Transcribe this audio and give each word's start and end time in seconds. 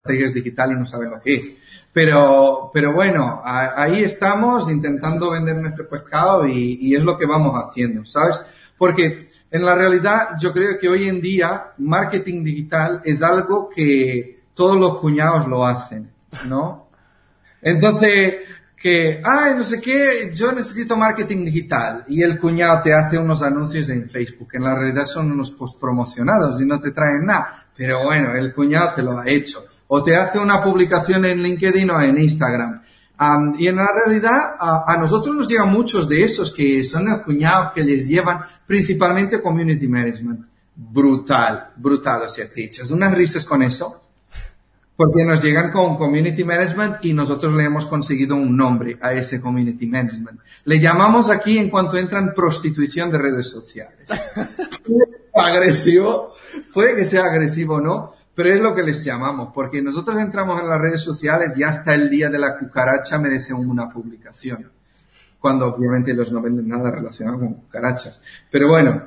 Estrategias 0.00 0.32
digital 0.32 0.72
y 0.72 0.74
no 0.76 0.86
saben 0.86 1.10
lo 1.10 1.20
que 1.20 1.34
es. 1.34 1.42
Pero, 1.92 2.70
pero 2.72 2.92
bueno, 2.92 3.42
ahí 3.44 4.02
estamos 4.02 4.70
intentando 4.70 5.30
vender 5.30 5.56
nuestro 5.56 5.88
pescado 5.88 6.46
y, 6.46 6.94
es 6.94 7.02
lo 7.02 7.18
que 7.18 7.26
vamos 7.26 7.54
haciendo, 7.56 8.04
¿sabes? 8.06 8.40
Porque 8.78 9.18
en 9.50 9.64
la 9.64 9.74
realidad 9.74 10.36
yo 10.40 10.52
creo 10.52 10.78
que 10.78 10.88
hoy 10.88 11.08
en 11.08 11.20
día 11.20 11.72
marketing 11.78 12.44
digital 12.44 13.02
es 13.04 13.22
algo 13.22 13.68
que 13.68 14.40
todos 14.54 14.78
los 14.78 14.98
cuñados 14.98 15.48
lo 15.48 15.66
hacen, 15.66 16.10
¿no? 16.48 16.88
Entonces, 17.60 18.34
que, 18.76 19.20
ay, 19.22 19.54
no 19.56 19.64
sé 19.64 19.80
qué, 19.80 20.32
yo 20.32 20.52
necesito 20.52 20.96
marketing 20.96 21.44
digital 21.44 22.04
y 22.08 22.22
el 22.22 22.38
cuñado 22.38 22.80
te 22.82 22.94
hace 22.94 23.18
unos 23.18 23.42
anuncios 23.42 23.88
en 23.90 24.08
Facebook, 24.08 24.48
en 24.52 24.62
la 24.62 24.74
realidad 24.74 25.04
son 25.04 25.30
unos 25.30 25.50
post 25.50 25.78
promocionados 25.78 26.60
y 26.62 26.64
no 26.64 26.80
te 26.80 26.92
traen 26.92 27.26
nada, 27.26 27.66
pero 27.76 28.04
bueno, 28.04 28.32
el 28.34 28.54
cuñado 28.54 28.94
te 28.94 29.02
lo 29.02 29.18
ha 29.18 29.28
hecho 29.28 29.69
o 29.92 30.04
te 30.04 30.14
hace 30.14 30.38
una 30.38 30.62
publicación 30.62 31.24
en 31.24 31.42
LinkedIn 31.42 31.90
o 31.90 32.00
en 32.00 32.16
Instagram. 32.16 32.80
y 33.58 33.66
en 33.66 33.76
la 33.76 33.88
realidad, 33.92 34.54
a, 34.60 34.96
nosotros 34.98 35.34
nos 35.34 35.48
llegan 35.48 35.68
muchos 35.68 36.08
de 36.08 36.22
esos 36.22 36.52
que 36.52 36.84
son 36.84 37.08
el 37.08 37.22
cuñado 37.22 37.72
que 37.74 37.82
les 37.82 38.06
llevan 38.06 38.40
principalmente 38.66 39.42
community 39.42 39.88
management. 39.88 40.46
Brutal, 40.76 41.72
brutal, 41.76 42.22
o 42.22 42.28
sea, 42.28 42.48
te 42.48 42.64
echas 42.66 42.92
unas 42.92 43.12
risas 43.12 43.44
con 43.44 43.64
eso, 43.64 44.00
porque 44.94 45.24
nos 45.24 45.42
llegan 45.42 45.72
con 45.72 45.96
community 45.96 46.44
management 46.44 47.04
y 47.04 47.12
nosotros 47.12 47.52
le 47.54 47.64
hemos 47.64 47.86
conseguido 47.86 48.36
un 48.36 48.56
nombre 48.56 48.96
a 49.02 49.12
ese 49.12 49.40
community 49.40 49.88
management. 49.88 50.38
Le 50.66 50.78
llamamos 50.78 51.30
aquí 51.30 51.58
en 51.58 51.68
cuanto 51.68 51.98
entran 51.98 52.32
prostitución 52.32 53.10
de 53.10 53.18
redes 53.18 53.48
sociales. 53.48 54.06
agresivo, 55.34 56.34
puede 56.72 56.94
que 56.94 57.04
sea 57.04 57.24
agresivo 57.24 57.74
o 57.74 57.80
no, 57.80 58.19
pero 58.34 58.54
es 58.54 58.60
lo 58.60 58.74
que 58.74 58.82
les 58.82 59.04
llamamos, 59.04 59.50
porque 59.54 59.82
nosotros 59.82 60.18
entramos 60.18 60.60
en 60.60 60.68
las 60.68 60.80
redes 60.80 61.00
sociales 61.00 61.56
y 61.56 61.62
hasta 61.62 61.94
el 61.94 62.08
día 62.08 62.30
de 62.30 62.38
la 62.38 62.58
cucaracha 62.58 63.18
merece 63.18 63.52
una 63.52 63.90
publicación, 63.90 64.70
cuando 65.38 65.74
obviamente 65.74 66.12
ellos 66.12 66.32
no 66.32 66.40
venden 66.40 66.68
nada 66.68 66.90
relacionado 66.90 67.40
con 67.40 67.54
cucarachas. 67.54 68.22
Pero 68.50 68.68
bueno, 68.68 69.04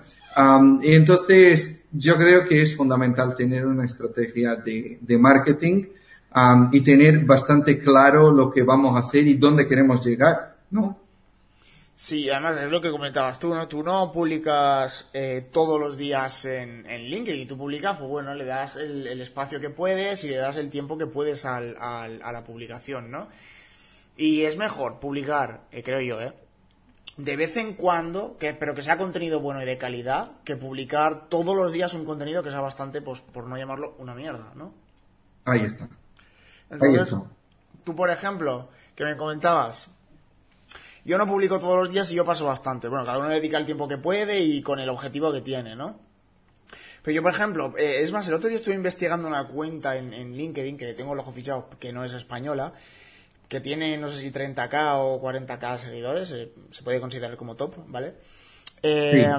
y 0.81 0.93
entonces 0.93 1.85
yo 1.91 2.15
creo 2.15 2.45
que 2.45 2.61
es 2.61 2.75
fundamental 2.75 3.35
tener 3.35 3.65
una 3.65 3.85
estrategia 3.85 4.55
de 4.55 5.17
marketing 5.19 5.85
y 6.71 6.81
tener 6.81 7.23
bastante 7.25 7.77
claro 7.79 8.31
lo 8.31 8.49
que 8.51 8.63
vamos 8.63 8.95
a 8.95 9.05
hacer 9.05 9.27
y 9.27 9.35
dónde 9.37 9.67
queremos 9.67 10.03
llegar, 10.05 10.57
¿no? 10.71 11.02
Sí, 11.95 12.29
además 12.29 12.57
es 12.57 12.71
lo 12.71 12.81
que 12.81 12.89
comentabas 12.89 13.37
tú, 13.37 13.53
¿no? 13.53 13.67
Tú 13.67 13.83
no 13.83 14.11
publicas 14.11 15.05
eh, 15.13 15.47
todos 15.51 15.79
los 15.79 15.95
días 15.95 16.45
en, 16.45 16.89
en, 16.89 17.03
LinkedIn, 17.03 17.47
tú 17.47 17.55
publicas, 17.55 17.97
pues 17.97 18.09
bueno, 18.09 18.33
le 18.33 18.45
das 18.45 18.75
el, 18.77 19.21
espacio 19.21 19.59
que 19.59 19.69
puedes 19.69 20.23
y 20.23 20.29
le 20.29 20.37
das 20.37 20.57
el 20.57 20.71
tiempo 20.71 20.97
que 20.97 21.05
puedes 21.05 21.45
al, 21.45 21.75
al, 21.77 22.19
a 22.23 22.31
la 22.31 22.43
publicación, 22.43 23.11
¿no? 23.11 23.29
Y 24.17 24.41
es 24.41 24.57
mejor 24.57 24.99
publicar, 24.99 25.65
eh, 25.71 25.83
creo 25.83 26.01
yo, 26.01 26.19
¿eh? 26.19 26.33
De 27.17 27.35
vez 27.35 27.57
en 27.57 27.73
cuando, 27.75 28.37
que, 28.39 28.55
pero 28.55 28.73
que 28.73 28.81
sea 28.81 28.97
contenido 28.97 29.39
bueno 29.39 29.61
y 29.61 29.65
de 29.65 29.77
calidad, 29.77 30.31
que 30.43 30.55
publicar 30.55 31.29
todos 31.29 31.55
los 31.55 31.71
días 31.71 31.93
un 31.93 32.05
contenido 32.05 32.41
que 32.41 32.49
sea 32.49 32.61
bastante, 32.61 33.03
pues 33.03 33.21
por 33.21 33.45
no 33.45 33.55
llamarlo 33.55 33.95
una 33.99 34.15
mierda, 34.15 34.51
¿no? 34.55 34.73
Ahí 35.45 35.61
está. 35.61 35.87
Entonces, 36.71 36.99
Ahí 36.99 37.03
está. 37.03 37.23
tú, 37.83 37.95
por 37.95 38.09
ejemplo, 38.09 38.69
que 38.95 39.05
me 39.05 39.15
comentabas, 39.15 39.89
yo 41.05 41.17
no 41.17 41.27
publico 41.27 41.59
todos 41.59 41.77
los 41.77 41.91
días 41.91 42.11
y 42.11 42.15
yo 42.15 42.23
paso 42.23 42.45
bastante. 42.45 42.87
Bueno, 42.87 43.05
cada 43.05 43.17
uno 43.17 43.29
dedica 43.29 43.57
el 43.57 43.65
tiempo 43.65 43.87
que 43.87 43.97
puede 43.97 44.39
y 44.39 44.61
con 44.61 44.79
el 44.79 44.89
objetivo 44.89 45.33
que 45.33 45.41
tiene, 45.41 45.75
¿no? 45.75 45.99
Pero 47.01 47.15
yo, 47.15 47.21
por 47.21 47.31
ejemplo, 47.31 47.73
eh, 47.77 47.99
es 48.01 48.13
más, 48.13 48.27
el 48.29 48.33
otro 48.33 48.47
día 48.47 48.55
estuve 48.55 48.75
investigando 48.75 49.27
una 49.27 49.45
cuenta 49.45 49.97
en, 49.97 50.37
LinkedIn 50.37 50.77
que 50.77 50.93
tengo 50.93 51.13
el 51.13 51.19
ojo 51.19 51.33
fichado, 51.33 51.69
que 51.77 51.91
no 51.91 52.05
es 52.05 52.13
española, 52.13 52.71
que 53.49 53.59
tiene, 53.59 53.97
no 53.97 54.07
sé 54.07 54.21
si 54.21 54.31
30k 54.31 54.95
o 54.99 55.21
40k 55.21 55.77
seguidores, 55.77 56.31
eh, 56.31 56.53
se 56.71 56.83
puede 56.83 57.01
considerar 57.01 57.35
como 57.35 57.57
top, 57.57 57.75
¿vale? 57.87 58.15
Eh, 58.81 59.29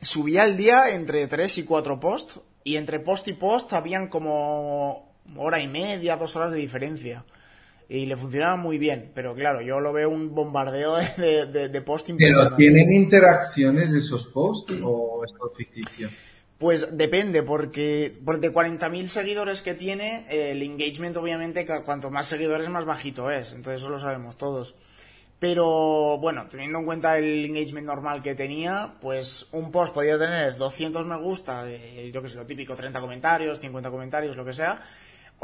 subía 0.00 0.44
al 0.44 0.56
día 0.56 0.94
entre 0.94 1.26
3 1.26 1.58
y 1.58 1.64
4 1.64 2.00
posts, 2.00 2.40
y 2.64 2.76
entre 2.76 3.00
post 3.00 3.28
y 3.28 3.34
post 3.34 3.74
habían 3.74 4.08
como 4.08 5.12
hora 5.36 5.60
y 5.60 5.68
media, 5.68 6.16
dos 6.16 6.34
horas 6.36 6.52
de 6.52 6.58
diferencia 6.58 7.26
y 7.92 8.06
le 8.06 8.16
funcionaba 8.16 8.56
muy 8.56 8.78
bien, 8.78 9.12
pero 9.14 9.34
claro, 9.34 9.60
yo 9.60 9.78
lo 9.78 9.92
veo 9.92 10.08
un 10.08 10.34
bombardeo 10.34 10.96
de, 11.18 11.46
de, 11.46 11.68
de 11.68 11.82
post 11.82 12.10
¿Pero 12.16 12.56
tienen 12.56 12.92
interacciones 12.92 13.92
esos 13.92 14.26
posts 14.28 14.74
o 14.82 15.22
es 15.24 15.32
ficticio? 15.54 16.08
Pues 16.56 16.96
depende, 16.96 17.42
porque 17.42 18.12
de 18.14 18.52
40.000 18.52 19.08
seguidores 19.08 19.62
que 19.62 19.74
tiene, 19.74 20.24
el 20.30 20.62
engagement 20.62 21.16
obviamente 21.16 21.66
cuanto 21.84 22.10
más 22.10 22.28
seguidores 22.28 22.68
más 22.68 22.84
bajito 22.84 23.30
es, 23.30 23.52
entonces 23.52 23.82
eso 23.82 23.90
lo 23.90 23.98
sabemos 23.98 24.38
todos. 24.38 24.74
Pero 25.38 26.18
bueno, 26.18 26.46
teniendo 26.48 26.78
en 26.78 26.84
cuenta 26.84 27.18
el 27.18 27.44
engagement 27.44 27.88
normal 27.88 28.22
que 28.22 28.36
tenía, 28.36 28.94
pues 29.00 29.48
un 29.50 29.72
post 29.72 29.92
podía 29.92 30.16
tener 30.16 30.56
200 30.56 31.04
me 31.04 31.18
gusta, 31.18 31.68
eh, 31.68 32.10
yo 32.14 32.22
que 32.22 32.28
sé, 32.28 32.36
lo 32.36 32.46
típico, 32.46 32.76
30 32.76 33.00
comentarios, 33.00 33.58
50 33.58 33.90
comentarios, 33.90 34.36
lo 34.36 34.44
que 34.44 34.52
sea, 34.52 34.80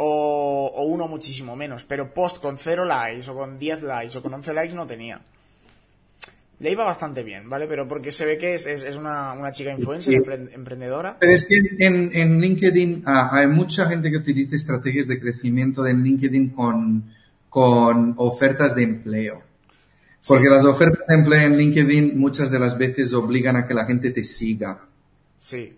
o, 0.00 0.84
uno 0.86 1.08
muchísimo 1.08 1.56
menos. 1.56 1.84
Pero 1.84 2.14
post 2.14 2.40
con 2.40 2.56
0 2.56 2.84
likes 2.84 3.28
o 3.30 3.34
con 3.34 3.58
10 3.58 3.82
likes 3.82 4.18
o 4.18 4.22
con 4.22 4.32
11 4.34 4.54
likes 4.54 4.74
no 4.74 4.86
tenía. 4.86 5.20
Le 6.60 6.72
iba 6.72 6.84
bastante 6.84 7.22
bien, 7.22 7.48
¿vale? 7.48 7.66
Pero 7.68 7.86
porque 7.86 8.10
se 8.10 8.26
ve 8.26 8.36
que 8.36 8.54
es, 8.54 8.66
es, 8.66 8.96
una, 8.96 9.32
una, 9.34 9.52
chica 9.52 9.70
influencer, 9.70 10.14
emprendedora. 10.52 11.16
Pero 11.20 11.32
es 11.32 11.46
que 11.46 11.56
en, 11.78 12.10
en 12.12 12.40
LinkedIn 12.40 13.04
ah, 13.06 13.30
hay 13.32 13.46
mucha 13.46 13.86
gente 13.86 14.10
que 14.10 14.16
utiliza 14.16 14.56
estrategias 14.56 15.06
de 15.06 15.20
crecimiento 15.20 15.84
de 15.84 15.94
LinkedIn 15.94 16.50
con, 16.50 17.14
con 17.48 18.14
ofertas 18.16 18.74
de 18.74 18.82
empleo. 18.82 19.42
Porque 20.26 20.48
las 20.48 20.64
ofertas 20.64 21.06
de 21.06 21.14
empleo 21.14 21.42
en 21.42 21.56
LinkedIn 21.56 22.18
muchas 22.18 22.50
de 22.50 22.58
las 22.58 22.76
veces 22.76 23.14
obligan 23.14 23.54
a 23.54 23.68
que 23.68 23.74
la 23.74 23.84
gente 23.84 24.10
te 24.10 24.24
siga. 24.24 24.80
Sí. 25.38 25.76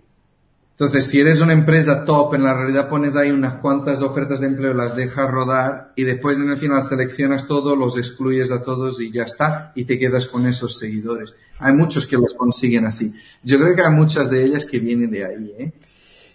Entonces, 0.81 1.09
si 1.09 1.21
eres 1.21 1.43
una 1.43 1.53
empresa 1.53 2.07
top, 2.07 2.37
en 2.37 2.43
la 2.43 2.55
realidad 2.55 2.89
pones 2.89 3.15
ahí 3.15 3.31
unas 3.31 3.57
cuantas 3.57 4.01
ofertas 4.01 4.41
de 4.41 4.47
empleo, 4.47 4.73
las 4.73 4.97
dejas 4.97 5.31
rodar 5.31 5.93
y 5.95 6.05
después 6.05 6.39
en 6.39 6.49
el 6.49 6.57
final 6.57 6.83
seleccionas 6.83 7.47
todo, 7.47 7.77
los 7.77 7.99
excluyes 7.99 8.51
a 8.51 8.63
todos 8.63 8.99
y 8.99 9.11
ya 9.11 9.25
está, 9.25 9.73
y 9.75 9.85
te 9.85 9.99
quedas 9.99 10.27
con 10.27 10.47
esos 10.47 10.79
seguidores. 10.79 11.35
Hay 11.59 11.75
muchos 11.75 12.07
que 12.07 12.17
los 12.17 12.35
consiguen 12.35 12.87
así. 12.87 13.13
Yo 13.43 13.61
creo 13.61 13.77
que 13.77 13.83
hay 13.83 13.93
muchas 13.93 14.31
de 14.31 14.43
ellas 14.43 14.65
que 14.65 14.79
vienen 14.79 15.11
de 15.11 15.27
ahí, 15.27 15.55
¿eh? 15.59 15.73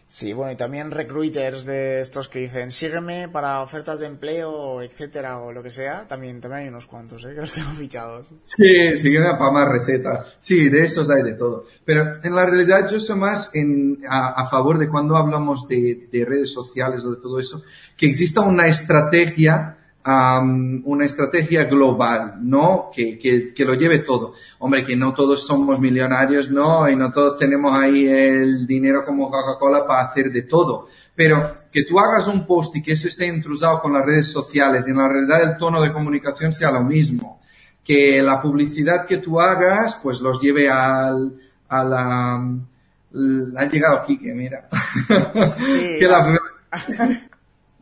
Sí, 0.08 0.34
bueno, 0.34 0.52
y 0.52 0.56
también 0.56 0.92
recruiters 0.92 1.66
de 1.66 2.00
estos 2.00 2.30
que 2.30 2.40
dicen, 2.40 2.70
sígueme 2.70 3.28
para 3.28 3.62
ofertas 3.62 4.00
de 4.00 4.06
empleo, 4.06 4.82
etcétera, 4.84 5.40
o 5.40 5.52
lo 5.52 5.64
que 5.64 5.72
sea. 5.72 6.08
También, 6.08 6.40
también 6.40 6.64
hay 6.64 6.68
unos 6.70 6.86
cuantos, 6.86 7.24
¿eh? 7.26 7.30
Que 7.36 7.42
los 7.42 7.54
tengo 7.54 7.72
fichados. 7.72 8.30
Sí, 8.44 8.98
sígueme 8.98 9.32
para 9.32 9.52
más 9.52 9.68
recetas. 9.68 10.38
Sí, 10.40 10.70
de 10.70 10.84
esos 10.84 11.10
hay 11.10 11.24
de 11.24 11.34
todo. 11.34 11.66
Pero 11.84 12.04
en 12.24 12.36
la 12.36 12.46
realidad 12.46 12.88
yo 12.88 13.00
soy 13.00 13.18
más 13.18 13.50
en, 13.56 14.02
a, 14.08 14.48
favor 14.48 14.78
de 14.78 14.90
cuando 14.90 15.18
hablamos 15.18 15.68
de, 15.68 16.08
de 16.12 16.24
redes 16.24 16.54
sociales 16.54 17.04
o 17.04 17.16
de 17.16 17.22
todo 17.22 17.40
eso, 17.40 17.64
que 17.98 18.06
exista 18.06 18.42
una 18.42 18.68
estrategia 18.68 19.78
una 20.08 21.06
estrategia 21.06 21.64
global, 21.64 22.36
¿no? 22.42 22.92
Que, 22.94 23.18
que, 23.18 23.54
que, 23.56 23.66
lo 23.66 23.74
lleve 23.74 24.00
todo. 24.00 24.36
Hombre, 24.60 24.86
que 24.86 24.96
no 24.96 25.16
todos 25.16 25.48
somos 25.48 25.80
millonarios, 25.80 26.52
¿no? 26.52 26.88
Y 26.88 26.96
no 26.96 27.12
todos 27.12 27.40
tenemos 27.40 27.74
ahí 27.74 28.06
el 28.08 28.68
dinero 28.68 29.04
como 29.04 29.32
Coca-Cola 29.32 29.88
para 29.88 30.08
hacer 30.08 30.32
de 30.32 30.44
todo. 30.44 30.90
Pero 31.16 31.52
que 31.72 31.86
tú 31.86 32.00
hagas 32.00 32.28
un 32.28 32.46
post 32.46 32.76
y 32.76 32.84
que 32.84 32.92
eso 32.92 33.08
esté 33.08 33.26
intrusado 33.26 33.82
con 33.82 33.94
las 33.94 34.06
redes 34.06 34.28
sociales 34.28 34.88
y 34.88 34.92
en 34.92 34.98
la 34.98 35.08
realidad 35.08 35.42
el 35.42 35.58
tono 35.58 35.82
de 35.82 35.92
comunicación 35.92 36.54
sea 36.54 36.70
lo 36.70 36.84
mismo. 36.84 37.42
Que 37.84 38.22
la 38.22 38.42
publicidad 38.42 39.08
que 39.08 39.18
tú 39.18 39.42
hagas, 39.42 40.00
pues 40.04 40.22
los 40.22 40.40
lleve 40.40 40.70
al, 40.70 41.36
a 41.68 41.84
la, 41.84 42.36
ha 42.36 43.66
llegado 43.66 43.98
aquí, 43.98 44.18
que 44.18 44.36
mira. 44.36 44.70
que 45.98 46.08
la, 46.08 46.40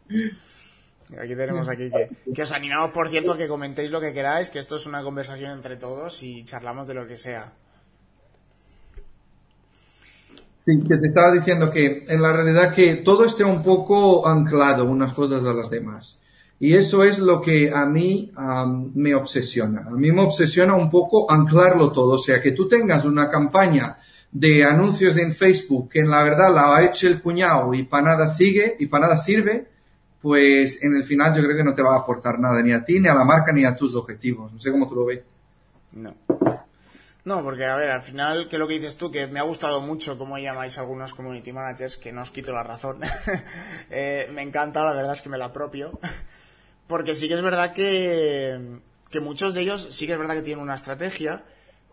Aquí 1.21 1.35
tenemos 1.35 1.69
aquí 1.69 1.89
que, 2.33 2.41
os 2.41 2.51
animamos, 2.51 2.91
por 2.91 3.09
cierto, 3.09 3.33
a 3.33 3.37
que 3.37 3.47
comentéis 3.47 3.91
lo 3.91 4.01
que 4.01 4.13
queráis, 4.13 4.49
que 4.49 4.59
esto 4.59 4.75
es 4.75 4.85
una 4.85 5.03
conversación 5.03 5.51
entre 5.51 5.75
todos 5.75 6.23
y 6.23 6.43
charlamos 6.43 6.87
de 6.87 6.93
lo 6.93 7.07
que 7.07 7.17
sea. 7.17 7.53
Sí, 10.65 10.79
te 10.87 10.95
estaba 11.05 11.31
diciendo 11.31 11.71
que 11.71 12.05
en 12.07 12.21
la 12.21 12.31
realidad 12.31 12.73
que 12.73 12.95
todo 12.95 13.25
esté 13.25 13.43
un 13.43 13.61
poco 13.61 14.27
anclado 14.27 14.85
unas 14.85 15.13
cosas 15.13 15.45
a 15.45 15.53
las 15.53 15.69
demás. 15.69 16.21
Y 16.59 16.75
eso 16.75 17.03
es 17.03 17.19
lo 17.19 17.41
que 17.41 17.71
a 17.73 17.85
mí 17.85 18.31
me 18.93 19.13
obsesiona. 19.15 19.85
A 19.85 19.91
mí 19.91 20.11
me 20.13 20.21
obsesiona 20.21 20.73
un 20.73 20.89
poco 20.89 21.29
anclarlo 21.29 21.91
todo. 21.91 22.13
O 22.13 22.19
sea, 22.19 22.41
que 22.41 22.53
tú 22.53 22.69
tengas 22.69 23.03
una 23.03 23.29
campaña 23.29 23.97
de 24.31 24.63
anuncios 24.63 25.17
en 25.17 25.33
Facebook 25.33 25.89
que 25.89 25.99
en 25.99 26.09
la 26.09 26.23
verdad 26.23 26.53
la 26.53 26.75
ha 26.75 26.85
hecho 26.85 27.07
el 27.07 27.21
cuñado 27.21 27.73
y 27.73 27.83
para 27.83 28.03
nada 28.03 28.27
sigue 28.27 28.77
y 28.79 28.87
para 28.87 29.07
nada 29.07 29.17
sirve, 29.17 29.72
pues 30.23 30.81
en 30.81 30.95
el 30.95 31.03
final 31.03 31.35
yo 31.35 31.43
creo 31.43 31.57
que 31.57 31.65
no 31.65 31.75
te 31.75 31.81
va 31.83 31.95
a 31.95 31.99
aportar 31.99 32.39
nada 32.39 32.61
ni 32.63 32.71
a 32.71 32.85
ti, 32.85 32.97
ni 32.97 33.09
a 33.09 33.13
la 33.13 33.25
marca, 33.25 33.51
ni 33.51 33.65
a 33.65 33.75
tus 33.75 33.93
objetivos. 33.93 34.53
No 34.53 34.57
sé 34.57 34.71
cómo 34.71 34.87
tú 34.87 34.95
lo 34.95 35.05
ves. 35.05 35.19
No. 35.91 36.15
No, 37.25 37.43
porque 37.43 37.65
a 37.65 37.75
ver, 37.75 37.89
al 37.89 38.03
final, 38.03 38.47
que 38.47 38.57
lo 38.57 38.65
que 38.65 38.75
dices 38.75 38.95
tú, 38.95 39.11
que 39.11 39.27
me 39.27 39.41
ha 39.41 39.43
gustado 39.43 39.81
mucho 39.81 40.17
cómo 40.17 40.37
llamáis 40.37 40.77
algunos 40.77 41.13
community 41.13 41.51
managers, 41.51 41.97
que 41.97 42.13
no 42.13 42.21
os 42.21 42.31
quito 42.31 42.53
la 42.53 42.63
razón. 42.63 43.01
Eh, 43.91 44.29
me 44.33 44.41
encanta, 44.41 44.85
la 44.85 44.93
verdad 44.93 45.11
es 45.11 45.21
que 45.21 45.29
me 45.29 45.37
la 45.37 45.45
apropio. 45.45 45.99
porque 46.87 47.15
sí 47.15 47.27
que 47.27 47.33
es 47.33 47.41
verdad 47.41 47.73
que, 47.73 48.79
que 49.09 49.19
muchos 49.19 49.53
de 49.53 49.61
ellos 49.61 49.89
sí 49.91 50.07
que 50.07 50.13
es 50.13 50.19
verdad 50.19 50.35
que 50.35 50.41
tienen 50.41 50.63
una 50.63 50.75
estrategia, 50.75 51.43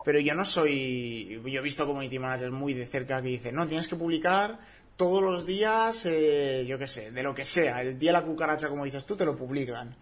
pero 0.05 0.21
yo 0.21 0.35
no 0.35 0.45
soy. 0.45 1.41
Yo 1.45 1.59
he 1.59 1.63
visto 1.63 1.85
community 1.85 2.17
managers 2.17 2.53
muy 2.53 2.73
de 2.73 2.85
cerca 2.85 3.21
que 3.21 3.27
dicen, 3.27 3.55
no, 3.55 3.67
tienes 3.67 3.89
que 3.89 3.97
publicar 3.97 4.57
todos 5.01 5.23
los 5.23 5.47
días, 5.47 6.05
eh, 6.05 6.63
yo 6.67 6.77
qué 6.77 6.85
sé, 6.85 7.09
de 7.09 7.23
lo 7.23 7.33
que 7.33 7.43
sea. 7.43 7.81
El 7.81 7.97
día 7.97 8.11
de 8.11 8.19
la 8.19 8.23
cucaracha, 8.23 8.69
como 8.69 8.85
dices 8.85 9.03
tú, 9.03 9.15
te 9.15 9.25
lo 9.25 9.35
publican. 9.35 9.95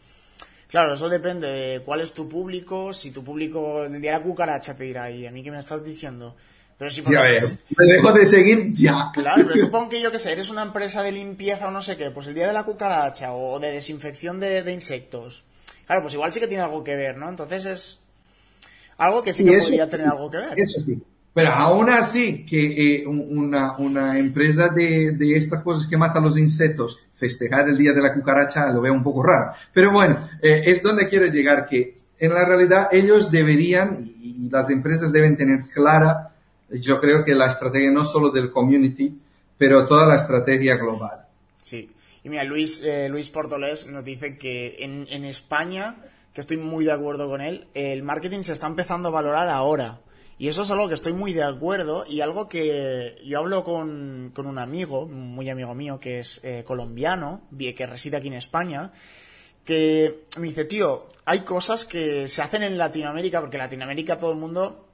Claro, 0.68 0.94
eso 0.94 1.08
depende 1.08 1.48
de 1.48 1.80
cuál 1.80 2.02
es 2.02 2.12
tu 2.12 2.28
público. 2.28 2.94
Si 2.94 3.12
tu 3.12 3.24
público, 3.24 3.86
el 3.86 4.02
día 4.02 4.12
de 4.12 4.18
la 4.18 4.24
cucaracha 4.24 4.76
te 4.76 4.84
dirá, 4.84 5.10
¿y 5.10 5.26
a 5.26 5.32
mí 5.32 5.42
qué 5.42 5.52
me 5.52 5.60
estás 5.60 5.86
diciendo? 5.86 6.36
Pero 6.78 6.92
si 6.92 7.02
ya 7.04 7.24
me 7.24 7.86
dejo 7.86 8.12
de 8.12 8.26
seguir 8.26 8.72
ya. 8.74 9.10
Claro, 9.14 9.48
pero 9.48 9.70
tú 9.70 9.90
que 9.90 10.02
yo 10.02 10.12
qué 10.12 10.20
sé, 10.20 10.34
eres 10.34 10.50
una 10.50 10.64
empresa 10.64 11.02
de 11.02 11.14
limpieza 11.14 11.70
o 11.70 11.72
no 11.72 11.82
sé 11.82 11.96
qué, 11.96 12.12
pues 12.12 12.28
el 12.28 12.34
día 12.34 12.48
de 12.48 12.54
la 12.54 12.66
cucaracha 12.66 13.32
o 13.32 13.58
de 13.58 13.72
desinfección 13.72 14.42
de, 14.42 14.70
insectos. 14.70 15.46
Claro, 15.86 16.02
pues 16.02 16.14
igual 16.14 16.34
sí 16.34 16.42
que 16.42 16.48
tiene 16.48 16.64
algo 16.64 16.84
que 16.84 16.98
ver, 16.98 17.16
¿no? 17.16 17.30
Entonces 17.30 17.66
es 17.66 18.00
algo 18.98 19.24
que 19.24 19.32
sí 19.32 19.46
que 19.46 19.60
podría 19.60 19.88
tener 19.88 20.08
algo 20.08 20.30
que 20.30 20.40
ver. 20.40 20.60
Eso 20.60 20.82
sí. 20.82 21.02
Pero 21.40 21.54
aún 21.54 21.90
así, 21.90 22.46
que 22.46 22.98
eh, 22.98 23.08
una, 23.08 24.20
empresa 24.20 24.68
de, 24.68 25.16
estas 25.38 25.64
cosas 25.64 25.88
que 25.88 25.96
matan 25.96 26.26
los 26.26 26.38
insectos, 26.38 27.00
festejar 27.16 27.70
el 27.70 27.78
día 27.78 27.94
de 27.94 28.02
la 28.02 28.14
cucaracha, 28.14 28.70
lo 28.74 28.82
veo 28.82 28.92
un 28.92 29.02
poco 29.02 29.24
raro. 29.24 29.54
Pero 29.74 29.94
bueno, 29.94 30.28
eh, 30.42 30.64
es 30.66 30.84
donde 30.84 31.08
quiero 31.08 31.28
llegar, 31.28 31.66
que 31.66 31.96
en 32.20 32.34
la 32.34 32.44
realidad 32.44 32.90
ellos 32.92 33.32
deberían, 33.32 34.12
y 34.22 34.50
las 34.52 34.70
empresas 34.70 35.14
deben 35.14 35.38
tener 35.38 35.62
clara, 35.74 36.36
yo 36.72 37.00
creo 37.00 37.24
que 37.24 37.34
la 37.34 37.48
estrategia 37.48 37.90
no 37.90 38.04
solo 38.04 38.32
del 38.32 38.52
community, 38.52 39.18
pero 39.58 39.88
toda 39.88 40.06
la 40.06 40.18
estrategia 40.18 40.76
global. 40.76 41.26
Sí. 41.64 41.90
Y 42.22 42.28
mira, 42.28 42.44
Luis, 42.44 42.82
eh, 42.84 43.08
Luis 43.08 43.30
Portolés 43.30 43.88
nos 43.88 44.04
dice 44.04 44.38
que 44.38 44.76
en 44.80 45.24
España, 45.24 45.96
que 46.34 46.42
estoy 46.42 46.58
muy 46.58 46.84
de 46.84 46.92
acuerdo 46.92 47.30
con 47.30 47.40
él, 47.40 47.70
el 47.76 48.04
marketing 48.04 48.42
se 48.42 48.52
está 48.52 48.68
empezando 48.68 49.08
a 49.08 49.12
valorar 49.12 49.48
ahora. 49.48 50.02
Y 50.40 50.48
eso 50.48 50.62
es 50.62 50.72
algo 50.72 50.88
que 50.88 50.94
estoy 50.94 51.12
muy 51.12 51.34
de 51.34 51.44
acuerdo 51.44 52.06
y 52.08 52.22
algo 52.22 52.48
que 52.48 53.22
yo 53.26 53.40
hablo 53.40 53.66
con, 53.66 54.32
un 54.34 54.58
amigo, 54.58 55.06
muy 55.06 55.50
amigo 55.50 55.76
mío, 55.76 56.00
que 56.00 56.20
es 56.20 56.40
eh, 56.44 56.64
colombiano, 56.66 57.42
que 57.58 57.86
reside 57.86 58.16
aquí 58.16 58.28
en 58.28 58.36
España, 58.36 58.94
que 59.66 60.24
me 60.38 60.48
dice, 60.48 60.64
tío, 60.64 61.10
hay 61.26 61.42
cosas 61.42 61.84
que 61.84 62.30
se 62.30 62.42
hacen 62.42 62.64
en 62.64 62.78
Latinoamérica, 62.78 63.42
porque 63.42 63.58
en 63.58 63.64
Latinoamérica 63.64 64.18
todo 64.18 64.32
el 64.32 64.38
mundo 64.38 64.88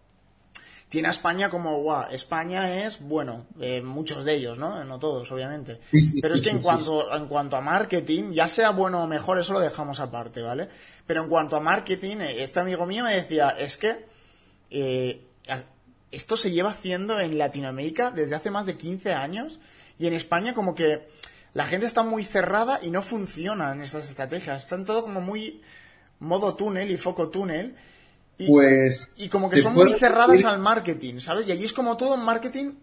tiene 0.90 1.10
a 1.10 1.12
España 1.12 1.52
como, 1.52 1.80
guau, 1.80 2.12
España 2.12 2.84
es, 2.84 3.02
bueno, 3.02 3.46
eh, 3.60 3.84
muchos 3.84 4.26
de 4.26 4.34
ellos, 4.34 4.58
¿no? 4.58 4.84
No 4.84 4.98
todos, 4.98 5.32
obviamente. 5.32 5.80
Pero 6.24 6.34
es 6.34 6.42
que 6.42 6.50
en, 6.50 6.60
cuanto, 6.60 7.16
en 7.16 7.28
cuanto 7.28 7.56
a 7.56 7.62
marketing, 7.62 8.32
ya 8.32 8.48
sea 8.48 8.72
bueno 8.72 9.04
o 9.04 9.08
mejor, 9.08 9.38
eso 9.38 9.54
lo 9.54 9.60
dejamos 9.60 10.00
aparte, 10.00 10.42
¿vale? 10.42 10.70
Pero 11.06 11.22
en 11.22 11.30
cuanto 11.30 11.56
a 11.56 11.60
marketing, 11.60 12.18
eh, 12.18 12.42
este 12.42 12.60
amigo 12.60 12.88
mío 12.88 13.04
me 13.04 13.14
decía, 13.14 13.52
es 13.52 13.78
que 13.78 14.06
esto 16.12 16.38
se 16.38 16.52
lleva 16.52 16.70
haciendo 16.70 17.20
en 17.20 17.38
Latinoamérica 17.38 18.12
desde 18.12 18.36
hace 18.36 18.52
más 18.52 18.66
de 18.66 18.78
15 18.78 19.14
años 19.14 19.60
y 20.00 20.08
en 20.08 20.14
España 20.14 20.54
como 20.54 20.76
que 20.76 21.08
la 21.54 21.66
gente 21.66 21.86
está 21.86 22.04
muy 22.04 22.24
cerrada 22.24 22.80
y 22.82 22.92
no 22.92 23.02
funcionan 23.02 23.82
esas 23.82 24.10
estrategias. 24.10 24.64
Están 24.64 24.84
todo 24.84 25.04
como 25.04 25.22
muy 25.22 25.62
modo 26.20 26.56
túnel 26.56 26.92
y 26.92 26.98
foco 26.98 27.30
túnel. 27.30 27.76
Y, 28.38 28.48
pues. 28.48 29.10
Y 29.18 29.30
como 29.30 29.50
que 29.50 29.60
son 29.60 29.74
muy 29.74 29.94
cerradas 29.94 30.44
al 30.44 30.60
marketing, 30.60 31.20
¿sabes? 31.20 31.48
Y 31.48 31.54
allí 31.54 31.64
es 31.64 31.72
como 31.72 31.96
todo 31.96 32.18
marketing, 32.18 32.74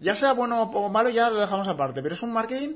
ya 0.00 0.16
sea 0.16 0.32
bueno 0.32 0.62
o 0.62 0.88
malo, 0.88 1.08
ya 1.08 1.30
lo 1.30 1.38
dejamos 1.38 1.68
aparte, 1.68 2.02
pero 2.02 2.16
es 2.16 2.22
un 2.22 2.32
marketing 2.32 2.74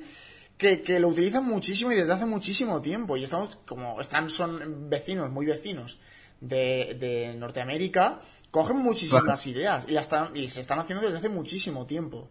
que, 0.57 0.83
que 0.83 1.01
lo 1.01 1.09
utilizan 1.09 1.45
muchísimo 1.45 1.91
y 1.91 1.97
desde 1.97 2.13
hace 2.13 2.27
muchísimo 2.27 2.81
tiempo. 2.81 3.17
Y 3.17 3.25
estamos, 3.25 3.59
como 3.67 4.01
están, 4.01 4.31
son 4.31 4.89
vecinos, 4.89 5.31
muy 5.31 5.47
vecinos 5.47 5.99
de, 6.41 6.97
de 7.01 7.35
Norteamérica, 7.35 8.21
cogen 8.51 8.79
muchísimas 8.79 9.47
ideas 9.47 9.85
y, 9.89 9.97
están, 9.97 10.37
y 10.37 10.49
se 10.49 10.61
están 10.61 10.79
haciendo 10.79 11.05
desde 11.05 11.19
hace 11.19 11.29
muchísimo 11.29 11.87
tiempo. 11.87 12.29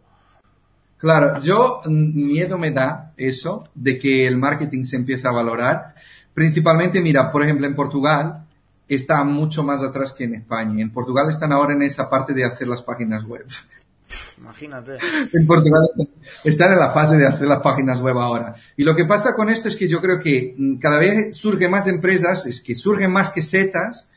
Claro, 0.97 1.39
yo 1.39 1.81
mm, 1.85 2.15
miedo 2.15 2.57
me 2.57 2.71
da 2.71 3.13
eso 3.15 3.67
de 3.73 3.97
que 3.97 4.27
el 4.27 4.37
marketing 4.37 4.83
se 4.83 4.97
empiece 4.97 5.27
a 5.27 5.31
valorar. 5.31 5.95
Principalmente, 6.33 7.01
mira, 7.01 7.31
por 7.31 7.43
ejemplo, 7.43 7.65
en 7.65 7.75
Portugal 7.75 8.45
está 8.87 9.23
mucho 9.23 9.63
más 9.63 9.81
atrás 9.81 10.13
que 10.13 10.25
en 10.25 10.35
España. 10.35 10.81
En 10.81 10.91
Portugal 10.91 11.29
están 11.29 11.53
ahora 11.53 11.73
en 11.73 11.83
esa 11.83 12.09
parte 12.09 12.33
de 12.33 12.43
hacer 12.43 12.67
las 12.67 12.81
páginas 12.81 13.23
web. 13.23 13.45
Imagínate. 14.39 14.97
En 15.33 15.45
Portugal 15.45 15.83
están 16.43 16.73
en 16.73 16.79
la 16.79 16.91
fase 16.91 17.15
de 17.15 17.27
hacer 17.27 17.47
las 17.47 17.61
páginas 17.61 18.01
web 18.01 18.17
ahora. 18.17 18.55
Y 18.75 18.83
lo 18.83 18.95
que 18.95 19.05
pasa 19.05 19.33
con 19.35 19.49
esto 19.49 19.67
es 19.67 19.75
que 19.75 19.87
yo 19.87 20.01
creo 20.01 20.19
que 20.19 20.55
mm, 20.57 20.77
cada 20.77 20.97
vez 20.97 21.35
surgen 21.37 21.71
más 21.71 21.87
empresas, 21.87 22.45
es 22.45 22.61
que 22.61 22.75
surgen 22.75 23.11
más 23.11 23.29
que 23.29 23.41
setas 23.41 24.09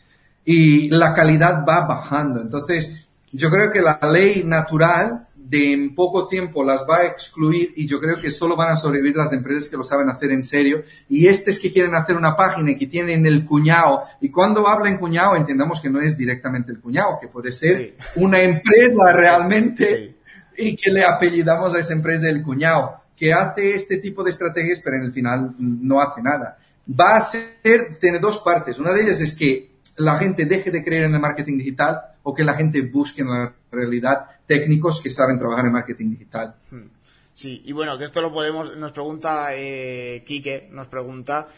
y 0.44 0.88
la 0.88 1.14
calidad 1.14 1.64
va 1.68 1.86
bajando. 1.86 2.40
Entonces, 2.40 3.04
yo 3.32 3.50
creo 3.50 3.70
que 3.72 3.80
la 3.80 3.98
ley 4.10 4.42
natural 4.44 5.28
de 5.52 5.72
en 5.72 5.94
poco 5.94 6.28
tiempo 6.28 6.64
las 6.64 6.86
va 6.88 6.98
a 6.98 7.06
excluir 7.06 7.74
y 7.76 7.86
yo 7.86 8.00
creo 8.00 8.18
que 8.18 8.30
solo 8.30 8.56
van 8.56 8.72
a 8.72 8.76
sobrevivir 8.76 9.14
las 9.16 9.34
empresas 9.34 9.68
que 9.68 9.76
lo 9.76 9.84
saben 9.84 10.08
hacer 10.08 10.32
en 10.32 10.42
serio 10.42 10.82
y 11.10 11.26
estos 11.26 11.58
que 11.58 11.70
quieren 11.70 11.94
hacer 11.94 12.16
una 12.16 12.34
página 12.34 12.70
y 12.70 12.78
que 12.78 12.86
tienen 12.86 13.26
el 13.26 13.44
cuñado 13.44 14.04
y 14.22 14.30
cuando 14.30 14.66
hablan 14.66 14.96
cuñado 14.96 15.36
entendamos 15.36 15.82
que 15.82 15.90
no 15.90 16.00
es 16.00 16.16
directamente 16.16 16.72
el 16.72 16.80
cuñado, 16.80 17.18
que 17.20 17.28
puede 17.28 17.52
ser 17.52 17.96
una 18.16 18.40
empresa 18.40 19.12
realmente 19.12 20.16
y 20.56 20.74
que 20.74 20.90
le 20.90 21.04
apellidamos 21.04 21.74
a 21.74 21.80
esa 21.80 21.92
empresa 21.92 22.30
el 22.30 22.42
cuñado 22.42 23.02
que 23.14 23.34
hace 23.34 23.74
este 23.74 23.98
tipo 23.98 24.24
de 24.24 24.30
estrategias 24.30 24.80
pero 24.82 24.96
en 24.96 25.02
el 25.02 25.12
final 25.12 25.54
no 25.58 26.00
hace 26.00 26.22
nada. 26.22 26.56
Va 26.88 27.16
a 27.16 27.20
ser, 27.20 27.98
tiene 28.00 28.18
dos 28.18 28.40
partes. 28.40 28.78
Una 28.78 28.92
de 28.92 29.02
ellas 29.02 29.20
es 29.20 29.36
que 29.36 29.71
la 29.96 30.18
gente 30.18 30.46
deje 30.46 30.70
de 30.70 30.84
creer 30.84 31.04
en 31.04 31.14
el 31.14 31.20
marketing 31.20 31.58
digital 31.58 32.00
o 32.22 32.34
que 32.34 32.44
la 32.44 32.54
gente 32.54 32.82
busque 32.82 33.22
en 33.22 33.30
la 33.30 33.54
realidad 33.70 34.26
técnicos 34.46 35.00
que 35.00 35.10
saben 35.10 35.38
trabajar 35.38 35.66
en 35.66 35.72
marketing 35.72 36.10
digital. 36.10 36.54
Hmm. 36.70 36.88
Sí, 37.34 37.62
y 37.64 37.72
bueno, 37.72 37.96
que 37.98 38.04
esto 38.04 38.20
lo 38.20 38.32
podemos, 38.32 38.76
nos 38.76 38.92
pregunta 38.92 39.48
eh, 39.54 40.22
Quique, 40.26 40.68
nos 40.70 40.88
pregunta 40.88 41.48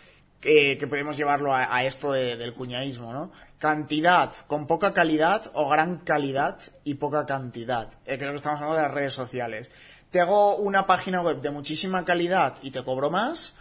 que 0.44 0.86
podemos 0.88 1.16
llevarlo 1.16 1.54
a, 1.54 1.84
esto 1.84 2.12
del 2.12 2.52
cuñaísmo, 2.52 3.14
¿no? 3.14 3.32
Cantidad 3.58 4.34
con 4.46 4.66
poca 4.66 4.92
calidad 4.92 5.50
o 5.54 5.70
gran 5.70 5.96
calidad 5.98 6.58
y 6.84 6.94
poca 6.94 7.24
cantidad. 7.24 7.88
Eh, 8.04 8.18
creo 8.18 8.30
que 8.30 8.36
estamos 8.36 8.60
hablando 8.60 8.76
de 8.76 8.82
las 8.82 8.94
redes 8.94 9.14
sociales. 9.14 9.70
Te 10.10 10.20
hago 10.20 10.56
una 10.56 10.86
página 10.86 11.22
web 11.22 11.40
de 11.40 11.50
muchísima 11.50 12.04
calidad 12.04 12.56
y 12.62 12.70
te 12.70 12.84
cobro 12.84 13.10
más, 13.10 13.56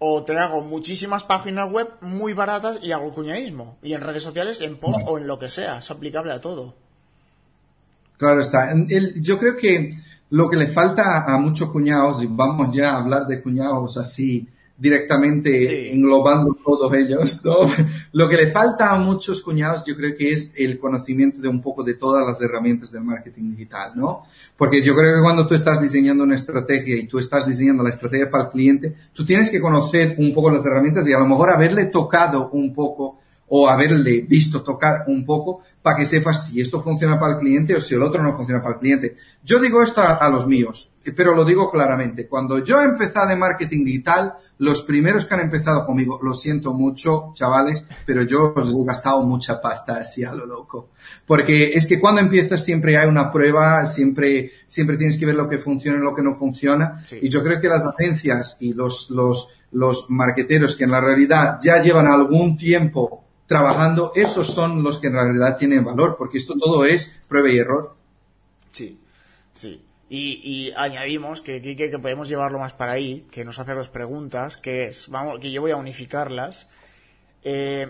o 0.00 0.24
te 0.24 0.36
hago 0.36 0.62
muchísimas 0.62 1.22
páginas 1.24 1.70
web 1.70 1.88
muy 2.00 2.32
baratas 2.32 2.78
y 2.82 2.90
hago 2.90 3.12
cuñadismo. 3.12 3.76
Y 3.82 3.92
en 3.92 4.00
redes 4.00 4.22
sociales, 4.22 4.60
en 4.62 4.78
post 4.78 5.00
o 5.06 5.18
en 5.18 5.26
lo 5.26 5.38
que 5.38 5.48
sea. 5.48 5.78
Es 5.78 5.90
aplicable 5.90 6.32
a 6.32 6.40
todo. 6.40 6.74
Claro 8.16 8.40
está. 8.40 8.74
yo 9.16 9.38
creo 9.38 9.56
que 9.56 9.90
lo 10.30 10.48
que 10.48 10.56
le 10.56 10.68
falta 10.68 11.24
a 11.26 11.36
muchos 11.38 11.70
cuñados, 11.70 12.22
y 12.22 12.26
vamos 12.28 12.74
ya 12.74 12.90
a 12.90 13.00
hablar 13.00 13.26
de 13.26 13.42
cuñados 13.42 13.98
así 13.98 14.48
directamente 14.80 15.92
englobando 15.92 16.56
todos 16.64 16.92
ellos, 16.94 17.44
¿no? 17.44 17.70
Lo 18.12 18.28
que 18.28 18.36
le 18.36 18.50
falta 18.50 18.90
a 18.90 18.96
muchos 18.96 19.42
cuñados 19.42 19.84
yo 19.84 19.94
creo 19.94 20.16
que 20.16 20.32
es 20.32 20.54
el 20.56 20.78
conocimiento 20.78 21.42
de 21.42 21.48
un 21.48 21.60
poco 21.60 21.84
de 21.84 21.94
todas 21.94 22.26
las 22.26 22.40
herramientas 22.40 22.90
del 22.90 23.04
marketing 23.04 23.50
digital, 23.50 23.92
¿no? 23.94 24.22
Porque 24.56 24.80
yo 24.80 24.94
creo 24.94 25.16
que 25.16 25.22
cuando 25.22 25.46
tú 25.46 25.54
estás 25.54 25.82
diseñando 25.82 26.24
una 26.24 26.34
estrategia 26.34 26.96
y 26.96 27.06
tú 27.06 27.18
estás 27.18 27.46
diseñando 27.46 27.82
la 27.82 27.90
estrategia 27.90 28.30
para 28.30 28.44
el 28.44 28.50
cliente, 28.50 28.94
tú 29.12 29.24
tienes 29.24 29.50
que 29.50 29.60
conocer 29.60 30.16
un 30.18 30.32
poco 30.32 30.50
las 30.50 30.64
herramientas 30.64 31.06
y 31.06 31.12
a 31.12 31.18
lo 31.18 31.26
mejor 31.26 31.50
haberle 31.50 31.84
tocado 31.84 32.48
un 32.52 32.72
poco 32.72 33.19
o 33.52 33.68
haberle 33.68 34.20
visto 34.20 34.62
tocar 34.62 35.04
un 35.08 35.24
poco 35.24 35.62
para 35.82 35.96
que 35.96 36.06
sepas 36.06 36.46
si 36.46 36.60
esto 36.60 36.80
funciona 36.80 37.18
para 37.18 37.34
el 37.34 37.40
cliente 37.40 37.74
o 37.74 37.80
si 37.80 37.94
el 37.94 38.02
otro 38.02 38.22
no 38.22 38.36
funciona 38.36 38.62
para 38.62 38.74
el 38.74 38.80
cliente. 38.80 39.16
Yo 39.42 39.58
digo 39.58 39.82
esto 39.82 40.02
a, 40.02 40.28
los 40.28 40.46
míos, 40.46 40.92
pero 41.16 41.34
lo 41.34 41.44
digo 41.44 41.70
claramente. 41.70 42.28
Cuando 42.28 42.62
yo 42.62 42.80
empecé 42.80 43.18
de 43.28 43.34
marketing 43.34 43.84
digital, 43.84 44.34
los 44.58 44.82
primeros 44.82 45.26
que 45.26 45.34
han 45.34 45.40
empezado 45.40 45.84
conmigo, 45.84 46.20
lo 46.22 46.32
siento 46.32 46.72
mucho, 46.72 47.32
chavales, 47.34 47.84
pero 48.06 48.22
yo 48.22 48.52
os 48.54 48.70
he 48.70 48.84
gastado 48.84 49.20
mucha 49.22 49.60
pasta 49.60 49.96
así 49.96 50.22
a 50.22 50.32
lo 50.32 50.46
loco. 50.46 50.90
Porque 51.26 51.72
es 51.72 51.88
que 51.88 51.98
cuando 51.98 52.20
empiezas 52.20 52.64
siempre 52.64 52.96
hay 52.98 53.08
una 53.08 53.32
prueba, 53.32 53.84
siempre, 53.84 54.52
siempre 54.66 54.96
tienes 54.96 55.18
que 55.18 55.26
ver 55.26 55.34
lo 55.34 55.48
que 55.48 55.58
funciona 55.58 55.98
y 55.98 56.02
lo 56.02 56.14
que 56.14 56.22
no 56.22 56.34
funciona. 56.34 57.04
Y 57.20 57.28
yo 57.28 57.42
creo 57.42 57.60
que 57.60 57.68
las 57.68 57.84
agencias 57.84 58.58
y 58.60 58.74
los, 58.74 59.10
los, 59.10 59.48
los 59.72 60.08
marqueteros 60.08 60.76
que 60.76 60.84
en 60.84 60.92
la 60.92 61.00
realidad 61.00 61.58
ya 61.60 61.82
llevan 61.82 62.06
algún 62.06 62.56
tiempo 62.56 63.24
trabajando, 63.50 64.12
esos 64.14 64.46
son 64.46 64.84
los 64.84 65.00
que 65.00 65.08
en 65.08 65.14
realidad 65.14 65.56
tienen 65.56 65.84
valor, 65.84 66.14
porque 66.16 66.38
esto 66.38 66.54
todo 66.56 66.84
es 66.84 67.20
prueba 67.26 67.50
y 67.50 67.58
error. 67.58 67.96
Sí, 68.70 69.00
sí. 69.52 69.84
Y, 70.08 70.72
añadimos 70.76 71.40
que, 71.40 71.60
que, 71.60 71.98
podemos 71.98 72.28
llevarlo 72.28 72.60
más 72.60 72.74
para 72.74 72.92
ahí, 72.92 73.26
que 73.32 73.44
nos 73.44 73.58
hace 73.58 73.74
dos 73.74 73.88
preguntas, 73.88 74.56
que 74.56 74.84
es, 74.84 75.08
vamos, 75.08 75.40
que 75.40 75.50
yo 75.50 75.62
voy 75.62 75.72
a 75.72 75.76
unificarlas. 75.76 76.68
Eh, 77.42 77.88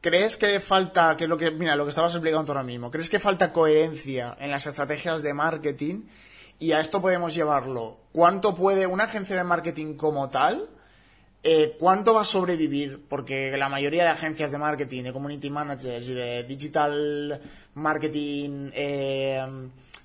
¿Crees 0.00 0.38
que 0.38 0.58
falta, 0.60 1.14
que 1.14 1.28
lo 1.28 1.36
que, 1.36 1.50
mira, 1.50 1.76
lo 1.76 1.84
que 1.84 1.90
estabas 1.90 2.14
explicando 2.14 2.52
ahora 2.52 2.64
mismo, 2.64 2.90
¿crees 2.90 3.10
que 3.10 3.20
falta 3.20 3.52
coherencia 3.52 4.34
en 4.40 4.50
las 4.50 4.66
estrategias 4.66 5.20
de 5.20 5.34
marketing? 5.34 6.04
Y 6.58 6.72
a 6.72 6.80
esto 6.80 7.02
podemos 7.02 7.34
llevarlo. 7.34 7.98
¿Cuánto 8.12 8.54
puede 8.54 8.86
una 8.86 9.04
agencia 9.04 9.36
de 9.36 9.44
marketing 9.44 9.96
como 9.96 10.30
tal? 10.30 10.70
Eh, 11.42 11.76
¿Cuánto 11.78 12.14
va 12.14 12.22
a 12.22 12.24
sobrevivir? 12.24 13.06
Porque 13.08 13.56
la 13.56 13.68
mayoría 13.68 14.04
de 14.04 14.10
agencias 14.10 14.50
de 14.50 14.58
marketing, 14.58 15.04
de 15.04 15.12
community 15.12 15.48
managers 15.48 16.08
y 16.08 16.14
de 16.14 16.44
digital 16.44 17.40
marketing, 17.74 18.70
eh, 18.74 19.42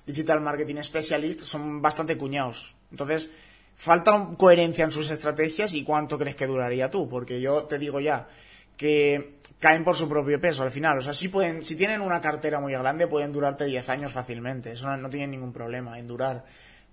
digital 0.06 0.40
marketing 0.40 0.76
specialist 0.82 1.40
son 1.40 1.82
bastante 1.82 2.16
cuñados. 2.16 2.74
Entonces, 2.90 3.30
falta 3.76 4.30
coherencia 4.38 4.84
en 4.84 4.90
sus 4.90 5.10
estrategias 5.10 5.74
y 5.74 5.84
cuánto 5.84 6.18
crees 6.18 6.36
que 6.36 6.46
duraría 6.46 6.90
tú, 6.90 7.08
porque 7.08 7.40
yo 7.40 7.64
te 7.64 7.78
digo 7.78 8.00
ya 8.00 8.26
que 8.76 9.36
caen 9.58 9.84
por 9.84 9.96
su 9.96 10.08
propio 10.08 10.40
peso 10.40 10.62
al 10.62 10.70
final. 10.70 10.98
O 10.98 11.02
sea, 11.02 11.12
si 11.12 11.28
pueden, 11.28 11.62
si 11.62 11.76
tienen 11.76 12.00
una 12.00 12.20
cartera 12.20 12.60
muy 12.60 12.72
grande, 12.72 13.06
pueden 13.06 13.32
durarte 13.32 13.64
10 13.64 13.88
años 13.90 14.12
fácilmente. 14.12 14.72
Eso 14.72 14.94
no, 14.96 15.10
tienen 15.10 15.30
ningún 15.30 15.52
problema 15.52 15.98
en 15.98 16.06
durar. 16.06 16.44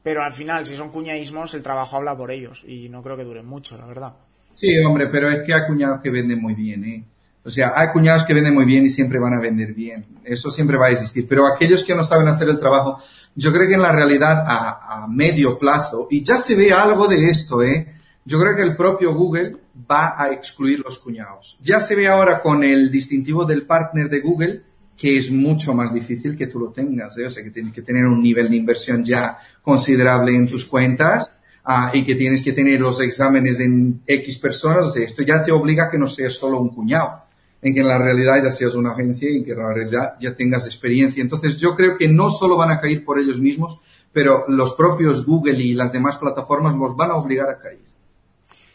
Pero 0.01 0.21
al 0.21 0.33
final, 0.33 0.65
si 0.65 0.75
son 0.75 0.89
cuñadismos, 0.89 1.53
el 1.53 1.63
trabajo 1.63 1.97
habla 1.97 2.17
por 2.17 2.31
ellos 2.31 2.63
y 2.67 2.89
no 2.89 3.01
creo 3.01 3.15
que 3.15 3.23
duren 3.23 3.45
mucho, 3.45 3.77
la 3.77 3.85
verdad. 3.85 4.15
Sí, 4.53 4.77
hombre, 4.77 5.07
pero 5.11 5.29
es 5.29 5.45
que 5.45 5.53
hay 5.53 5.65
cuñados 5.67 6.01
que 6.01 6.11
venden 6.11 6.39
muy 6.39 6.53
bien, 6.53 6.85
¿eh? 6.85 7.03
O 7.45 7.49
sea, 7.49 7.73
hay 7.75 7.89
cuñados 7.89 8.23
que 8.23 8.33
venden 8.33 8.53
muy 8.53 8.63
bien 8.63 8.85
y 8.85 8.89
siempre 8.89 9.19
van 9.19 9.33
a 9.33 9.39
vender 9.39 9.73
bien. 9.73 10.05
Eso 10.23 10.49
siempre 10.49 10.77
va 10.77 10.85
a 10.85 10.91
existir. 10.91 11.27
Pero 11.27 11.45
aquellos 11.45 11.83
que 11.83 11.93
no 11.93 12.03
saben 12.03 12.27
hacer 12.29 12.47
el 12.47 12.57
trabajo, 12.57 12.99
yo 13.35 13.51
creo 13.51 13.67
que 13.67 13.73
en 13.73 13.81
la 13.81 13.91
realidad 13.91 14.45
a, 14.47 15.05
medio 15.09 15.59
plazo, 15.59 16.07
y 16.09 16.23
ya 16.23 16.37
se 16.37 16.55
ve 16.55 16.71
algo 16.71 17.07
de 17.07 17.29
esto, 17.29 17.61
¿eh? 17.61 17.95
Yo 18.23 18.39
creo 18.39 18.55
que 18.55 18.61
el 18.61 18.77
propio 18.77 19.13
Google 19.13 19.57
va 19.91 20.15
a 20.17 20.31
excluir 20.31 20.79
los 20.79 20.99
cuñados. 20.99 21.57
Ya 21.61 21.81
se 21.81 21.95
ve 21.95 22.07
ahora 22.07 22.41
con 22.41 22.63
el 22.63 22.89
distintivo 22.89 23.43
del 23.43 23.65
partner 23.65 24.09
de 24.09 24.21
Google 24.21 24.61
que 24.95 25.17
es 25.17 25.31
mucho 25.31 25.73
más 25.73 25.93
difícil 25.93 26.37
que 26.37 26.47
tú 26.47 26.59
lo 26.59 26.69
tengas. 26.71 27.17
¿eh? 27.17 27.25
O 27.25 27.31
sea, 27.31 27.43
que 27.43 27.49
tienes 27.49 27.73
que 27.73 27.81
tener 27.81 28.05
un 28.05 28.21
nivel 28.21 28.49
de 28.49 28.55
inversión 28.55 29.03
ya 29.03 29.37
considerable 29.61 30.33
en 30.35 30.47
tus 30.47 30.65
cuentas 30.65 31.31
ah, 31.63 31.91
y 31.93 32.03
que 32.03 32.15
tienes 32.15 32.43
que 32.43 32.53
tener 32.53 32.79
los 32.79 33.01
exámenes 33.01 33.59
en 33.59 34.01
X 34.05 34.39
personas. 34.39 34.85
O 34.85 34.91
sea, 34.91 35.05
esto 35.05 35.23
ya 35.23 35.43
te 35.43 35.51
obliga 35.51 35.85
a 35.85 35.91
que 35.91 35.97
no 35.97 36.07
seas 36.07 36.33
solo 36.33 36.59
un 36.59 36.69
cuñado, 36.69 37.23
en 37.61 37.73
que 37.73 37.81
en 37.81 37.87
la 37.87 37.97
realidad 37.97 38.43
ya 38.43 38.51
seas 38.51 38.75
una 38.75 38.91
agencia 38.91 39.29
y 39.29 39.43
que 39.43 39.51
en 39.51 39.59
la 39.59 39.73
realidad 39.73 40.15
ya 40.19 40.35
tengas 40.35 40.65
experiencia. 40.65 41.21
Entonces, 41.21 41.57
yo 41.57 41.75
creo 41.75 41.97
que 41.97 42.07
no 42.07 42.29
solo 42.29 42.57
van 42.57 42.71
a 42.71 42.79
caer 42.79 43.03
por 43.03 43.19
ellos 43.19 43.39
mismos, 43.39 43.79
pero 44.11 44.45
los 44.47 44.73
propios 44.73 45.25
Google 45.25 45.61
y 45.61 45.73
las 45.73 45.91
demás 45.91 46.17
plataformas 46.17 46.75
los 46.75 46.95
van 46.95 47.11
a 47.11 47.15
obligar 47.15 47.49
a 47.49 47.57
caer. 47.57 47.79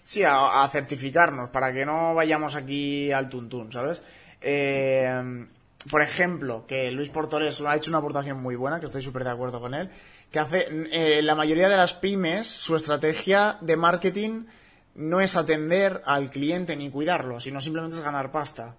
Sí, 0.05 0.23
a, 0.25 0.67
certificarnos 0.73 1.51
para 1.51 1.73
que 1.73 1.85
no 1.85 2.15
vayamos 2.15 2.57
aquí 2.57 3.13
al 3.13 3.29
tuntún, 3.29 3.71
¿sabes? 3.71 4.03
Eh, 4.41 5.47
por 5.91 6.03
ejemplo, 6.03 6.65
que 6.67 6.91
Luis 6.91 7.09
Portores 7.09 7.61
ha 7.61 7.77
hecho 7.77 7.91
una 7.91 7.99
aportación 7.99 8.41
muy 8.43 8.57
buena, 8.57 8.81
que 8.81 8.87
estoy 8.87 9.03
súper 9.03 9.25
de 9.25 9.31
acuerdo 9.31 9.61
con 9.61 9.75
él, 9.75 9.91
que 10.31 10.39
hace 10.39 10.67
eh, 10.93 11.23
la 11.23 11.35
mayoría 11.35 11.69
de 11.69 11.77
las 11.77 11.95
pymes, 11.95 12.47
su 12.47 12.77
estrategia 12.77 13.59
de 13.61 13.77
marketing 13.77 14.45
no 14.95 15.21
es 15.21 15.37
atender 15.37 16.03
al 16.05 16.31
cliente 16.31 16.77
ni 16.77 16.91
cuidarlo, 16.91 17.41
sino 17.41 17.61
simplemente 17.61 17.97
es 17.97 18.03
ganar 18.03 18.33
pasta 18.33 18.77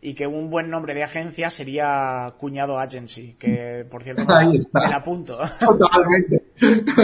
y 0.00 0.14
que 0.14 0.26
un 0.26 0.48
buen 0.48 0.70
nombre 0.70 0.94
de 0.94 1.02
agencia 1.02 1.50
sería 1.50 2.34
Cuñado 2.38 2.78
Agency, 2.78 3.36
que 3.38 3.86
por 3.90 4.02
cierto 4.02 4.24
me, 4.72 4.88
la 4.88 4.96
apunto. 4.96 5.38
Totalmente. 5.60 6.44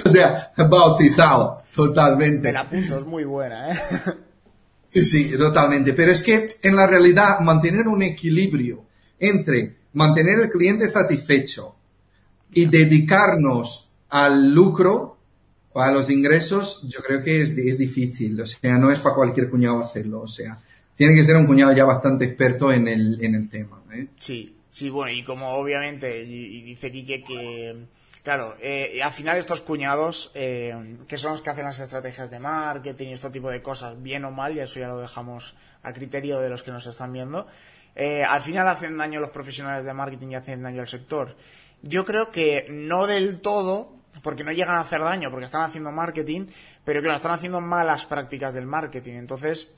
O 0.04 0.10
sea, 0.10 0.52
bautizado, 0.56 1.62
totalmente. 1.74 2.48
Me 2.48 2.52
la 2.52 2.60
apunto, 2.60 2.98
es 2.98 3.04
muy 3.04 3.24
buena, 3.24 3.72
¿eh? 3.72 3.76
Sí, 4.86 5.02
sí, 5.02 5.36
totalmente. 5.36 5.92
Pero 5.92 6.12
es 6.12 6.22
que 6.22 6.48
en 6.62 6.76
la 6.76 6.86
realidad 6.86 7.40
mantener 7.40 7.88
un 7.88 8.02
equilibrio 8.02 8.84
entre 9.18 9.78
mantener 9.94 10.38
el 10.38 10.50
cliente 10.50 10.86
satisfecho 10.86 11.74
y 12.52 12.66
dedicarnos 12.66 13.83
al 14.14 14.50
lucro 14.50 15.18
o 15.72 15.80
a 15.80 15.90
los 15.90 16.08
ingresos, 16.08 16.86
yo 16.88 17.00
creo 17.00 17.20
que 17.20 17.42
es, 17.42 17.50
es 17.50 17.78
difícil. 17.78 18.40
O 18.40 18.46
sea, 18.46 18.78
no 18.78 18.92
es 18.92 19.00
para 19.00 19.16
cualquier 19.16 19.50
cuñado 19.50 19.82
hacerlo. 19.82 20.20
O 20.20 20.28
sea, 20.28 20.56
tiene 20.94 21.16
que 21.16 21.24
ser 21.24 21.34
un 21.34 21.46
cuñado 21.46 21.72
ya 21.72 21.84
bastante 21.84 22.24
experto 22.24 22.72
en 22.72 22.86
el, 22.86 23.24
en 23.24 23.34
el 23.34 23.48
tema. 23.48 23.82
¿eh? 23.92 24.06
Sí, 24.16 24.56
sí, 24.70 24.88
bueno, 24.88 25.12
y 25.12 25.24
como 25.24 25.54
obviamente, 25.54 26.22
y, 26.22 26.62
dice 26.62 26.92
Quique 26.92 27.24
que, 27.24 27.86
claro, 28.22 28.56
eh, 28.60 29.00
al 29.02 29.10
final 29.10 29.36
estos 29.36 29.62
cuñados, 29.62 30.30
eh, 30.34 30.96
que 31.08 31.18
son 31.18 31.32
los 31.32 31.42
que 31.42 31.50
hacen 31.50 31.64
las 31.64 31.80
estrategias 31.80 32.30
de 32.30 32.38
marketing 32.38 33.08
y 33.08 33.12
este 33.14 33.30
tipo 33.30 33.50
de 33.50 33.62
cosas, 33.62 34.00
bien 34.00 34.24
o 34.24 34.30
mal, 34.30 34.54
y 34.56 34.60
eso 34.60 34.78
ya 34.78 34.86
lo 34.86 34.98
dejamos 34.98 35.56
a 35.82 35.92
criterio 35.92 36.38
de 36.38 36.50
los 36.50 36.62
que 36.62 36.70
nos 36.70 36.86
están 36.86 37.12
viendo, 37.12 37.48
eh, 37.96 38.22
al 38.22 38.42
final 38.42 38.68
hacen 38.68 38.96
daño 38.96 39.18
a 39.18 39.22
los 39.22 39.30
profesionales 39.30 39.84
de 39.84 39.92
marketing 39.92 40.28
y 40.28 40.34
hacen 40.36 40.62
daño 40.62 40.82
al 40.82 40.88
sector. 40.88 41.34
Yo 41.82 42.04
creo 42.04 42.30
que 42.30 42.66
no 42.70 43.08
del 43.08 43.40
todo, 43.40 43.93
porque 44.22 44.44
no 44.44 44.52
llegan 44.52 44.76
a 44.76 44.80
hacer 44.80 45.00
daño, 45.00 45.30
porque 45.30 45.46
están 45.46 45.62
haciendo 45.62 45.90
marketing, 45.92 46.46
pero 46.84 47.00
lo 47.00 47.14
están 47.14 47.32
haciendo 47.32 47.60
malas 47.60 48.06
prácticas 48.06 48.54
del 48.54 48.66
marketing. 48.66 49.14
Entonces, 49.14 49.72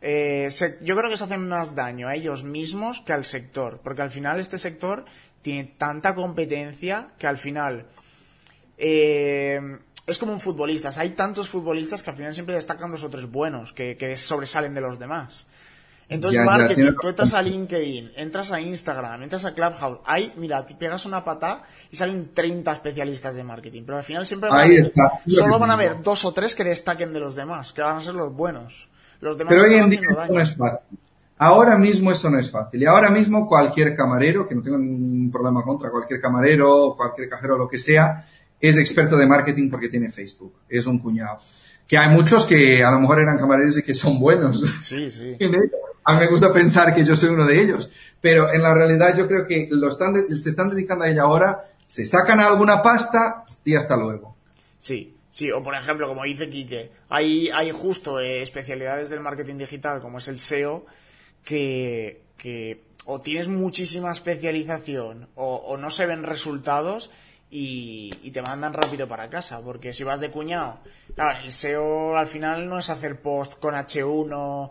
eh, 0.00 0.48
yo 0.82 0.96
creo 0.96 1.10
que 1.10 1.16
se 1.16 1.24
hacen 1.24 1.48
más 1.48 1.74
daño 1.74 2.08
a 2.08 2.14
ellos 2.14 2.44
mismos 2.44 3.00
que 3.00 3.12
al 3.12 3.24
sector, 3.24 3.80
porque 3.82 4.02
al 4.02 4.10
final 4.10 4.40
este 4.40 4.58
sector 4.58 5.04
tiene 5.42 5.64
tanta 5.76 6.14
competencia 6.14 7.10
que 7.18 7.26
al 7.26 7.38
final 7.38 7.86
eh, 8.78 9.60
es 10.06 10.18
como 10.18 10.32
un 10.32 10.40
futbolista. 10.40 10.90
hay 10.96 11.10
tantos 11.10 11.48
futbolistas 11.48 12.02
que 12.02 12.10
al 12.10 12.16
final 12.16 12.34
siempre 12.34 12.54
destacan 12.54 12.90
dos 12.90 13.02
o 13.02 13.10
tres 13.10 13.30
buenos 13.30 13.72
que, 13.72 14.16
sobresalen 14.16 14.74
de 14.74 14.80
los 14.80 14.98
demás. 14.98 15.46
Entonces, 16.08 16.40
marketing, 16.44 16.92
tú 17.00 17.08
entras 17.08 17.34
a 17.34 17.42
LinkedIn, 17.42 18.12
entras 18.16 18.52
a 18.52 18.60
Instagram, 18.60 19.24
entras 19.24 19.44
a 19.44 19.54
Clubhouse, 19.54 19.98
ahí, 20.04 20.32
mira, 20.36 20.64
te 20.64 20.76
pegas 20.76 21.04
una 21.04 21.24
pata 21.24 21.64
y 21.90 21.96
salen 21.96 22.32
30 22.32 22.72
especialistas 22.72 23.34
de 23.34 23.42
marketing, 23.42 23.82
pero 23.84 23.98
al 23.98 24.04
final 24.04 24.24
siempre 24.24 24.48
solo 25.26 25.58
van 25.58 25.70
a 25.70 25.74
haber 25.74 26.02
dos 26.02 26.24
o 26.24 26.32
tres 26.32 26.54
que 26.54 26.62
destaquen 26.62 27.12
de 27.12 27.18
los 27.18 27.34
demás, 27.34 27.72
que 27.72 27.82
van 27.82 27.96
a 27.96 28.00
ser 28.00 28.14
los 28.14 28.32
buenos. 28.32 28.88
Pero 29.20 29.62
hoy 29.62 29.74
en 29.74 29.90
día 29.90 30.00
no 30.30 30.40
es 30.40 30.56
fácil. 30.56 30.98
Ahora 31.38 31.76
mismo 31.76 32.10
eso 32.10 32.30
no 32.30 32.38
es 32.38 32.50
fácil. 32.50 32.82
Y 32.82 32.86
ahora 32.86 33.10
mismo 33.10 33.46
cualquier 33.46 33.94
camarero, 33.94 34.46
que 34.46 34.54
no 34.54 34.62
tengo 34.62 34.78
ningún 34.78 35.30
problema 35.30 35.62
contra 35.62 35.90
cualquier 35.90 36.20
camarero, 36.20 36.94
cualquier 36.96 37.28
cajero, 37.28 37.58
lo 37.58 37.68
que 37.68 37.78
sea, 37.78 38.26
es 38.58 38.76
experto 38.78 39.16
de 39.16 39.26
marketing 39.26 39.68
porque 39.70 39.88
tiene 39.88 40.10
Facebook. 40.10 40.54
Es 40.68 40.86
un 40.86 40.98
cuñado. 40.98 41.38
Que 41.86 41.98
hay 41.98 42.08
muchos 42.08 42.46
que 42.46 42.82
a 42.82 42.90
lo 42.90 43.00
mejor 43.00 43.20
eran 43.20 43.38
camareros 43.38 43.76
y 43.78 43.82
que 43.82 43.94
son 43.94 44.18
buenos. 44.18 44.62
Sí, 44.82 45.10
sí. 45.10 45.36
a 46.06 46.14
mí 46.14 46.20
me 46.20 46.28
gusta 46.28 46.52
pensar 46.52 46.94
que 46.94 47.04
yo 47.04 47.16
soy 47.16 47.30
uno 47.30 47.46
de 47.46 47.60
ellos. 47.60 47.90
Pero 48.20 48.52
en 48.52 48.62
la 48.62 48.72
realidad 48.72 49.16
yo 49.16 49.28
creo 49.28 49.46
que 49.46 49.68
lo 49.70 49.88
están 49.88 50.14
se 50.36 50.48
están 50.48 50.70
dedicando 50.70 51.04
a 51.04 51.10
ella 51.10 51.22
ahora, 51.22 51.64
se 51.84 52.06
sacan 52.06 52.40
alguna 52.40 52.82
pasta 52.82 53.44
y 53.64 53.74
hasta 53.74 53.96
luego. 53.96 54.36
Sí, 54.78 55.12
Sí, 55.36 55.52
o 55.52 55.62
por 55.62 55.74
ejemplo, 55.74 56.08
como 56.08 56.24
dice 56.24 56.48
Quique, 56.48 56.90
hay, 57.10 57.50
hay 57.52 57.70
justo 57.70 58.20
eh, 58.20 58.40
especialidades 58.40 59.10
del 59.10 59.20
marketing 59.20 59.56
digital, 59.58 60.00
como 60.00 60.16
es 60.16 60.28
el 60.28 60.38
SEO, 60.38 60.86
que, 61.44 62.22
que 62.38 62.86
o 63.04 63.20
tienes 63.20 63.48
muchísima 63.48 64.12
especialización 64.12 65.28
o, 65.34 65.76
no 65.76 65.90
se 65.90 66.06
ven 66.06 66.22
resultados 66.22 67.10
y, 67.50 68.30
te 68.32 68.40
mandan 68.40 68.72
rápido 68.72 69.08
para 69.08 69.30
casa. 69.30 69.60
Porque 69.60 69.92
si 69.92 70.04
vas 70.04 70.20
de 70.20 70.30
cuñado, 70.30 70.80
claro, 71.14 71.40
el 71.44 71.52
SEO 71.52 72.16
al 72.16 72.28
final 72.28 72.66
no 72.66 72.78
es 72.78 72.88
hacer 72.88 73.20
post 73.20 73.58
con 73.60 73.74
H1 73.74 74.70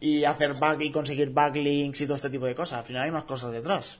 y 0.00 0.24
hacer 0.24 0.54
back 0.54 0.80
y 0.80 0.90
conseguir 0.90 1.30
backlinks 1.30 2.00
y 2.00 2.04
todo 2.06 2.16
este 2.16 2.30
tipo 2.30 2.46
de 2.46 2.54
cosas. 2.54 2.80
Al 2.80 2.84
final 2.84 3.02
hay 3.04 3.10
más 3.10 3.24
cosas 3.24 3.52
detrás. 3.52 3.98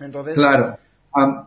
Entonces, 0.00 0.34
claro 0.34 0.78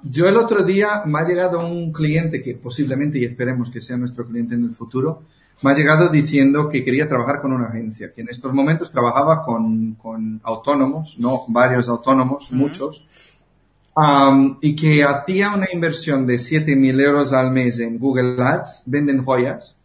yo 0.04 0.28
el 0.28 0.38
otro 0.38 0.64
día 0.64 1.04
me 1.06 1.20
ha 1.20 1.28
llegado 1.28 1.66
un 1.66 1.92
cliente 1.92 2.42
que 2.42 2.56
posiblemente 2.56 3.20
y 3.20 3.26
esperemos 3.26 3.70
que 3.70 3.82
sea 3.82 3.98
nuestro 3.98 4.28
cliente 4.28 4.56
en 4.56 4.66
el 4.66 4.74
futuro, 4.74 5.24
me 5.62 5.72
ha 5.72 5.76
llegado 5.76 6.10
diciendo 6.10 6.68
que 6.68 6.84
quería 6.84 7.08
trabajar 7.08 7.42
con 7.42 7.54
una 7.54 7.68
agencia, 7.68 8.12
que 8.14 8.22
en 8.22 8.30
estos 8.30 8.54
momentos 8.54 8.92
trabajaba 8.92 9.44
con, 9.44 9.94
con 9.94 10.42
autónomos, 10.44 11.18
no 11.20 11.46
varios 11.48 11.88
autónomos, 11.88 12.52
muchos, 12.52 13.06
y 14.62 14.76
que 14.76 15.04
hacía 15.04 15.52
una 15.52 15.68
inversión 15.72 16.28
de 16.28 16.36
7.000 16.36 17.02
euros 17.02 17.32
al 17.32 17.52
mes 17.52 17.80
en 17.80 17.98
Google 17.98 18.42
Ads, 18.44 18.84
venden 18.88 19.24
joyas, 19.24 19.78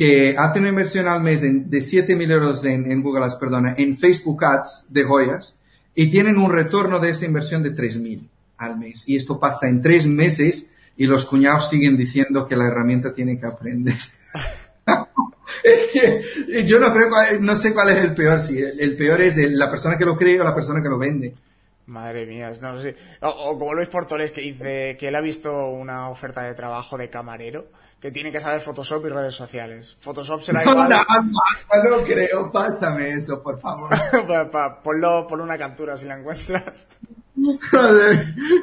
que 0.00 0.34
hace 0.38 0.60
una 0.60 0.70
inversión 0.70 1.08
al 1.08 1.22
mes 1.22 1.42
de, 1.42 1.50
de 1.50 1.78
7.000 1.80 2.32
euros 2.32 2.64
en, 2.64 2.90
en 2.90 3.02
Google 3.02 3.26
Ads, 3.26 3.36
perdona, 3.36 3.74
en 3.76 3.94
Facebook 3.94 4.42
Ads 4.42 4.86
de 4.88 5.04
joyas, 5.04 5.58
y 5.94 6.08
tienen 6.08 6.38
un 6.38 6.50
retorno 6.50 7.00
de 7.00 7.10
esa 7.10 7.26
inversión 7.26 7.62
de 7.62 7.76
3.000 7.76 8.26
al 8.56 8.78
mes. 8.78 9.06
Y 9.06 9.16
esto 9.16 9.38
pasa 9.38 9.68
en 9.68 9.82
tres 9.82 10.06
meses 10.06 10.70
y 10.96 11.04
los 11.04 11.26
cuñados 11.26 11.68
siguen 11.68 11.98
diciendo 11.98 12.48
que 12.48 12.56
la 12.56 12.68
herramienta 12.68 13.12
tiene 13.12 13.38
que 13.38 13.44
aprender. 13.44 13.94
yo 16.64 16.80
no 16.80 16.94
creo, 16.94 17.10
no 17.40 17.54
sé 17.54 17.74
cuál 17.74 17.90
es 17.90 18.02
el 18.02 18.14
peor, 18.14 18.40
si 18.40 18.58
el, 18.58 18.96
peor 18.96 19.20
es 19.20 19.36
la 19.50 19.68
persona 19.68 19.98
que 19.98 20.06
lo 20.06 20.16
cree 20.16 20.40
o 20.40 20.44
la 20.44 20.54
persona 20.54 20.80
que 20.82 20.88
lo 20.88 20.96
vende. 20.96 21.34
Madre 21.84 22.24
mía, 22.24 22.50
no 22.62 22.80
sé. 22.80 22.96
O, 23.20 23.58
como 23.58 23.74
Luis 23.74 23.90
Portoles 23.90 24.32
que 24.32 24.40
dice 24.40 24.96
que 24.98 25.08
él 25.08 25.14
ha 25.14 25.20
visto 25.20 25.68
una 25.68 26.08
oferta 26.08 26.42
de 26.44 26.54
trabajo 26.54 26.96
de 26.96 27.10
camarero 27.10 27.68
que 28.00 28.10
tiene 28.10 28.32
que 28.32 28.40
saber 28.40 28.60
Photoshop 28.60 29.04
y 29.06 29.08
redes 29.10 29.34
sociales. 29.34 29.96
Photoshop 30.00 30.40
será 30.40 30.62
igual. 30.62 30.88
No, 30.88 30.96
no, 30.98 31.98
no 31.98 32.04
creo, 32.04 32.50
pásame 32.50 33.10
eso, 33.10 33.42
por 33.42 33.60
favor. 33.60 33.90
ponlo, 34.82 35.26
ponlo 35.26 35.44
una 35.44 35.58
captura 35.58 35.98
si 35.98 36.06
la 36.06 36.18
encuentras. 36.18 36.88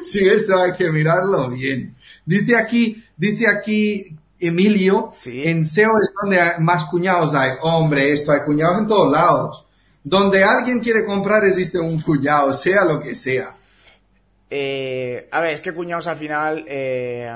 sí, 0.02 0.26
eso 0.26 0.58
hay 0.58 0.72
que 0.72 0.90
mirarlo 0.90 1.50
bien. 1.50 1.94
Dice 2.24 2.56
aquí, 2.56 3.04
dice 3.16 3.46
aquí 3.48 4.16
Emilio, 4.40 5.10
en 5.26 5.64
SEO 5.64 5.92
es 6.02 6.12
donde 6.20 6.40
más 6.58 6.84
cuñados 6.86 7.34
hay. 7.34 7.52
Hombre, 7.62 8.12
esto 8.12 8.32
hay 8.32 8.40
cuñados 8.40 8.80
en 8.80 8.86
todos 8.88 9.12
lados. 9.12 9.66
Donde 10.02 10.42
alguien 10.42 10.80
quiere 10.80 11.04
comprar 11.04 11.44
existe 11.44 11.78
un 11.78 12.00
cuñado, 12.00 12.52
sea 12.54 12.84
lo 12.84 13.00
que 13.00 13.14
sea. 13.14 13.54
Eh, 14.50 15.28
a 15.30 15.40
ver, 15.40 15.54
es 15.54 15.60
que 15.60 15.74
cuñados 15.74 16.06
al 16.06 16.16
final 16.16 16.64
eh, 16.66 17.30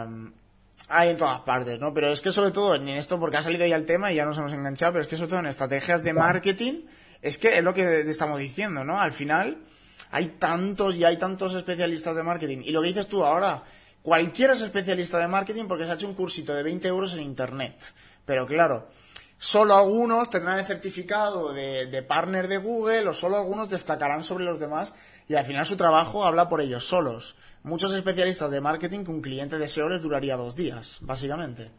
hay 0.92 1.10
en 1.10 1.16
todas 1.16 1.40
partes, 1.40 1.80
¿no? 1.80 1.94
Pero 1.94 2.12
es 2.12 2.20
que 2.20 2.30
sobre 2.30 2.50
todo 2.50 2.74
en 2.74 2.88
esto, 2.88 3.18
porque 3.18 3.38
ha 3.38 3.42
salido 3.42 3.66
ya 3.66 3.76
el 3.76 3.86
tema 3.86 4.12
y 4.12 4.16
ya 4.16 4.24
nos 4.24 4.38
hemos 4.38 4.52
enganchado, 4.52 4.92
pero 4.92 5.02
es 5.02 5.08
que 5.08 5.16
sobre 5.16 5.30
todo 5.30 5.40
en 5.40 5.46
estrategias 5.46 6.04
de 6.04 6.12
marketing, 6.12 6.82
es 7.22 7.38
que 7.38 7.56
es 7.56 7.64
lo 7.64 7.72
que 7.72 8.00
estamos 8.00 8.38
diciendo, 8.38 8.84
¿no? 8.84 9.00
Al 9.00 9.12
final 9.12 9.62
hay 10.10 10.26
tantos 10.38 10.96
y 10.96 11.04
hay 11.04 11.16
tantos 11.16 11.54
especialistas 11.54 12.14
de 12.14 12.22
marketing. 12.22 12.58
Y 12.64 12.70
lo 12.72 12.82
que 12.82 12.88
dices 12.88 13.08
tú 13.08 13.24
ahora, 13.24 13.64
cualquiera 14.02 14.52
es 14.52 14.60
especialista 14.60 15.18
de 15.18 15.28
marketing 15.28 15.64
porque 15.64 15.86
se 15.86 15.92
ha 15.92 15.94
hecho 15.94 16.06
un 16.06 16.14
cursito 16.14 16.54
de 16.54 16.62
20 16.62 16.88
euros 16.88 17.14
en 17.14 17.22
Internet. 17.22 17.94
Pero 18.26 18.46
claro, 18.46 18.88
solo 19.38 19.74
algunos 19.74 20.28
tendrán 20.28 20.58
el 20.58 20.66
certificado 20.66 21.54
de, 21.54 22.04
partner 22.06 22.46
de 22.48 22.58
Google 22.58 23.08
o 23.08 23.14
solo 23.14 23.38
algunos 23.38 23.70
destacarán 23.70 24.22
sobre 24.22 24.44
los 24.44 24.60
demás 24.60 24.94
y 25.28 25.34
al 25.34 25.46
final 25.46 25.64
su 25.64 25.76
trabajo 25.76 26.24
habla 26.24 26.48
por 26.48 26.60
ellos 26.60 26.84
solos. 26.84 27.34
Muchos 27.64 27.92
especialistas 27.94 28.50
de 28.50 28.60
marketing 28.60 29.04
que 29.04 29.10
un 29.10 29.22
cliente 29.22 29.58
de 29.58 29.68
SEO 29.68 29.88
duraría 30.00 30.36
dos 30.36 30.56
días, 30.56 30.98
básicamente. 31.02 31.70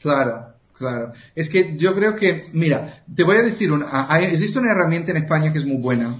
Claro, 0.00 0.54
claro. 0.76 1.12
Es 1.34 1.48
que 1.48 1.76
yo 1.76 1.94
creo 1.94 2.14
que, 2.14 2.42
mira, 2.52 3.04
te 3.14 3.24
voy 3.24 3.38
a 3.38 3.42
decir, 3.42 3.72
una, 3.72 4.06
existe 4.20 4.58
una 4.58 4.72
herramienta 4.72 5.12
en 5.12 5.18
España 5.18 5.52
que 5.52 5.58
es 5.58 5.66
muy 5.66 5.78
buena, 5.78 6.14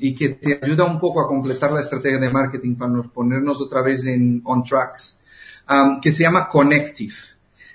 y 0.00 0.14
que 0.14 0.30
te 0.30 0.60
ayuda 0.62 0.84
un 0.84 1.00
poco 1.00 1.20
a 1.20 1.26
completar 1.26 1.72
la 1.72 1.80
estrategia 1.80 2.18
de 2.18 2.30
marketing 2.30 2.76
para 2.76 2.92
nos 2.92 3.08
ponernos 3.08 3.60
otra 3.60 3.82
vez 3.82 4.06
en 4.06 4.40
on 4.44 4.62
tracks, 4.62 5.24
que 6.00 6.12
se 6.12 6.22
llama 6.22 6.48
Connective. 6.48 7.14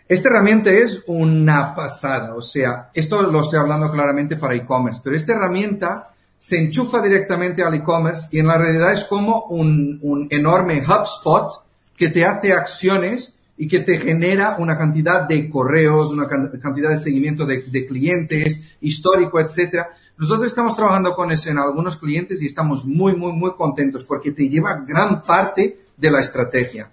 Esta 0.08 0.30
herramienta 0.30 0.72
es 0.72 1.03
una 1.08 1.74
pasada, 1.74 2.36
o 2.36 2.42
sea, 2.42 2.89
esto 2.94 3.22
lo 3.24 3.42
estoy 3.42 3.60
hablando 3.60 3.92
claramente 3.92 4.36
para 4.36 4.53
e-commerce, 4.53 5.01
pero 5.03 5.15
esta 5.15 5.34
herramienta 5.34 6.12
se 6.43 6.59
enchufa 6.59 7.01
directamente 7.01 7.63
al 7.63 7.73
e-commerce 7.73 8.27
y 8.35 8.39
en 8.39 8.47
la 8.47 8.57
realidad 8.57 8.91
es 8.91 9.05
como 9.05 9.45
un, 9.45 9.97
un 10.01 10.27
enorme 10.29 10.83
HubSpot 10.85 11.50
que 11.95 12.09
te 12.09 12.25
hace 12.25 12.51
acciones 12.51 13.39
y 13.55 13.69
que 13.69 13.79
te 13.79 13.97
genera 13.97 14.57
una 14.59 14.77
cantidad 14.77 15.25
de 15.25 15.50
correos, 15.50 16.12
una 16.12 16.27
cantidad 16.27 16.89
de 16.89 16.97
seguimiento 16.97 17.45
de, 17.45 17.62
de 17.62 17.88
clientes, 17.88 18.75
histórico, 18.81 19.39
etcétera, 19.39 19.95
nosotros 20.17 20.47
estamos 20.47 20.75
trabajando 20.75 21.15
con 21.15 21.31
eso 21.31 21.50
en 21.50 21.59
algunos 21.59 21.95
clientes 21.95 22.41
y 22.41 22.47
estamos 22.47 22.83
muy, 22.83 23.15
muy, 23.15 23.31
muy 23.31 23.53
contentos 23.53 24.03
porque 24.03 24.33
te 24.33 24.50
lleva 24.50 24.83
gran 24.85 25.23
parte 25.23 25.85
de 25.95 26.12
la 26.12 26.19
estrategia. 26.19 26.91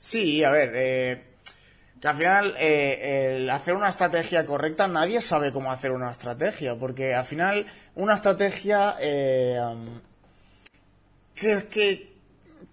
Sí, 0.00 0.42
a 0.42 0.50
ver, 0.50 0.72
eh, 0.74 1.24
que 2.00 2.08
al 2.08 2.16
final 2.16 2.54
eh, 2.58 3.36
el 3.36 3.50
hacer 3.50 3.74
una 3.74 3.88
estrategia 3.88 4.44
correcta, 4.44 4.86
nadie 4.88 5.20
sabe 5.20 5.52
cómo 5.52 5.72
hacer 5.72 5.92
una 5.92 6.10
estrategia, 6.10 6.76
porque 6.76 7.14
al 7.14 7.24
final 7.24 7.66
una 7.94 8.14
estrategia... 8.14 8.96
Eh, 9.00 9.60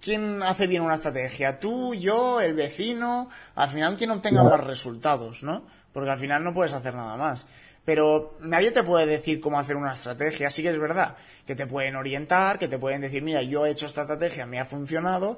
quién 0.02 0.44
hace 0.44 0.68
bien 0.68 0.84
una 0.84 0.96
estrategia? 0.96 1.60
¿Tú, 1.60 1.94
yo, 1.94 2.40
el 2.42 2.54
vecino? 2.54 3.30
Al 3.56 3.70
final, 3.70 3.98
¿quién 3.98 4.12
obtenga 4.12 4.44
más 4.44 4.60
resultados, 4.62 5.44
no? 5.44 5.64
Porque 5.92 6.10
al 6.10 6.20
final 6.20 6.44
no 6.44 6.54
puedes 6.54 6.74
hacer 6.74 6.96
nada 6.96 7.18
más 7.18 7.46
pero 7.86 8.38
nadie 8.40 8.72
te 8.72 8.84
puede 8.84 9.06
decir 9.06 9.40
cómo 9.40 9.60
hacer 9.60 9.76
una 9.76 9.94
estrategia. 9.94 10.50
Sí 10.50 10.62
que 10.64 10.70
es 10.70 10.80
verdad 10.80 11.18
que 11.46 11.56
te 11.56 11.68
pueden 11.68 11.96
orientar, 11.96 12.58
que 12.58 12.68
te 12.68 12.78
pueden 12.78 13.02
decir, 13.02 13.24
mira, 13.24 13.42
yo 13.42 13.66
he 13.66 13.72
hecho 13.72 13.86
esta 13.86 14.02
estrategia, 14.02 14.46
me 14.46 14.60
ha 14.60 14.66
funcionado, 14.66 15.38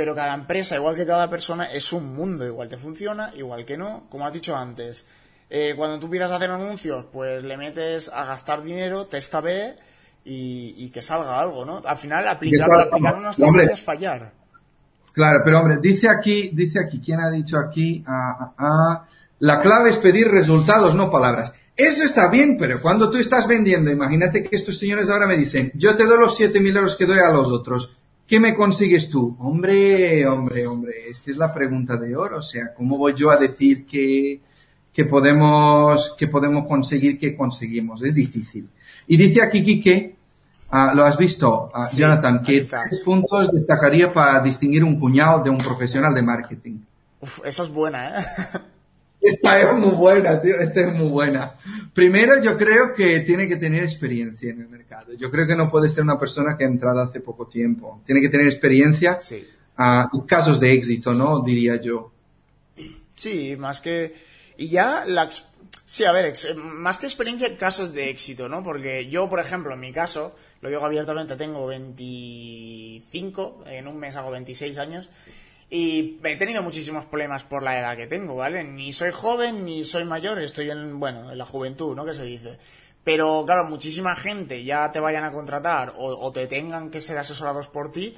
pero 0.00 0.14
cada 0.14 0.32
empresa, 0.32 0.76
igual 0.76 0.96
que 0.96 1.04
cada 1.04 1.28
persona, 1.28 1.66
es 1.66 1.92
un 1.92 2.14
mundo. 2.16 2.46
Igual 2.46 2.70
te 2.70 2.78
funciona, 2.78 3.30
igual 3.36 3.66
que 3.66 3.76
no. 3.76 4.06
Como 4.08 4.26
has 4.26 4.32
dicho 4.32 4.56
antes, 4.56 5.04
eh, 5.50 5.74
cuando 5.76 6.00
tú 6.00 6.08
pidas 6.08 6.30
hacer 6.30 6.50
anuncios, 6.50 7.04
pues 7.12 7.44
le 7.44 7.58
metes 7.58 8.08
a 8.08 8.24
gastar 8.24 8.62
dinero, 8.62 9.08
testa 9.08 9.42
B 9.42 9.76
y, 10.24 10.88
que 10.88 11.02
salga 11.02 11.38
algo, 11.38 11.66
¿no? 11.66 11.82
Al 11.84 11.98
final, 11.98 12.26
aplicar, 12.28 12.70
aplicar 12.80 13.14
una 13.14 13.32
estrategia 13.32 13.74
es 13.74 13.82
fallar. 13.82 14.32
Claro, 15.12 15.42
pero 15.44 15.60
hombre, 15.60 15.76
dice 15.82 16.08
aquí, 16.08 16.48
dice 16.54 16.80
aquí, 16.80 17.02
¿quién 17.04 17.20
ha 17.20 17.28
dicho 17.28 17.58
aquí? 17.58 18.02
Ah, 18.06 18.38
ah, 18.40 18.54
ah, 18.56 19.06
la 19.40 19.60
clave 19.60 19.90
es 19.90 19.98
pedir 19.98 20.28
resultados, 20.28 20.94
no 20.94 21.10
palabras. 21.10 21.52
Eso 21.76 22.04
está 22.04 22.30
bien, 22.30 22.56
pero 22.58 22.80
cuando 22.80 23.10
tú 23.10 23.18
estás 23.18 23.46
vendiendo, 23.46 23.90
imagínate 23.90 24.44
que 24.44 24.56
estos 24.56 24.78
señores 24.78 25.10
ahora 25.10 25.26
me 25.26 25.36
dicen, 25.36 25.70
yo 25.74 25.94
te 25.94 26.06
doy 26.06 26.18
los 26.18 26.40
7.000 26.40 26.74
euros 26.74 26.96
que 26.96 27.04
doy 27.04 27.18
a 27.18 27.30
los 27.30 27.50
otros, 27.52 27.98
¿qué 28.30 28.38
me 28.38 28.54
consigues 28.54 29.10
tú? 29.10 29.36
Hombre, 29.40 30.24
hombre, 30.24 30.64
hombre, 30.64 31.10
es 31.10 31.18
que 31.18 31.32
es 31.32 31.36
la 31.36 31.52
pregunta 31.52 31.96
de 31.96 32.14
oro, 32.14 32.38
o 32.38 32.42
sea, 32.42 32.72
¿cómo 32.72 32.96
voy 32.96 33.12
yo 33.12 33.28
a 33.28 33.36
decir 33.36 33.84
que, 33.84 34.40
que 34.92 35.04
podemos, 35.04 36.14
que 36.16 36.28
podemos 36.28 36.68
conseguir 36.68 37.18
que 37.18 37.36
conseguimos? 37.36 38.04
Es 38.04 38.14
difícil. 38.14 38.70
Y 39.08 39.16
dice 39.16 39.42
aquí 39.42 39.64
Kike, 39.64 40.14
ah, 40.70 40.92
lo 40.94 41.04
has 41.04 41.18
visto, 41.18 41.72
ah, 41.74 41.88
Jonathan, 41.92 42.40
que 42.40 42.60
tres 42.60 43.00
puntos 43.04 43.50
destacaría 43.52 44.12
para 44.12 44.40
distinguir 44.40 44.84
un 44.84 45.00
cuñado 45.00 45.42
de 45.42 45.50
un 45.50 45.58
profesional 45.58 46.14
de 46.14 46.22
marketing. 46.22 46.78
Uf, 47.20 47.40
eso 47.44 47.64
es 47.64 47.68
buena, 47.68 48.20
¿eh? 48.20 48.24
Esta 49.20 49.60
es 49.60 49.74
muy 49.74 49.90
buena, 49.90 50.40
tío, 50.40 50.54
esta 50.56 50.80
es 50.80 50.94
muy 50.94 51.08
buena. 51.08 51.54
Primero, 51.94 52.42
yo 52.42 52.56
creo 52.56 52.94
que 52.94 53.20
tiene 53.20 53.48
que 53.48 53.56
tener 53.56 53.82
experiencia 53.82 54.50
en 54.50 54.62
el 54.62 54.68
mercado. 54.68 55.12
Yo 55.14 55.30
creo 55.30 55.46
que 55.46 55.56
no 55.56 55.70
puede 55.70 55.88
ser 55.88 56.04
una 56.04 56.18
persona 56.18 56.56
que 56.56 56.64
ha 56.64 56.68
entrado 56.68 57.00
hace 57.00 57.20
poco 57.20 57.46
tiempo. 57.46 58.00
Tiene 58.06 58.20
que 58.20 58.30
tener 58.30 58.46
experiencia 58.46 59.20
sí. 59.20 59.46
uh, 59.78 60.26
casos 60.26 60.58
de 60.58 60.72
éxito, 60.72 61.12
¿no? 61.12 61.40
Diría 61.40 61.76
yo. 61.76 62.12
Sí, 63.14 63.56
más 63.58 63.80
que... 63.80 64.14
Y 64.56 64.68
ya 64.68 65.04
la... 65.06 65.28
Sí, 65.84 66.04
a 66.04 66.12
ver, 66.12 66.32
más 66.56 66.98
que 66.98 67.06
experiencia, 67.06 67.56
casos 67.56 67.92
de 67.92 68.10
éxito, 68.10 68.48
¿no? 68.48 68.62
Porque 68.62 69.08
yo, 69.08 69.28
por 69.28 69.40
ejemplo, 69.40 69.74
en 69.74 69.80
mi 69.80 69.92
caso, 69.92 70.36
lo 70.60 70.68
digo 70.68 70.84
abiertamente, 70.84 71.34
tengo 71.36 71.66
25, 71.66 73.64
en 73.66 73.88
un 73.88 73.98
mes 73.98 74.14
hago 74.14 74.30
26 74.30 74.78
años, 74.78 75.10
y 75.70 76.18
he 76.24 76.36
tenido 76.36 76.62
muchísimos 76.62 77.06
problemas 77.06 77.44
por 77.44 77.62
la 77.62 77.78
edad 77.78 77.96
que 77.96 78.08
tengo, 78.08 78.34
¿vale? 78.34 78.64
Ni 78.64 78.92
soy 78.92 79.12
joven 79.12 79.64
ni 79.64 79.84
soy 79.84 80.04
mayor, 80.04 80.42
estoy 80.42 80.70
en, 80.70 80.98
bueno, 80.98 81.30
en 81.30 81.38
la 81.38 81.46
juventud, 81.46 81.94
¿no? 81.94 82.04
Que 82.04 82.14
se 82.14 82.24
dice. 82.24 82.58
Pero 83.04 83.44
claro, 83.46 83.64
muchísima 83.64 84.16
gente 84.16 84.64
ya 84.64 84.90
te 84.90 84.98
vayan 84.98 85.24
a 85.24 85.30
contratar 85.30 85.94
o, 85.96 86.30
te 86.32 86.46
tengan 86.48 86.90
que 86.90 87.00
ser 87.00 87.18
asesorados 87.18 87.68
por 87.68 87.92
ti, 87.92 88.16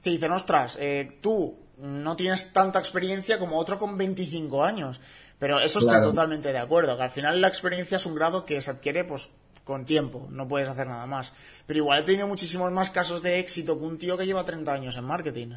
te 0.00 0.10
dicen, 0.10 0.30
ostras, 0.30 0.78
eh, 0.80 1.18
tú 1.20 1.58
no 1.78 2.16
tienes 2.16 2.52
tanta 2.52 2.78
experiencia 2.78 3.38
como 3.38 3.58
otro 3.58 3.78
con 3.78 3.98
25 3.98 4.64
años. 4.64 5.00
Pero 5.38 5.58
eso 5.58 5.80
estoy 5.80 6.00
totalmente 6.00 6.52
de 6.52 6.58
acuerdo, 6.58 6.96
que 6.96 7.02
al 7.02 7.10
final 7.10 7.40
la 7.40 7.48
experiencia 7.48 7.96
es 7.96 8.06
un 8.06 8.14
grado 8.14 8.46
que 8.46 8.60
se 8.62 8.70
adquiere 8.70 9.02
pues 9.02 9.28
con 9.64 9.84
tiempo, 9.84 10.28
no 10.30 10.46
puedes 10.46 10.68
hacer 10.68 10.86
nada 10.86 11.06
más. 11.06 11.32
Pero 11.66 11.78
igual 11.78 12.00
he 12.00 12.04
tenido 12.04 12.28
muchísimos 12.28 12.70
más 12.70 12.90
casos 12.90 13.22
de 13.22 13.40
éxito 13.40 13.78
que 13.78 13.86
un 13.86 13.98
tío 13.98 14.16
que 14.16 14.24
lleva 14.24 14.44
30 14.44 14.72
años 14.72 14.96
en 14.96 15.04
marketing. 15.04 15.56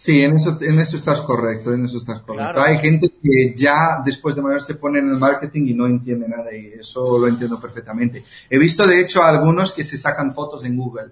Sí, 0.00 0.22
en 0.22 0.38
eso, 0.38 0.56
en 0.62 0.80
eso 0.80 0.96
estás 0.96 1.20
correcto, 1.20 1.74
en 1.74 1.84
eso 1.84 1.98
estás 1.98 2.22
correcto. 2.22 2.62
Hay 2.62 2.78
gente 2.78 3.12
que 3.22 3.52
ya 3.54 4.00
después 4.02 4.34
de 4.34 4.40
mayor 4.40 4.62
se 4.62 4.76
pone 4.76 4.98
en 4.98 5.10
el 5.10 5.18
marketing 5.18 5.66
y 5.66 5.74
no 5.74 5.86
entiende 5.86 6.26
nada 6.26 6.54
y 6.54 6.68
eso 6.68 7.18
lo 7.18 7.28
entiendo 7.28 7.60
perfectamente. 7.60 8.24
He 8.48 8.56
visto 8.56 8.86
de 8.86 8.98
hecho 8.98 9.22
a 9.22 9.28
algunos 9.28 9.72
que 9.72 9.84
se 9.84 9.98
sacan 9.98 10.32
fotos 10.32 10.64
en 10.64 10.78
Google. 10.78 11.10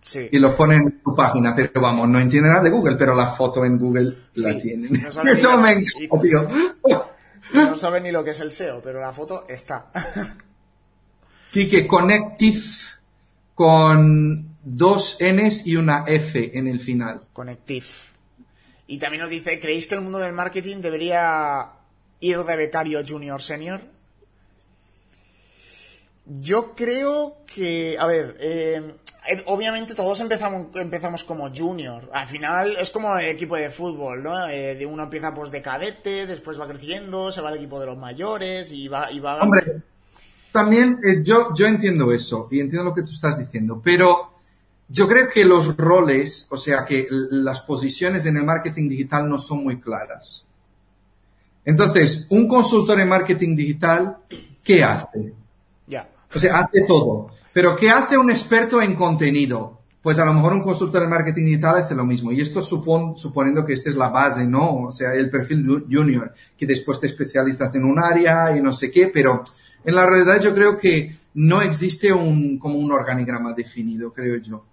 Sí. 0.00 0.30
Y 0.32 0.38
lo 0.38 0.56
ponen 0.56 0.80
en 0.80 1.00
su 1.04 1.14
página, 1.14 1.54
pero 1.54 1.82
vamos, 1.82 2.08
no 2.08 2.18
entienden 2.18 2.52
nada 2.52 2.64
de 2.64 2.70
Google, 2.70 2.96
pero 2.96 3.14
la 3.14 3.26
foto 3.26 3.62
en 3.66 3.78
Google 3.78 4.16
la 4.36 4.58
tienen. 4.58 4.96
eso 5.26 5.58
me 5.58 5.72
encanta, 5.72 6.20
tío. 6.22 6.48
No 7.52 7.76
saben 7.76 8.04
ni 8.04 8.12
lo 8.12 8.24
que 8.24 8.30
es 8.30 8.40
el 8.40 8.52
SEO, 8.52 8.80
pero 8.82 8.98
la 8.98 9.12
foto 9.12 9.44
está. 9.46 9.90
Kike, 11.52 11.86
Connective 11.86 12.62
con 13.54 14.43
dos 14.64 15.18
Ns 15.20 15.66
y 15.66 15.76
una 15.76 16.04
F 16.06 16.58
en 16.58 16.66
el 16.66 16.80
final. 16.80 17.22
Connective. 17.32 17.86
Y 18.86 18.98
también 18.98 19.22
nos 19.22 19.30
dice, 19.30 19.60
¿creéis 19.60 19.86
que 19.86 19.94
el 19.94 20.00
mundo 20.00 20.18
del 20.18 20.32
marketing 20.32 20.78
debería 20.78 21.70
ir 22.20 22.38
de 22.38 22.56
becario 22.56 23.02
junior 23.06 23.40
senior? 23.40 23.80
Yo 26.26 26.74
creo 26.74 27.38
que, 27.46 27.96
a 27.98 28.06
ver, 28.06 28.36
eh, 28.40 28.94
eh, 29.26 29.42
obviamente 29.46 29.94
todos 29.94 30.20
empezamos, 30.20 30.74
empezamos 30.74 31.24
como 31.24 31.50
junior. 31.54 32.10
Al 32.12 32.26
final 32.26 32.76
es 32.78 32.90
como 32.90 33.16
el 33.18 33.26
equipo 33.26 33.56
de 33.56 33.70
fútbol, 33.70 34.22
¿no? 34.22 34.48
Eh, 34.48 34.74
de 34.74 34.86
uno 34.86 35.04
empieza 35.04 35.34
pues 35.34 35.50
de 35.50 35.62
cadete, 35.62 36.26
después 36.26 36.60
va 36.60 36.66
creciendo, 36.66 37.30
se 37.30 37.40
va 37.40 37.48
al 37.48 37.56
equipo 37.56 37.80
de 37.80 37.86
los 37.86 37.96
mayores 37.96 38.72
y 38.72 38.88
va... 38.88 39.10
Y 39.10 39.20
va... 39.20 39.40
Hombre, 39.40 39.82
también 40.52 41.00
eh, 41.02 41.22
yo, 41.22 41.54
yo 41.54 41.66
entiendo 41.66 42.12
eso 42.12 42.48
y 42.50 42.60
entiendo 42.60 42.84
lo 42.84 42.94
que 42.94 43.02
tú 43.02 43.10
estás 43.10 43.38
diciendo, 43.38 43.80
pero 43.82 44.33
yo 44.88 45.08
creo 45.08 45.28
que 45.28 45.44
los 45.44 45.76
roles, 45.76 46.46
o 46.50 46.56
sea, 46.56 46.84
que 46.84 47.06
las 47.10 47.62
posiciones 47.62 48.26
en 48.26 48.36
el 48.36 48.44
marketing 48.44 48.88
digital 48.88 49.28
no 49.28 49.38
son 49.38 49.64
muy 49.64 49.80
claras. 49.80 50.44
Entonces, 51.64 52.26
un 52.30 52.46
consultor 52.46 53.00
en 53.00 53.08
marketing 53.08 53.56
digital, 53.56 54.18
¿qué 54.62 54.84
hace? 54.84 55.32
Ya. 55.86 56.10
O 56.34 56.38
sea, 56.38 56.58
hace 56.60 56.82
todo. 56.82 57.28
Pero 57.52 57.76
¿qué 57.76 57.88
hace 57.88 58.18
un 58.18 58.30
experto 58.30 58.82
en 58.82 58.94
contenido? 58.94 59.80
Pues 60.02 60.18
a 60.18 60.24
lo 60.26 60.34
mejor 60.34 60.52
un 60.52 60.62
consultor 60.62 61.00
de 61.00 61.08
marketing 61.08 61.46
digital 61.46 61.76
hace 61.76 61.94
lo 61.94 62.04
mismo. 62.04 62.30
Y 62.30 62.42
esto 62.42 62.60
suponiendo 62.60 63.64
que 63.64 63.72
esta 63.72 63.88
es 63.88 63.96
la 63.96 64.10
base, 64.10 64.46
¿no? 64.46 64.84
O 64.84 64.92
sea, 64.92 65.14
el 65.14 65.30
perfil 65.30 65.86
junior, 65.90 66.34
que 66.58 66.66
después 66.66 67.00
te 67.00 67.06
especializas 67.06 67.74
en 67.74 67.84
un 67.84 67.98
área 67.98 68.54
y 68.54 68.60
no 68.60 68.74
sé 68.74 68.90
qué, 68.90 69.06
pero 69.06 69.42
en 69.82 69.94
la 69.94 70.04
realidad 70.04 70.42
yo 70.42 70.54
creo 70.54 70.76
que 70.76 71.16
no 71.34 71.62
existe 71.62 72.12
un, 72.12 72.58
como 72.58 72.78
un 72.78 72.92
organigrama 72.92 73.54
definido, 73.54 74.12
creo 74.12 74.36
yo. 74.36 74.64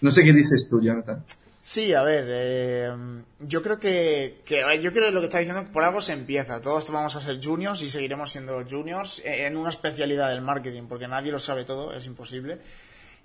No 0.00 0.10
sé 0.10 0.24
qué 0.24 0.32
dices 0.32 0.66
tú, 0.68 0.80
Jonathan. 0.80 1.24
Sí, 1.66 1.92
a 1.94 2.04
ver, 2.04 2.26
eh, 2.28 2.92
yo 3.40 3.60
creo 3.60 3.80
que, 3.80 4.40
yo 4.80 4.92
creo 4.92 5.06
que 5.06 5.10
lo 5.10 5.18
que 5.18 5.26
está 5.26 5.38
diciendo 5.38 5.64
por 5.72 5.82
algo 5.82 6.00
se 6.00 6.12
empieza. 6.12 6.60
Todos 6.60 6.88
vamos 6.92 7.16
a 7.16 7.20
ser 7.20 7.44
juniors 7.44 7.82
y 7.82 7.90
seguiremos 7.90 8.30
siendo 8.30 8.64
juniors 8.64 9.20
en 9.24 9.56
una 9.56 9.70
especialidad 9.70 10.30
del 10.30 10.42
marketing, 10.42 10.84
porque 10.88 11.08
nadie 11.08 11.32
lo 11.32 11.40
sabe 11.40 11.64
todo, 11.64 11.92
es 11.92 12.06
imposible. 12.06 12.60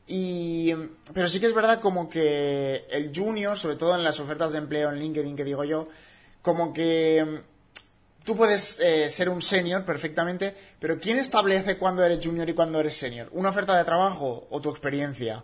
Y, 0.08 0.74
pero 1.14 1.28
sí 1.28 1.40
que 1.40 1.46
es 1.46 1.54
verdad 1.54 1.80
como 1.80 2.10
que 2.10 2.88
el 2.90 3.12
junior, 3.16 3.56
sobre 3.58 3.76
todo 3.76 3.96
en 3.96 4.04
las 4.04 4.20
ofertas 4.20 4.54
de 4.54 4.58
empleo 4.58 4.90
en 4.90 4.98
LinkedIn 4.98 5.36
que 5.36 5.44
digo 5.44 5.64
yo, 5.64 5.88
como 6.42 6.74
que 6.74 7.24
mm, 7.24 8.26
tú 8.26 8.36
puedes 8.36 8.80
eh, 8.80 9.08
ser 9.10 9.30
un 9.30 9.44
senior 9.44 9.86
perfectamente, 9.86 10.56
pero 10.80 11.00
¿quién 11.00 11.20
establece 11.20 11.78
cuándo 11.78 12.04
eres 12.04 12.26
junior 12.26 12.50
y 12.50 12.56
cuándo 12.56 12.80
eres 12.80 12.96
senior? 12.96 13.30
¿Una 13.34 13.50
oferta 13.50 13.78
de 13.78 13.84
trabajo 13.84 14.48
o 14.50 14.62
tu 14.62 14.72
experiencia? 14.72 15.44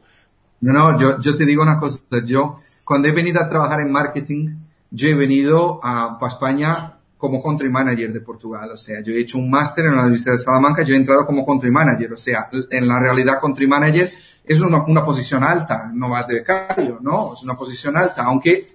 No, 0.61 0.73
no, 0.73 0.99
yo, 0.99 1.19
yo 1.19 1.37
te 1.37 1.45
digo 1.45 1.61
una 1.61 1.77
cosa, 1.77 1.99
yo 2.25 2.55
cuando 2.83 3.09
he 3.09 3.11
venido 3.11 3.41
a 3.41 3.49
trabajar 3.49 3.81
en 3.81 3.91
marketing, 3.91 4.55
yo 4.89 5.09
he 5.09 5.13
venido 5.13 5.81
a, 5.83 6.17
España 6.25 6.93
como 7.17 7.43
country 7.43 7.69
manager 7.69 8.13
de 8.13 8.21
Portugal. 8.21 8.71
O 8.71 8.77
sea, 8.77 9.01
yo 9.01 9.13
he 9.13 9.19
hecho 9.19 9.37
un 9.37 9.49
máster 9.49 9.85
en 9.85 9.95
la 9.95 10.03
Universidad 10.03 10.33
de 10.33 10.39
Salamanca, 10.39 10.83
yo 10.83 10.95
he 10.95 10.97
entrado 10.97 11.25
como 11.25 11.45
country 11.45 11.69
manager. 11.69 12.13
O 12.13 12.17
sea, 12.17 12.49
en 12.71 12.87
la 12.87 12.99
realidad 12.99 13.41
country 13.41 13.67
manager 13.67 14.11
es 14.45 14.61
una, 14.61 14.85
una 14.85 15.03
posición 15.03 15.43
alta, 15.43 15.91
no 15.93 16.09
vas 16.09 16.27
de 16.27 16.35
becario, 16.35 16.99
¿no? 17.01 17.33
Es 17.33 17.43
una 17.43 17.55
posición 17.55 17.97
alta, 17.97 18.23
aunque 18.23 18.65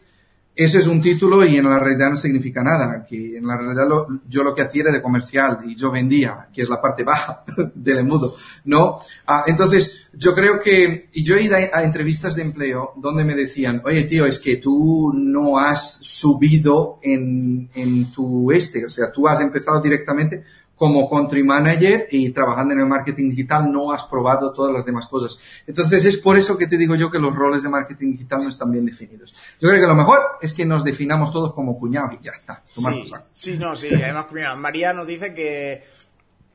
ese 0.55 0.79
es 0.79 0.87
un 0.87 1.01
título 1.01 1.45
y 1.47 1.57
en 1.57 1.65
la 1.65 1.79
realidad 1.79 2.11
no 2.11 2.17
significa 2.17 2.62
nada, 2.62 3.07
que 3.09 3.38
en 3.38 3.47
la 3.47 3.57
realidad 3.57 3.87
yo 4.29 4.43
lo 4.43 4.55
que 4.55 4.62
hacía 4.62 4.83
era 4.83 4.93
de 4.93 5.01
comercial 5.01 5.61
y 5.65 5.75
yo 5.75 5.91
vendía, 5.91 6.49
que 6.53 6.62
es 6.62 6.69
la 6.69 6.81
parte 6.81 7.05
baja 7.05 7.43
del 7.75 7.99
embudo, 7.99 8.37
¿no? 8.67 9.01
Ah, 9.27 9.45
entonces, 9.47 10.09
yo 10.12 10.35
creo 10.35 10.61
que, 10.61 11.09
y 11.12 11.23
yo 11.23 11.37
he 11.37 11.45
ido 11.45 11.57
a, 11.57 11.79
a, 11.79 11.85
entrevistas 11.85 12.35
de 12.35 12.43
empleo 12.43 12.93
donde 12.97 13.25
me 13.25 13.35
decían, 13.35 13.81
oye 13.85 14.05
tío, 14.05 14.27
es 14.27 14.38
que 14.38 14.59
tú 14.59 15.12
no 15.15 15.59
has 15.59 15.99
subido 16.03 16.99
en, 17.03 17.71
en 17.75 18.12
tu 18.12 18.53
este, 18.53 18.85
o 18.85 18.91
sea, 18.91 19.11
tú 19.11 19.27
has 19.27 19.41
empezado 19.41 19.81
directamente 19.81 20.45
como 20.83 21.09
country 21.09 21.45
manager 21.45 22.09
y 22.11 22.31
trabajando 22.31 22.75
en 22.75 22.81
el 22.81 22.87
marketing 22.87 23.31
digital 23.31 23.71
no 23.71 23.92
has 23.92 24.05
probado 24.05 24.53
todas 24.53 24.73
las 24.73 24.85
demás 24.85 25.07
cosas. 25.07 25.38
Entonces 25.64 26.05
es 26.07 26.16
por 26.16 26.37
eso 26.37 26.59
que 26.59 26.66
te 26.66 26.77
digo 26.77 26.97
yo 26.97 27.09
que 27.09 27.21
los 27.21 27.33
roles 27.33 27.62
de 27.62 27.68
marketing 27.68 28.14
digital 28.14 28.42
no 28.42 28.49
están 28.49 28.73
bien 28.73 28.85
definidos. 28.85 29.33
Yo 29.61 29.68
creo 29.68 29.81
que 29.81 29.87
lo 29.87 29.95
mejor 29.95 30.18
es 30.40 30.53
que 30.53 30.66
nos 30.66 30.83
definamos 30.83 31.33
todos 31.33 31.55
como 31.55 31.79
cuñados 31.79 32.16
y 32.21 32.25
ya 32.25 32.33
está. 32.33 32.64
Sí, 32.73 33.12
sí, 33.33 33.59
no, 33.59 33.77
sí. 33.77 33.95
Además, 33.95 34.27
mira, 34.33 34.57
María 34.57 34.92
nos 34.92 35.07
dice 35.07 35.33
que 35.33 35.85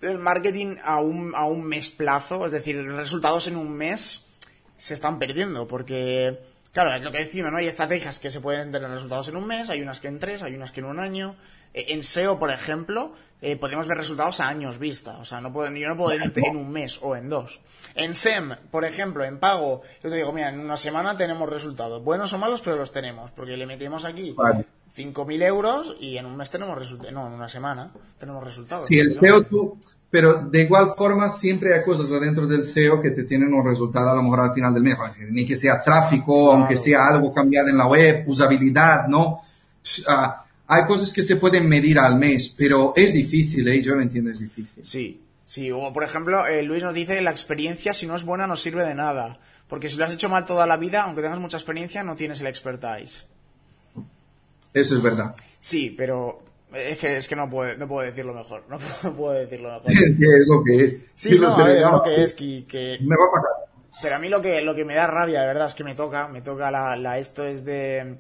el 0.02 0.20
marketing 0.20 0.76
a 0.84 1.00
un, 1.00 1.34
a 1.34 1.46
un 1.46 1.64
mes 1.64 1.90
plazo, 1.90 2.46
es 2.46 2.52
decir, 2.52 2.86
resultados 2.86 3.48
en 3.48 3.56
un 3.56 3.78
mes, 3.78 4.26
se 4.76 4.94
están 4.94 5.20
perdiendo 5.20 5.70
porque... 5.70 6.38
Claro, 6.78 6.94
es 6.94 7.02
lo 7.02 7.12
que 7.12 7.18
decimos, 7.18 7.52
¿no? 7.52 7.58
Hay 7.58 7.66
estrategias 7.66 8.20
que 8.20 8.30
se 8.30 8.40
pueden 8.40 8.72
tener 8.72 8.88
resultados 8.88 9.28
en 9.30 9.36
un 9.36 9.48
mes, 9.48 9.72
hay 9.72 9.82
unas 9.82 10.00
que 10.00 10.10
en 10.10 10.20
tres, 10.20 10.44
hay 10.44 10.54
unas 10.54 10.72
que 10.72 10.82
en 10.82 10.86
un 10.86 11.00
año. 11.00 11.36
Eh, 11.74 11.86
en 11.88 12.04
SEO, 12.04 12.38
por 12.38 12.52
ejemplo, 12.52 13.14
eh, 13.42 13.56
podemos 13.56 13.88
ver 13.88 13.98
resultados 13.98 14.40
a 14.42 14.48
años 14.48 14.78
vista. 14.78 15.18
O 15.18 15.26
sea, 15.26 15.42
no 15.42 15.52
puedo, 15.52 15.76
yo 15.76 15.90
no 15.90 15.98
puedo 15.98 16.12
decirte 16.12 16.42
en 16.46 16.56
un 16.56 16.70
mes 16.70 17.00
o 17.02 17.16
en 17.16 17.30
dos. 17.30 17.62
En 17.96 18.14
SEM, 18.14 18.58
por 18.70 18.86
ejemplo, 18.86 19.24
en 19.24 19.40
pago, 19.40 19.82
yo 20.04 20.10
te 20.12 20.18
digo, 20.18 20.32
mira, 20.32 20.50
en 20.50 20.60
una 20.60 20.78
semana 20.78 21.18
tenemos 21.18 21.50
resultados. 21.50 22.04
Buenos 22.04 22.32
o 22.34 22.38
malos, 22.38 22.62
pero 22.62 22.76
los 22.76 22.92
tenemos. 22.92 23.32
Porque 23.32 23.58
le 23.58 23.66
metemos 23.66 24.06
aquí 24.06 24.36
5.000 24.98 25.44
euros 25.44 25.96
y 26.00 26.18
en 26.18 26.26
un 26.26 26.36
mes 26.36 26.50
tenemos 26.50 26.78
resultados. 26.78 27.14
No, 27.14 27.28
en 27.28 27.34
una 27.34 27.48
semana 27.48 27.92
tenemos 28.18 28.44
resultados. 28.44 28.88
Sí, 28.88 28.98
el 28.98 29.14
SEO 29.14 29.44
tú, 29.44 29.78
pero 30.10 30.36
de 30.36 30.64
igual 30.64 30.94
forma 30.98 31.30
siempre 31.30 31.76
hay 31.76 31.84
cosas 31.84 32.12
adentro 32.12 32.48
del 32.48 32.64
SEO 32.64 33.02
que 33.02 33.12
te 33.12 33.24
tienen 33.24 33.54
un 33.54 33.66
resultado 33.66 34.10
a 34.10 34.16
lo 34.16 34.24
mejor 34.24 34.40
al 34.40 34.54
final 34.54 34.74
del 34.74 34.84
mes. 34.84 34.98
Ni 35.30 35.46
que 35.46 35.56
sea 35.56 35.84
tráfico, 35.84 36.52
aunque 36.52 36.78
sea 36.78 37.08
algo 37.08 37.32
cambiado 37.32 37.70
en 37.70 37.78
la 37.78 37.86
web, 37.86 38.24
usabilidad, 38.28 39.08
¿no? 39.08 39.42
Uh, 40.08 40.32
hay 40.68 40.86
cosas 40.86 41.14
que 41.14 41.22
se 41.22 41.38
pueden 41.38 41.68
medir 41.70 42.00
al 42.00 42.18
mes, 42.18 42.54
pero 42.58 42.94
es 42.96 43.14
difícil, 43.14 43.68
¿eh? 43.68 43.82
Yo 43.82 43.96
lo 43.96 44.02
entiendo, 44.02 44.32
es 44.32 44.40
difícil. 44.40 44.84
Sí, 44.84 45.22
sí. 45.46 45.72
O, 45.72 45.94
por 45.94 46.04
ejemplo, 46.04 46.46
eh, 46.46 46.64
Luis 46.64 46.84
nos 46.84 46.94
dice, 46.94 47.22
la 47.22 47.32
experiencia, 47.32 47.94
si 47.94 48.08
no 48.08 48.16
es 48.16 48.26
buena, 48.26 48.48
no 48.48 48.56
sirve 48.56 48.84
de 48.84 48.96
nada. 48.96 49.40
Porque 49.68 49.90
si 49.90 49.98
lo 49.98 50.06
has 50.06 50.14
hecho 50.14 50.30
mal 50.30 50.46
toda 50.46 50.66
la 50.66 50.78
vida, 50.78 51.04
aunque 51.04 51.22
tengas 51.22 51.40
mucha 51.40 51.58
experiencia, 51.58 52.04
no 52.04 52.16
tienes 52.16 52.42
el 52.42 52.48
expertise. 52.48 53.26
Eso 54.80 54.96
es 54.96 55.02
verdad. 55.02 55.36
Sí, 55.60 55.94
pero 55.98 56.44
es 56.74 56.98
que, 56.98 57.18
es 57.18 57.28
que 57.28 57.36
no, 57.36 57.50
puedo, 57.50 57.78
no 57.78 57.88
puedo 57.88 58.06
decirlo 58.06 58.34
mejor. 58.34 58.64
No 59.04 59.16
puedo, 59.16 59.34
decirlo 59.34 59.70
mejor. 59.70 59.92
es 59.92 60.18
que 60.18 60.26
es 60.26 60.48
lo 60.48 60.64
que 60.64 60.86
es. 60.86 61.00
Sí, 61.16 61.40
no, 61.40 61.68
es 61.68 61.82
lo 61.82 62.04
que 62.04 62.24
es. 62.24 62.34
Que, 62.34 62.98
Me 63.02 63.16
va 63.16 63.26
a 63.26 63.32
pagar. 63.32 63.52
Pero 64.02 64.16
a 64.16 64.20
mí 64.20 64.30
lo 64.30 64.42
que, 64.42 64.62
lo 64.62 64.76
que 64.76 64.86
me 64.86 64.94
da 64.94 65.08
rabia, 65.08 65.42
de 65.42 65.48
verdad, 65.48 65.68
es 65.68 65.74
que 65.74 65.84
me 65.84 65.96
toca, 65.96 66.28
me 66.28 66.42
toca 66.42 66.70
la, 66.70 66.96
la 66.96 67.18
esto 67.18 67.46
es 67.46 67.66
de 67.66 68.18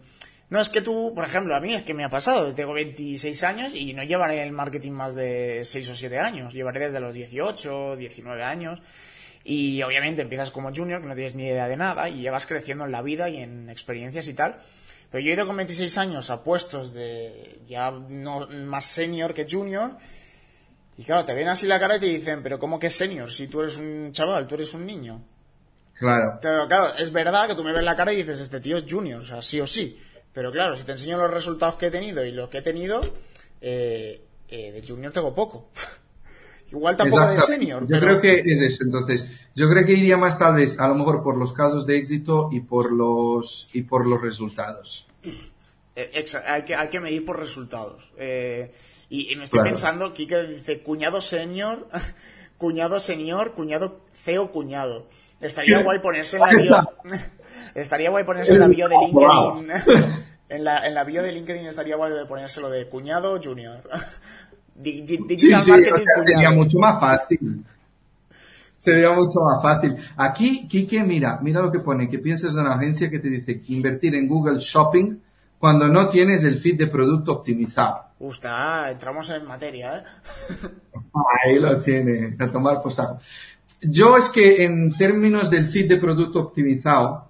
no, 0.49 0.61
es 0.61 0.69
que 0.69 0.81
tú, 0.81 1.11
por 1.13 1.25
ejemplo, 1.25 1.53
a 1.55 1.59
mí 1.59 1.73
es 1.73 1.83
que 1.83 1.93
me 1.93 2.05
ha 2.05 2.09
pasado, 2.09 2.53
tengo 2.55 2.71
26 2.71 3.43
años 3.43 3.75
y 3.75 3.93
no 3.93 4.03
llevaré 4.03 4.41
el 4.43 4.53
marketing 4.53 4.93
más 4.93 5.13
de 5.13 5.65
6 5.65 5.89
o 5.89 5.95
7 5.95 6.19
años, 6.19 6.53
llevaré 6.53 6.79
desde 6.79 7.01
los 7.01 7.13
18, 7.13 7.97
19 7.97 8.43
años. 8.43 8.81
Y 9.43 9.81
obviamente 9.83 10.21
empiezas 10.21 10.51
como 10.51 10.73
junior, 10.73 11.01
que 11.01 11.07
no 11.07 11.15
tienes 11.15 11.35
ni 11.35 11.47
idea 11.47 11.67
de 11.67 11.75
nada, 11.75 12.07
y 12.09 12.21
llevas 12.21 12.47
creciendo 12.47 12.85
en 12.85 12.91
la 12.93 13.01
vida 13.01 13.29
y 13.29 13.37
en 13.37 13.69
experiencias 13.69 14.27
y 14.29 14.33
tal. 14.33 14.57
Pero 15.11 15.23
yo 15.23 15.31
he 15.31 15.33
ido 15.35 15.47
con 15.47 15.55
26 15.55 15.97
años 15.97 16.29
a 16.29 16.43
puestos 16.43 16.93
de 16.93 17.61
ya 17.67 17.91
no 17.91 18.47
más 18.47 18.85
senior 18.85 19.33
que 19.33 19.47
junior, 19.49 19.97
y 20.97 21.03
claro, 21.03 21.25
te 21.25 21.35
ven 21.35 21.47
así 21.47 21.67
la 21.67 21.79
cara 21.79 21.97
y 21.97 21.99
te 21.99 22.07
dicen, 22.07 22.41
pero 22.41 22.57
¿cómo 22.57 22.79
que 22.79 22.89
senior? 22.89 23.31
Si 23.31 23.47
tú 23.47 23.61
eres 23.61 23.77
un 23.77 24.11
chaval, 24.11 24.47
tú 24.47 24.55
eres 24.55 24.73
un 24.73 24.85
niño. 24.85 25.23
Claro. 25.93 26.39
Pero 26.41 26.67
claro, 26.67 26.93
es 26.97 27.11
verdad 27.11 27.47
que 27.47 27.55
tú 27.55 27.63
me 27.63 27.71
ves 27.71 27.83
la 27.83 27.95
cara 27.95 28.13
y 28.13 28.17
dices, 28.17 28.39
este 28.39 28.59
tío 28.59 28.77
es 28.77 28.85
junior, 28.89 29.21
o 29.21 29.25
sea, 29.25 29.41
sí 29.41 29.61
o 29.61 29.67
sí. 29.67 29.99
Pero 30.33 30.51
claro, 30.51 30.75
si 30.75 30.83
te 30.83 30.91
enseño 30.93 31.17
los 31.17 31.31
resultados 31.31 31.75
que 31.75 31.87
he 31.87 31.91
tenido 31.91 32.25
y 32.25 32.31
los 32.31 32.49
que 32.49 32.59
he 32.59 32.61
tenido, 32.61 33.01
eh, 33.61 34.21
eh, 34.47 34.71
de 34.71 34.87
junior 34.87 35.11
tengo 35.11 35.33
poco. 35.33 35.69
Igual 36.71 36.97
tampoco 36.97 37.27
de 37.27 37.37
senior. 37.37 37.87
Yo 37.87 37.99
creo 37.99 38.19
que 38.19 38.43
es 38.45 38.61
eso. 38.61 38.83
Entonces, 38.83 39.29
yo 39.55 39.69
creo 39.69 39.85
que 39.85 39.93
iría 39.93 40.17
más 40.17 40.37
tal 40.37 40.55
vez, 40.55 40.79
a 40.79 40.87
lo 40.87 40.95
mejor 40.95 41.23
por 41.23 41.37
los 41.37 41.53
casos 41.53 41.85
de 41.85 41.97
éxito 41.97 42.49
y 42.51 42.59
por 42.59 42.91
los 42.91 43.69
y 43.73 43.83
por 43.83 44.05
los 44.05 44.21
resultados. 44.21 45.07
Eh, 45.95 46.25
hay 46.45 46.63
que, 46.63 46.75
hay 46.75 46.89
que 46.89 46.99
medir 46.99 47.25
por 47.25 47.39
resultados. 47.39 48.11
y, 49.09 49.35
me 49.35 49.43
estoy 49.43 49.61
pensando, 49.63 50.13
Kike 50.13 50.43
dice 50.47 50.81
cuñado 50.81 51.21
senior, 51.21 51.87
cuñado 52.57 52.99
senior, 52.99 53.53
cuñado 53.53 54.01
CEO 54.13 54.51
cuñado. 54.51 55.07
Estaría 55.39 55.83
guay 55.83 55.99
ponerse 55.99 56.37
en 56.37 56.41
la 56.41 56.49
bio. 56.49 56.93
estaría 57.75 58.09
guay 58.09 58.23
ponerse 58.23 58.53
en 58.53 58.59
la 58.59 58.67
bio 58.67 58.89
de 58.89 58.95
LinkedIn. 59.05 59.71
en, 60.49 60.63
la, 60.63 60.85
en 60.85 60.93
la 60.93 61.03
bio 61.03 61.21
de 61.23 61.31
LinkedIn 61.31 61.67
estaría 61.67 61.95
guay 61.95 62.13
de 62.13 62.25
ponérselo 62.25 62.69
de 62.69 62.87
cuñado 62.87 63.39
junior. 63.41 63.83
Digital 64.77 65.37
sí, 65.37 65.71
marketing 65.71 66.05
Sería 66.25 66.51
mucho 66.51 66.79
más 66.79 66.99
fácil. 66.99 67.65
Sería 68.77 69.11
mucho 69.11 69.39
más 69.41 69.61
fácil. 69.61 69.95
Aquí, 70.15 70.67
Kike, 70.67 71.03
mira, 71.03 71.39
mira 71.41 71.61
lo 71.61 71.71
que 71.71 71.79
pone, 71.79 72.07
que 72.07 72.19
piensas 72.19 72.53
de 72.53 72.61
una 72.61 72.75
agencia 72.75 73.09
que 73.09 73.19
te 73.19 73.29
dice 73.29 73.61
invertir 73.67 74.13
en 74.15 74.27
Google 74.27 74.59
Shopping 74.59 75.17
cuando 75.57 75.87
no 75.87 76.07
tienes 76.09 76.43
el 76.43 76.57
feed 76.57 76.77
de 76.77 76.87
producto 76.87 77.33
optimizado. 77.33 78.05
Usta, 78.19 78.91
entramos 78.91 79.29
en 79.31 79.45
materia, 79.45 79.97
¿eh? 79.97 80.03
Ahí 81.45 81.59
lo 81.59 81.79
tiene, 81.79 82.35
a 82.39 82.51
tomar 82.51 82.81
por 82.81 82.93
yo 83.81 84.17
es 84.17 84.29
que 84.29 84.63
en 84.63 84.95
términos 84.95 85.49
del 85.49 85.67
feed 85.67 85.89
de 85.89 85.97
producto 85.97 86.39
optimizado, 86.39 87.29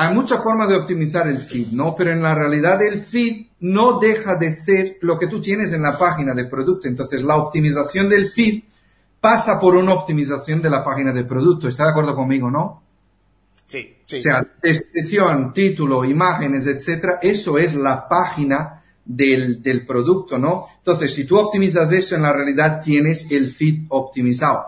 hay 0.00 0.14
muchas 0.14 0.40
formas 0.44 0.68
de 0.68 0.76
optimizar 0.76 1.26
el 1.26 1.40
feed, 1.40 1.72
¿no? 1.72 1.96
Pero 1.96 2.12
en 2.12 2.22
la 2.22 2.32
realidad 2.32 2.80
el 2.84 3.00
feed 3.00 3.46
no 3.58 3.98
deja 3.98 4.36
de 4.36 4.52
ser 4.52 4.96
lo 5.00 5.18
que 5.18 5.26
tú 5.26 5.40
tienes 5.40 5.72
en 5.72 5.82
la 5.82 5.98
página 5.98 6.34
de 6.34 6.44
producto. 6.44 6.86
Entonces 6.86 7.24
la 7.24 7.34
optimización 7.34 8.08
del 8.08 8.28
feed 8.30 8.62
pasa 9.20 9.58
por 9.58 9.74
una 9.74 9.94
optimización 9.94 10.62
de 10.62 10.70
la 10.70 10.84
página 10.84 11.12
del 11.12 11.26
producto. 11.26 11.66
¿Está 11.66 11.82
de 11.82 11.90
acuerdo 11.90 12.14
conmigo, 12.14 12.48
no? 12.48 12.80
Sí, 13.66 13.96
sí. 14.06 14.18
O 14.18 14.20
sea, 14.20 14.46
descripción, 14.62 15.52
título, 15.52 16.04
imágenes, 16.04 16.68
etcétera, 16.68 17.18
eso 17.20 17.58
es 17.58 17.74
la 17.74 18.08
página 18.08 18.84
del, 19.04 19.60
del 19.64 19.84
producto, 19.84 20.38
¿no? 20.38 20.68
Entonces, 20.78 21.12
si 21.12 21.24
tú 21.24 21.40
optimizas 21.40 21.90
eso, 21.90 22.14
en 22.14 22.22
la 22.22 22.32
realidad 22.32 22.80
tienes 22.80 23.32
el 23.32 23.50
feed 23.50 23.86
optimizado. 23.88 24.64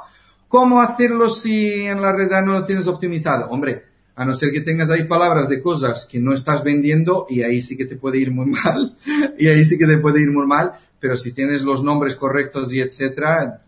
¿Cómo 0.49 0.81
hacerlo 0.81 1.31
si 1.31 1.83
en 1.83 2.03
la 2.03 2.11
realidad 2.11 2.43
no 2.43 2.55
lo 2.55 2.67
tienes 2.67 2.89
optimizado? 2.89 3.49
Hombre, 3.49 3.90
a 4.21 4.27
no 4.27 4.35
ser 4.35 4.53
que 4.53 4.61
tengas 4.61 4.91
ahí 4.91 5.05
palabras 5.05 5.49
de 5.49 5.63
cosas 5.63 6.05
que 6.05 6.21
no 6.21 6.35
estás 6.35 6.63
vendiendo 6.63 7.25
y 7.31 7.43
ahí 7.43 7.63
sí 7.63 7.75
que 7.75 7.87
te 7.87 7.97
puede 7.97 8.19
ir 8.19 8.31
muy 8.31 8.45
mal, 8.65 8.95
y 9.39 9.49
ahí 9.49 9.65
sí 9.65 9.79
que 9.79 9.87
te 9.87 9.97
puede 9.97 10.21
ir 10.21 10.31
muy 10.31 10.47
mal, 10.47 10.75
pero 11.01 11.17
si 11.17 11.33
tienes 11.33 11.63
los 11.63 11.83
nombres 11.83 12.17
correctos 12.17 12.71
y 12.75 12.83
etcétera, 12.83 13.63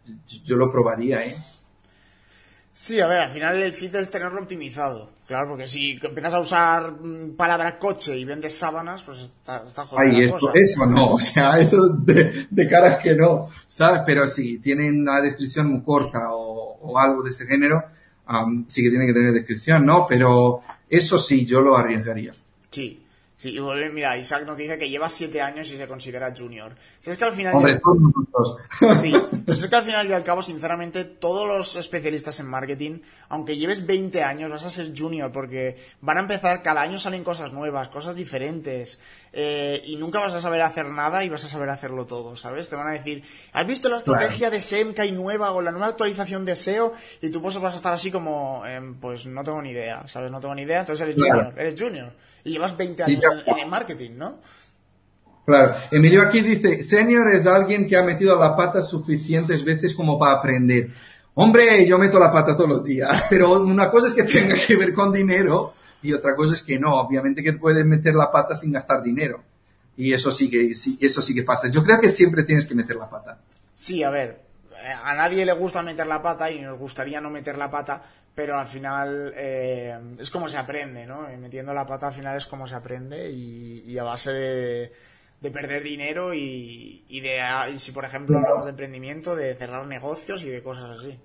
yo 0.45 0.57
lo 0.57 0.71
probaría, 0.71 1.25
¿eh? 1.25 1.37
Sí, 2.71 3.01
a 3.01 3.07
ver, 3.07 3.21
al 3.21 3.31
final 3.31 3.63
el 3.63 3.73
feed 3.73 3.95
es 3.97 4.11
tenerlo 4.11 4.43
optimizado. 4.43 5.11
Claro, 5.27 5.51
porque 5.51 5.67
si 5.67 5.99
empiezas 6.03 6.35
a 6.35 6.41
usar 6.41 6.93
mm, 7.01 7.35
palabra 7.35 7.79
coche 7.79 8.19
y 8.19 8.27
vendes 8.27 8.55
sábanas, 8.55 9.03
pues 9.05 9.23
está, 9.23 9.65
está 9.67 9.87
jodido. 9.87 10.17
Ay, 10.17 10.25
eso, 10.25 10.53
eso 10.53 10.87
no, 10.87 11.15
o 11.15 11.21
sea, 11.21 11.59
eso 11.61 11.89
de, 11.89 12.47
de 12.51 12.69
caras 12.69 13.03
que 13.03 13.15
no, 13.15 13.49
¿sabes? 13.69 14.03
Pero 14.05 14.29
si 14.29 14.59
tienen 14.59 15.01
una 15.01 15.23
descripción 15.23 15.73
muy 15.73 15.83
corta 15.83 16.31
o, 16.31 16.79
o 16.79 16.99
algo 16.99 17.23
de 17.23 17.31
ese 17.31 17.47
género, 17.47 17.83
um, 18.29 18.65
sí 18.67 18.83
que 18.83 18.91
tiene 18.91 19.07
que 19.07 19.13
tener 19.13 19.33
descripción, 19.33 19.87
¿no? 19.87 20.07
Pero 20.09 20.63
eso 20.89 21.19
sí, 21.19 21.45
yo 21.45 21.61
lo 21.61 21.77
arriesgaría. 21.77 22.33
Sí, 22.71 23.03
Sí, 23.43 23.59
mira, 23.93 24.17
Isaac 24.17 24.47
nos 24.47 24.57
dice 24.57 24.79
que 24.79 24.89
lleva 24.89 25.09
siete 25.09 25.43
años 25.43 25.69
y 25.73 25.77
se 25.77 25.89
considera 25.89 26.33
junior. 26.33 26.77
Si 27.01 27.11
es 27.11 27.17
que 27.17 27.25
al 27.25 27.33
final. 27.33 27.57
Hombre, 27.57 27.81
y... 27.83 28.99
Sí, 29.01 29.13
pues 29.45 29.65
es 29.65 29.69
que 29.69 29.75
al 29.75 29.83
final 29.83 30.09
y 30.09 30.13
al 30.13 30.23
cabo, 30.23 30.43
sinceramente, 30.43 31.03
todos 31.03 31.49
los 31.49 31.75
especialistas 31.75 32.39
en 32.39 32.47
marketing, 32.47 33.01
aunque 33.31 33.57
lleves 33.57 33.85
20 33.85 34.23
años, 34.23 34.49
vas 34.49 34.65
a 34.65 34.71
ser 34.71 34.93
junior 34.97 35.33
porque 35.33 35.77
van 36.01 36.19
a 36.19 36.21
empezar, 36.21 36.63
cada 36.63 36.83
año 36.83 37.01
salen 37.01 37.25
cosas 37.25 37.53
nuevas, 37.53 37.89
cosas 37.89 38.15
diferentes. 38.15 39.01
Eh, 39.33 39.83
y 39.87 39.97
nunca 39.97 40.21
vas 40.21 40.35
a 40.35 40.41
saber 40.41 40.61
hacer 40.61 40.87
nada 40.87 41.25
y 41.25 41.29
vas 41.29 41.43
a 41.45 41.49
saber 41.49 41.69
hacerlo 41.71 42.07
todo, 42.07 42.37
¿sabes? 42.37 42.71
Te 42.71 42.77
van 42.77 42.87
a 42.87 42.93
decir, 42.93 43.25
¿has 43.53 43.67
visto 43.67 43.89
la 43.89 43.97
estrategia 43.97 44.51
de 44.51 44.63
SEM 44.63 44.95
que 44.95 45.03
hay 45.03 45.11
nueva 45.11 45.51
o 45.51 45.63
la 45.63 45.73
nueva 45.73 45.89
actualización 45.89 46.45
de 46.45 46.55
SEO? 46.55 46.93
Y 47.21 47.31
tú 47.31 47.43
pues 47.43 47.59
vas 47.59 47.75
a 47.75 47.77
estar 47.77 47.93
así 47.93 48.13
como, 48.13 48.65
em, 48.67 48.95
pues 49.01 49.27
no 49.27 49.43
tengo 49.43 49.61
ni 49.61 49.71
idea, 49.71 50.07
¿sabes? 50.07 50.31
No 50.31 50.39
tengo 50.39 50.55
ni 50.55 50.63
idea, 50.63 50.79
entonces 50.79 51.03
eres 51.03 51.17
junior, 51.17 51.53
eres 51.57 51.81
junior. 51.81 52.13
Y 52.45 52.53
llevas 52.53 52.77
20 52.77 53.03
años 53.05 53.25
en, 53.47 53.59
el 53.59 53.69
marketing, 53.69 54.13
¿no? 54.17 54.39
Claro. 55.45 55.75
Emilio 55.91 56.23
aquí 56.23 56.41
dice, 56.41 56.83
senior 56.83 57.29
es 57.29 57.47
alguien 57.47 57.89
que 57.89 57.97
ha 57.97 58.03
metido 58.03 58.39
la 58.39 58.57
pata 58.57 58.83
suficientes 58.83 59.65
veces 59.65 59.95
como 59.95 60.19
para 60.19 60.39
aprender. 60.39 60.91
Hombre, 61.35 61.87
yo 61.87 61.99
meto 61.99 62.19
la 62.19 62.33
pata 62.33 62.55
todos 62.55 62.69
los 62.69 62.85
días, 62.85 63.25
pero 63.31 63.53
una 63.63 63.91
cosa 63.91 64.09
es 64.09 64.15
que 64.15 64.25
tenga 64.25 64.55
que 64.55 64.77
ver 64.77 64.93
con 64.93 65.13
dinero 65.13 65.75
y 66.03 66.13
otra 66.13 66.35
cosa 66.35 66.55
es 66.55 66.63
que 66.63 66.79
no. 66.79 66.95
Obviamente 67.01 67.43
que 67.43 67.55
puedes 67.55 67.85
meter 67.87 68.15
la 68.15 68.31
pata 68.31 68.55
sin 68.55 68.73
gastar 68.73 69.03
dinero. 69.03 69.43
Y 69.97 70.13
eso 70.13 70.33
sí 70.33 70.51
que, 70.51 70.75
sí, 70.75 70.99
eso 71.01 71.23
sí 71.23 71.35
que 71.35 71.43
pasa. 71.43 71.69
Yo 71.69 71.85
creo 71.85 72.01
que 72.01 72.09
siempre 72.09 72.45
tienes 72.45 72.67
que 72.67 72.75
meter 72.75 72.97
la 72.97 73.11
pata. 73.11 73.39
Sí, 73.73 74.03
a 74.03 74.11
ver, 74.11 74.43
a 75.05 75.15
nadie 75.15 75.45
le 75.45 75.53
gusta 75.53 75.83
meter 75.83 76.07
la 76.07 76.23
pata 76.23 76.51
y 76.51 76.61
nos 76.61 76.79
gustaría 76.79 77.21
no 77.21 77.31
meter 77.31 77.59
la 77.59 77.71
pata, 77.71 78.03
pero 78.35 78.57
al 78.57 78.67
final 78.67 79.33
eh, 79.37 79.99
es 80.19 80.31
como 80.31 80.49
se 80.49 80.57
aprende, 80.57 81.07
¿no? 81.07 81.27
metiendo 81.39 81.75
la 81.75 81.87
pata 81.87 82.09
al 82.09 82.15
final 82.15 82.37
es 82.37 82.47
como 82.47 82.67
se 82.67 82.75
aprende 82.75 83.31
y, 83.31 83.97
a 83.99 84.05
base 84.05 84.33
de, 84.33 84.93
perder 85.51 85.83
dinero 85.83 86.33
y, 86.33 87.21
de, 87.21 87.41
si 87.77 87.93
por 87.93 88.05
ejemplo 88.05 88.39
hablamos 88.39 88.65
de 88.65 88.71
emprendimiento, 88.71 89.37
de 89.37 89.55
cerrar 89.55 89.87
negocios 89.87 90.43
y 90.45 90.49
de 90.49 90.63
cosas 90.63 90.99
así. 90.99 91.19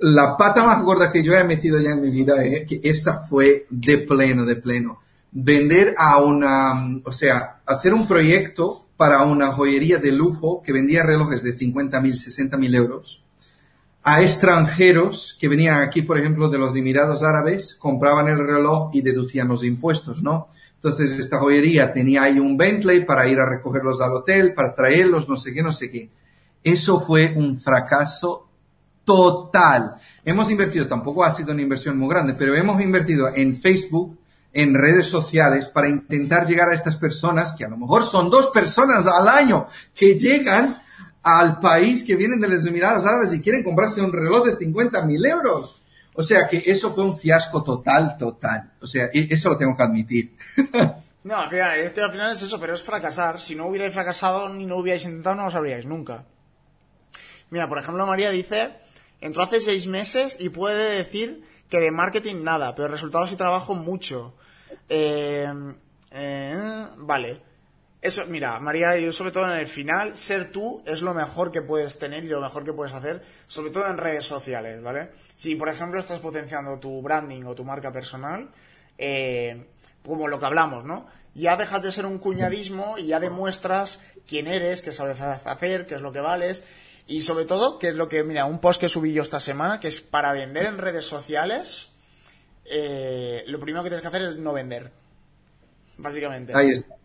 La 0.00 0.36
pata 0.36 0.64
más 0.64 0.82
gorda 0.82 1.10
que 1.10 1.22
yo 1.22 1.34
he 1.34 1.44
metido 1.44 1.80
ya 1.80 1.90
en 1.90 2.00
mi 2.00 2.10
vida, 2.10 2.44
eh, 2.44 2.66
que 2.66 2.80
esa 2.84 3.18
fue 3.18 3.66
de 3.68 3.98
pleno, 3.98 4.44
de 4.44 4.56
pleno. 4.56 5.00
Vender 5.30 5.94
a 5.98 6.22
una, 6.22 7.00
o 7.04 7.12
sea, 7.12 7.60
hacer 7.66 7.94
un 7.94 8.06
proyecto 8.06 8.86
para 8.96 9.22
una 9.22 9.52
joyería 9.52 9.98
de 9.98 10.12
lujo 10.12 10.62
que 10.62 10.72
vendía 10.72 11.02
relojes 11.02 11.42
de 11.42 11.56
50.000, 11.56 12.50
60.000 12.50 12.76
euros 12.76 13.24
a 14.10 14.22
extranjeros 14.22 15.36
que 15.38 15.48
venían 15.48 15.82
aquí, 15.82 16.00
por 16.00 16.16
ejemplo, 16.16 16.48
de 16.48 16.56
los 16.56 16.74
Emiratos 16.74 17.22
Árabes, 17.22 17.76
compraban 17.78 18.28
el 18.28 18.38
reloj 18.38 18.88
y 18.94 19.02
deducían 19.02 19.48
los 19.48 19.62
impuestos, 19.62 20.22
¿no? 20.22 20.48
Entonces 20.76 21.18
esta 21.18 21.38
joyería 21.38 21.92
tenía 21.92 22.22
ahí 22.22 22.38
un 22.38 22.56
Bentley 22.56 23.04
para 23.04 23.28
ir 23.28 23.38
a 23.38 23.46
recogerlos 23.46 24.00
al 24.00 24.14
hotel, 24.14 24.54
para 24.54 24.74
traerlos, 24.74 25.28
no 25.28 25.36
sé 25.36 25.52
qué, 25.52 25.62
no 25.62 25.72
sé 25.72 25.90
qué. 25.90 26.08
Eso 26.64 27.00
fue 27.00 27.34
un 27.36 27.58
fracaso 27.60 28.48
total. 29.04 29.96
Hemos 30.24 30.50
invertido, 30.50 30.88
tampoco 30.88 31.22
ha 31.22 31.32
sido 31.32 31.52
una 31.52 31.60
inversión 31.60 31.98
muy 31.98 32.08
grande, 32.08 32.32
pero 32.32 32.54
hemos 32.54 32.80
invertido 32.80 33.28
en 33.28 33.56
Facebook, 33.56 34.18
en 34.54 34.72
redes 34.72 35.06
sociales, 35.06 35.68
para 35.68 35.90
intentar 35.90 36.46
llegar 36.46 36.70
a 36.70 36.74
estas 36.74 36.96
personas, 36.96 37.54
que 37.54 37.66
a 37.66 37.68
lo 37.68 37.76
mejor 37.76 38.04
son 38.04 38.30
dos 38.30 38.48
personas 38.48 39.06
al 39.06 39.28
año 39.28 39.66
que 39.94 40.16
llegan 40.16 40.80
al 41.22 41.60
país 41.60 42.04
que 42.04 42.16
vienen 42.16 42.40
de 42.40 42.48
los 42.48 42.64
Emiratos 42.66 43.04
Árabes 43.04 43.32
y 43.32 43.42
quieren 43.42 43.62
comprarse 43.62 44.00
un 44.00 44.12
reloj 44.12 44.46
de 44.46 44.56
50 44.56 45.02
mil 45.02 45.24
euros. 45.24 45.82
O 46.14 46.22
sea 46.22 46.48
que 46.48 46.62
eso 46.66 46.92
fue 46.92 47.04
un 47.04 47.16
fiasco 47.16 47.62
total, 47.62 48.16
total. 48.18 48.72
O 48.80 48.86
sea, 48.86 49.06
e, 49.12 49.28
eso 49.30 49.50
lo 49.50 49.56
tengo 49.56 49.76
que 49.76 49.82
admitir. 49.82 50.36
no, 51.24 51.36
al 51.36 51.48
final, 51.48 51.78
este, 51.78 52.00
al 52.00 52.10
final 52.10 52.32
es 52.32 52.42
eso, 52.42 52.58
pero 52.58 52.74
es 52.74 52.82
fracasar. 52.82 53.38
Si 53.38 53.54
no 53.54 53.66
hubierais 53.66 53.94
fracasado 53.94 54.48
ni 54.48 54.66
no 54.66 54.76
hubierais 54.76 55.04
intentado, 55.04 55.36
no 55.36 55.44
lo 55.44 55.50
sabríais 55.50 55.86
nunca. 55.86 56.24
Mira, 57.50 57.68
por 57.68 57.78
ejemplo, 57.78 58.06
María 58.06 58.30
dice, 58.30 58.70
entró 59.20 59.42
hace 59.42 59.60
seis 59.60 59.86
meses 59.86 60.36
y 60.40 60.48
puede 60.48 60.96
decir 60.96 61.44
que 61.68 61.78
de 61.78 61.90
marketing 61.90 62.42
nada, 62.42 62.74
pero 62.74 62.88
resultados 62.88 63.30
y 63.32 63.36
trabajo 63.36 63.74
mucho. 63.74 64.34
Eh, 64.88 65.52
eh, 66.10 66.86
vale. 66.96 67.47
Eso, 68.00 68.26
mira, 68.26 68.60
María, 68.60 68.96
yo 68.96 69.12
sobre 69.12 69.32
todo 69.32 69.50
en 69.50 69.58
el 69.58 69.66
final, 69.66 70.16
ser 70.16 70.52
tú 70.52 70.82
es 70.86 71.02
lo 71.02 71.14
mejor 71.14 71.50
que 71.50 71.62
puedes 71.62 71.98
tener 71.98 72.24
y 72.24 72.28
lo 72.28 72.40
mejor 72.40 72.62
que 72.62 72.72
puedes 72.72 72.94
hacer, 72.94 73.22
sobre 73.48 73.70
todo 73.70 73.88
en 73.88 73.98
redes 73.98 74.24
sociales, 74.24 74.80
¿vale? 74.80 75.10
Si, 75.36 75.56
por 75.56 75.68
ejemplo, 75.68 75.98
estás 75.98 76.20
potenciando 76.20 76.78
tu 76.78 77.02
branding 77.02 77.42
o 77.44 77.56
tu 77.56 77.64
marca 77.64 77.92
personal, 77.92 78.50
eh, 78.98 79.66
como 80.04 80.28
lo 80.28 80.38
que 80.38 80.46
hablamos, 80.46 80.84
¿no? 80.84 81.06
Ya 81.34 81.56
dejas 81.56 81.82
de 81.82 81.90
ser 81.90 82.06
un 82.06 82.18
cuñadismo 82.18 82.98
y 82.98 83.08
ya 83.08 83.18
demuestras 83.18 84.00
quién 84.28 84.46
eres, 84.46 84.80
qué 84.80 84.92
sabes 84.92 85.20
hacer, 85.20 85.86
qué 85.86 85.96
es 85.96 86.00
lo 86.00 86.12
que 86.12 86.20
vales. 86.20 86.62
Y 87.08 87.22
sobre 87.22 87.46
todo, 87.46 87.78
que 87.80 87.88
es 87.88 87.96
lo 87.96 88.08
que, 88.08 88.22
mira, 88.22 88.44
un 88.44 88.60
post 88.60 88.80
que 88.80 88.88
subí 88.88 89.12
yo 89.12 89.22
esta 89.22 89.40
semana, 89.40 89.80
que 89.80 89.88
es 89.88 90.00
para 90.00 90.32
vender 90.32 90.66
en 90.66 90.78
redes 90.78 91.04
sociales, 91.04 91.90
eh, 92.64 93.44
lo 93.46 93.58
primero 93.58 93.82
que 93.82 93.90
tienes 93.90 94.02
que 94.02 94.08
hacer 94.08 94.22
es 94.22 94.36
no 94.36 94.52
vender. 94.52 94.90
Básicamente. 95.96 96.52
Ahí 96.54 96.70
está. 96.70 96.97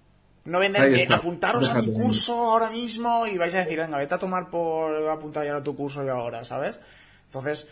No 0.45 0.59
vender, 0.59 0.93
eh, 0.93 1.07
apuntaros 1.09 1.69
a 1.69 1.75
mi 1.75 1.93
curso 1.93 2.33
ahora 2.33 2.69
mismo 2.69 3.25
y 3.27 3.37
vais 3.37 3.55
a 3.55 3.59
decir, 3.59 3.77
venga, 3.77 3.97
vete 3.97 4.15
a 4.15 4.19
tomar 4.19 4.49
por 4.49 5.07
apuntar 5.07 5.45
ya 5.45 5.55
a 5.55 5.63
tu 5.63 5.73
curso 5.73 6.03
y 6.03 6.09
ahora, 6.09 6.43
¿sabes? 6.43 6.81
Entonces, 7.27 7.65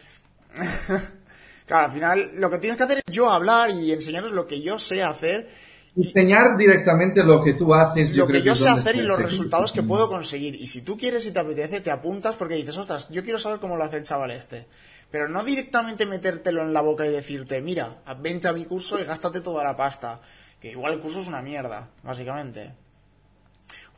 claro, 1.66 1.86
al 1.86 1.92
final 1.92 2.32
lo 2.36 2.50
que 2.50 2.60
tienes 2.60 2.78
que 2.78 2.84
hacer 2.84 2.98
es 3.00 3.14
yo 3.14 3.30
hablar 3.30 3.72
y 3.72 3.92
enseñaros 3.92 4.32
lo 4.32 4.48
que 4.48 4.62
yo 4.62 4.80
sé 4.80 5.04
hacer. 5.04 5.50
Enseñar 5.98 6.56
directamente 6.58 7.26
lo 7.26 7.44
que 7.44 7.56
tú 7.56 7.76
haces. 7.76 8.16
Lo 8.16 8.26
yo 8.26 8.32
que 8.32 8.42
yo 8.42 8.56
sé 8.56 8.70
hacer 8.70 8.96
y 8.96 9.02
los 9.02 9.20
resultados 9.20 9.74
que 9.74 9.84
puedo 9.84 10.08
conseguir. 10.08 10.56
Y 10.56 10.68
si 10.68 10.82
tú 10.82 10.98
quieres 10.98 11.26
y 11.26 11.32
te 11.32 11.40
apetece, 11.40 11.82
te 11.82 11.92
apuntas 11.92 12.36
porque 12.38 12.56
dices, 12.56 12.78
ostras, 12.78 13.10
yo 13.10 13.26
quiero 13.26 13.38
saber 13.38 13.60
cómo 13.60 13.76
lo 13.76 13.84
hace 13.84 13.98
el 13.98 14.04
chaval 14.04 14.32
este. 14.32 14.66
Pero 15.12 15.28
no 15.28 15.44
directamente 15.44 16.06
metértelo 16.06 16.62
en 16.64 16.72
la 16.72 16.80
boca 16.80 17.06
y 17.06 17.10
decirte, 17.10 17.60
mira, 17.60 18.02
vente 18.22 18.48
a 18.48 18.54
mi 18.54 18.64
curso 18.64 18.98
y 18.98 19.04
gástate 19.04 19.42
toda 19.42 19.62
la 19.66 19.76
pasta 19.76 20.22
que 20.62 20.72
igual 20.72 20.94
el 20.94 21.00
curso 21.00 21.20
es 21.20 21.28
una 21.28 21.42
mierda, 21.42 21.90
básicamente. 22.04 22.72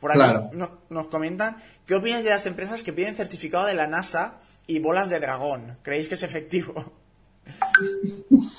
Por 0.00 0.10
aquí 0.10 0.56
nos, 0.90 1.06
comentan, 1.08 1.56
¿qué 1.86 1.94
opinas 1.94 2.24
de 2.24 2.30
las 2.30 2.46
empresas 2.46 2.82
que 2.82 2.92
piden 2.92 3.14
certificado 3.14 3.66
de 3.66 3.74
la 3.74 3.86
NASA 3.86 4.40
y 4.66 4.80
bolas 4.80 5.10
de 5.10 5.20
dragón? 5.20 5.78
¿Creéis 5.82 6.08
que 6.08 6.14
es 6.14 6.22
efectivo? 6.22 6.92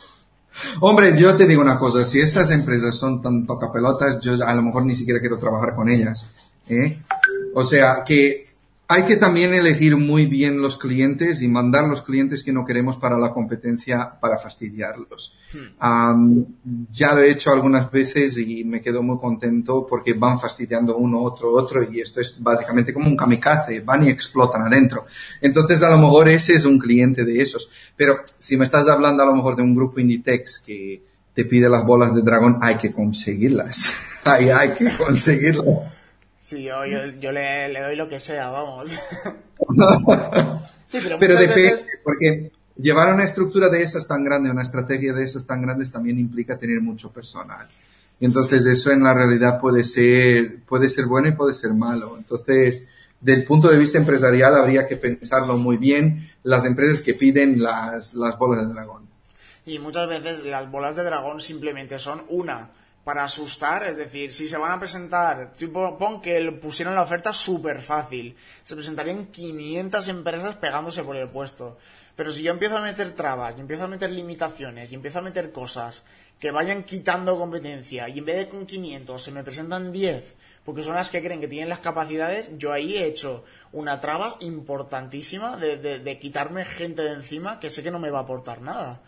Hombre, 0.80 1.18
yo 1.18 1.36
te 1.36 1.48
digo 1.48 1.62
una 1.62 1.78
cosa, 1.78 2.06
si 2.06 2.22
esas 2.22 2.50
empresas 2.52 2.96
son 2.96 3.22
tan 3.22 3.46
tocapelotas, 3.46 4.20
yo 4.22 4.34
a 4.46 4.54
lo 4.56 4.62
mejor 4.62 4.86
ni 4.86 4.96
siquiera 4.96 5.20
quiero 5.20 5.38
trabajar 5.38 5.76
con 5.76 5.90
ellas. 5.90 6.32
¿eh? 6.68 7.02
O 7.54 7.64
sea, 7.64 8.04
que 8.06 8.44
hay 8.88 9.04
que 9.04 9.18
también 9.18 9.54
elegir 9.54 9.98
muy 9.98 10.28
bien 10.28 10.62
los 10.62 10.78
clientes 10.78 11.42
y 11.42 11.48
mandar 11.48 11.88
los 11.88 12.04
clientes 12.04 12.44
que 12.44 12.54
no 12.54 12.66
queremos 12.66 12.98
para 12.98 13.18
la 13.18 13.34
competencia 13.34 14.20
para 14.20 14.38
fastidiarlos. 14.38 15.36
Hmm. 15.54 16.44
ya 16.92 17.14
lo 17.14 17.22
he 17.22 17.32
hecho 17.32 17.52
algunas 17.52 17.90
veces 17.90 18.38
y 18.38 18.64
me 18.64 18.82
quedo 18.82 19.02
muy 19.02 19.18
contento 19.18 19.88
porque 19.90 20.14
van 20.14 20.40
fastidiando 20.40 20.98
uno, 20.98 21.22
otro, 21.22 21.54
otro 21.54 21.82
y 21.90 22.02
esto 22.02 22.22
es 22.22 22.42
básicamente 22.42 22.94
como 22.94 23.08
un 23.08 23.18
kamikaze, 23.18 23.80
van 23.80 24.04
y 24.04 24.10
explotan 24.10 24.62
adentro. 24.62 25.06
Entonces 25.42 25.82
a 25.82 25.90
lo 25.90 25.98
mejor 25.98 26.28
ese 26.30 26.54
es 26.54 26.66
un 26.66 26.78
cliente 26.78 27.26
de 27.26 27.42
esos. 27.42 27.70
Pero 27.96 28.20
si 28.26 28.56
me 28.58 28.66
estás 28.66 28.88
hablando 28.88 29.24
a 29.24 29.26
lo 29.26 29.36
mejor 29.36 29.56
de 29.56 29.64
un 29.64 29.74
grupo 29.74 30.00
Inditex 30.00 30.60
que 30.60 31.02
te 31.34 31.46
pide 31.46 31.70
las 31.70 31.86
bolas 31.86 32.14
de 32.14 32.22
dragón, 32.22 32.60
hay 32.62 32.76
que 32.76 32.92
conseguirlas. 32.92 33.94
hay, 34.26 34.50
hay 34.50 34.74
que 34.76 34.90
conseguirlas. 34.96 36.05
Sí, 36.46 36.62
yo, 36.62 36.86
yo, 36.86 37.32
le, 37.32 37.70
le, 37.70 37.82
doy 37.82 37.96
lo 37.96 38.08
que 38.08 38.20
sea, 38.20 38.52
vamos. 38.52 38.92
sí, 40.86 41.00
pero, 41.02 41.18
pero 41.18 41.36
depende, 41.38 41.76
porque 42.04 42.52
llevar 42.76 43.12
una 43.12 43.24
estructura 43.24 43.68
de 43.68 43.82
esas 43.82 44.08
tan 44.08 44.24
grande, 44.24 44.52
una 44.52 44.62
estrategia 44.62 45.12
de 45.14 45.24
esas 45.24 45.48
tan 45.48 45.64
grandes 45.64 45.92
también 45.92 46.20
implica 46.20 46.56
tener 46.56 46.82
mucho 46.82 47.12
personal. 47.12 47.66
Entonces 48.20 48.64
eso 48.68 48.92
en 48.92 49.02
la 49.02 49.16
realidad 49.16 49.60
puede 49.60 49.84
ser, 49.84 50.60
puede 50.68 50.88
ser 50.90 51.08
bueno 51.08 51.30
y 51.30 51.32
puede 51.32 51.56
ser 51.56 51.74
malo. 51.74 52.16
Entonces, 52.16 52.88
del 53.20 53.44
punto 53.44 53.68
de 53.68 53.80
vista 53.80 53.98
empresarial 53.98 54.56
habría 54.56 54.86
que 54.86 54.98
pensarlo 54.98 55.58
muy 55.58 55.78
bien 55.78 56.30
las 56.44 56.64
empresas 56.66 57.02
que 57.02 57.16
piden 57.16 57.60
las, 57.60 58.14
las 58.14 58.38
bolas 58.38 58.68
de 58.68 58.72
dragón. 58.72 59.10
Y 59.66 59.80
muchas 59.80 60.08
veces 60.08 60.46
las 60.46 60.70
bolas 60.70 60.96
de 60.96 61.06
dragón 61.06 61.42
simplemente 61.42 61.98
son 61.98 62.24
una 62.30 62.70
para 63.06 63.24
asustar, 63.24 63.84
es 63.84 63.98
decir, 63.98 64.34
si 64.34 64.50
se 64.50 64.58
van 64.58 64.72
a 64.72 64.80
presentar, 64.80 65.54
tipo, 65.54 65.96
pon 65.96 66.20
que 66.22 66.42
pusieron 66.54 66.96
la 66.96 67.04
oferta 67.04 67.32
súper 67.32 67.80
fácil, 67.80 68.36
se 68.64 68.74
presentarían 68.74 69.28
500 69.28 70.08
empresas 70.10 70.56
pegándose 70.56 71.04
por 71.04 71.16
el 71.16 71.30
puesto. 71.30 71.78
Pero 72.16 72.32
si 72.32 72.42
yo 72.42 72.52
empiezo 72.52 72.78
a 72.78 72.82
meter 72.82 73.12
trabas, 73.12 73.56
y 73.58 73.62
empiezo 73.62 73.84
a 73.84 73.88
meter 73.88 74.10
limitaciones, 74.10 74.92
y 74.92 74.96
empiezo 74.96 75.20
a 75.20 75.22
meter 75.22 75.52
cosas 75.52 76.04
que 76.40 76.50
vayan 76.50 76.84
quitando 76.84 77.38
competencia, 77.38 78.10
y 78.10 78.18
en 78.18 78.26
vez 78.26 78.38
de 78.38 78.50
con 78.50 78.66
500 78.66 79.22
se 79.22 79.32
me 79.32 79.44
presentan 79.44 79.92
10, 79.92 80.36
porque 80.64 80.82
son 80.82 80.96
las 80.96 81.12
que 81.12 81.22
creen 81.22 81.40
que 81.40 81.48
tienen 81.48 81.70
las 81.70 81.80
capacidades, 81.80 82.58
yo 82.58 82.74
ahí 82.74 82.98
he 82.98 83.06
hecho 83.06 83.44
una 83.72 84.00
traba 84.00 84.38
importantísima 84.40 85.58
de, 85.58 85.78
de, 85.78 86.20
quitarme 86.20 86.66
gente 86.66 87.04
de 87.04 87.14
encima 87.14 87.60
que 87.60 87.70
sé 87.70 87.84
que 87.84 87.92
no 87.92 88.00
me 88.00 88.10
va 88.10 88.20
a 88.20 88.24
aportar 88.24 88.62
nada. 88.62 89.00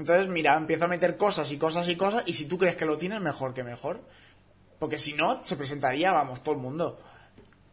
Entonces, 0.00 0.28
mira, 0.28 0.56
empiezo 0.56 0.86
a 0.86 0.88
meter 0.88 1.18
cosas 1.18 1.52
y 1.52 1.58
cosas 1.58 1.86
y 1.90 1.94
cosas, 1.94 2.22
y 2.24 2.32
si 2.32 2.46
tú 2.46 2.56
crees 2.56 2.74
que 2.74 2.86
lo 2.86 2.96
tienes, 2.96 3.20
mejor 3.20 3.52
que 3.52 3.62
mejor. 3.62 4.00
Porque 4.78 4.96
si 4.96 5.12
no, 5.12 5.44
se 5.44 5.56
presentaría, 5.56 6.10
vamos, 6.10 6.42
todo 6.42 6.54
el 6.54 6.60
mundo. 6.62 6.98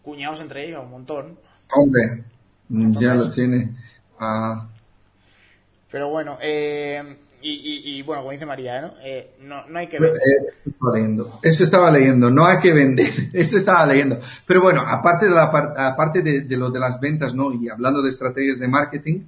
Cuñados 0.02 0.42
entre 0.42 0.68
ellos, 0.68 0.84
un 0.84 0.92
montón. 0.92 1.40
Hombre, 1.74 2.26
ya 2.68 3.16
lo 3.16 3.32
tiene. 3.32 3.78
Ah. 4.20 4.68
Pero 5.90 6.10
bueno, 6.10 6.38
eh, 6.42 7.18
y, 7.42 8.02
bueno, 8.02 8.24
como 8.24 8.34
dice 8.34 8.46
María, 8.46 8.82
¿no? 8.82 8.94
Eh, 9.02 9.38
no, 9.44 9.66
no, 9.68 9.80
hay 9.80 9.88
que 9.88 9.98
vender. 9.98 10.22
Eh, 10.22 11.24
eso 11.44 11.64
estaba 11.64 11.90
leyendo, 11.90 12.30
no 12.30 12.46
hay 12.46 12.60
que 12.60 12.74
vender, 12.74 13.10
eso 13.32 13.58
estaba 13.58 13.86
leyendo. 13.86 14.20
Pero 14.46 14.62
bueno, 14.62 14.82
aparte 14.86 15.28
de, 15.28 15.32
la, 15.32 15.44
aparte 15.44 16.22
de, 16.22 16.58
lo 16.58 16.72
de 16.72 16.80
las 16.82 17.00
ventas, 17.00 17.34
¿no? 17.34 17.54
Y 17.54 17.70
hablando 17.70 18.02
de 18.02 18.10
estrategias 18.10 18.60
de 18.60 18.68
marketing, 18.68 19.22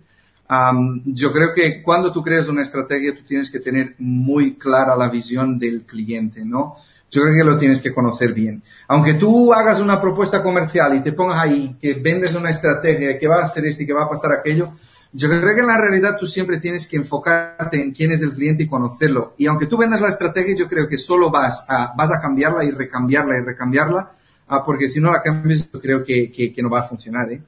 yo 1.05 1.31
creo 1.31 1.53
que 1.53 1.83
cuando 1.83 2.12
tú 2.12 2.23
creas 2.23 2.47
una 2.47 2.63
estrategia, 2.63 3.15
tú 3.15 3.23
tienes 3.23 3.51
que 3.51 3.59
tener 3.59 3.95
muy 3.99 4.55
clara 4.55 4.95
la 4.95 5.09
visión 5.09 5.59
del 5.59 5.81
cliente, 5.81 6.43
¿no? 6.43 6.77
Yo 7.12 7.21
creo 7.21 7.35
que 7.35 7.43
lo 7.43 7.57
tienes 7.57 7.81
que 7.81 7.93
conocer 7.93 8.33
bien. 8.33 8.63
Aunque 8.88 9.15
tú 9.15 9.53
hagas 9.53 9.79
una 9.79 9.99
propuesta 10.01 10.41
comercial 10.41 10.95
y 10.95 11.01
te 11.01 11.12
pongas 11.12 11.39
ahí 11.39 11.75
que 11.79 11.93
vendes 11.95 12.35
una 12.35 12.49
estrategia, 12.49 13.17
que 13.17 13.27
va 13.27 13.41
a 13.41 13.43
hacer 13.43 13.65
esto 13.65 13.83
y 13.83 13.88
que 13.88 13.93
va 13.93 14.03
a 14.03 14.09
pasar 14.09 14.31
aquello, 14.31 14.73
yo 15.12 15.27
creo 15.27 15.55
que 15.55 15.62
en 15.62 15.67
la 15.67 15.77
realidad 15.77 16.17
tú 16.19 16.27
siempre 16.27 16.59
tienes 16.59 16.88
que 16.88 16.97
enfocarte 16.97 17.81
en 17.81 17.91
quién 17.91 18.12
es 18.12 18.21
el 18.21 18.33
cliente 18.33 18.63
y 18.63 18.67
conocerlo. 18.67 19.33
Y 19.38 19.47
aunque 19.47 19.65
tú 19.65 19.77
vendas 19.77 20.01
la 20.01 20.09
estrategia, 20.09 20.55
yo 20.55 20.67
creo 20.67 20.88
que 20.88 20.97
solo 20.97 21.31
vas 21.31 21.65
a, 21.67 21.93
vas 21.95 22.12
a 22.12 22.21
cambiarla 22.21 22.63
y 22.63 22.71
recambiarla 22.71 23.38
y 23.38 23.41
recambiarla, 23.41 24.12
ah, 24.47 24.63
porque 24.63 24.88
si 24.88 24.99
no 24.99 25.12
la 25.12 25.23
cambias, 25.23 25.71
yo 25.71 25.81
creo 25.81 26.03
que, 26.03 26.31
que, 26.31 26.53
que 26.53 26.62
no 26.62 26.69
va 26.69 26.81
a 26.81 26.88
funcionar, 26.88 27.31
¿eh? 27.31 27.41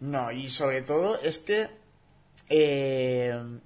No, 0.00 0.30
y 0.30 0.48
sobre 0.48 0.82
todo 0.82 1.20
es 1.20 1.38
que 1.38 1.77
eh, 2.48 3.60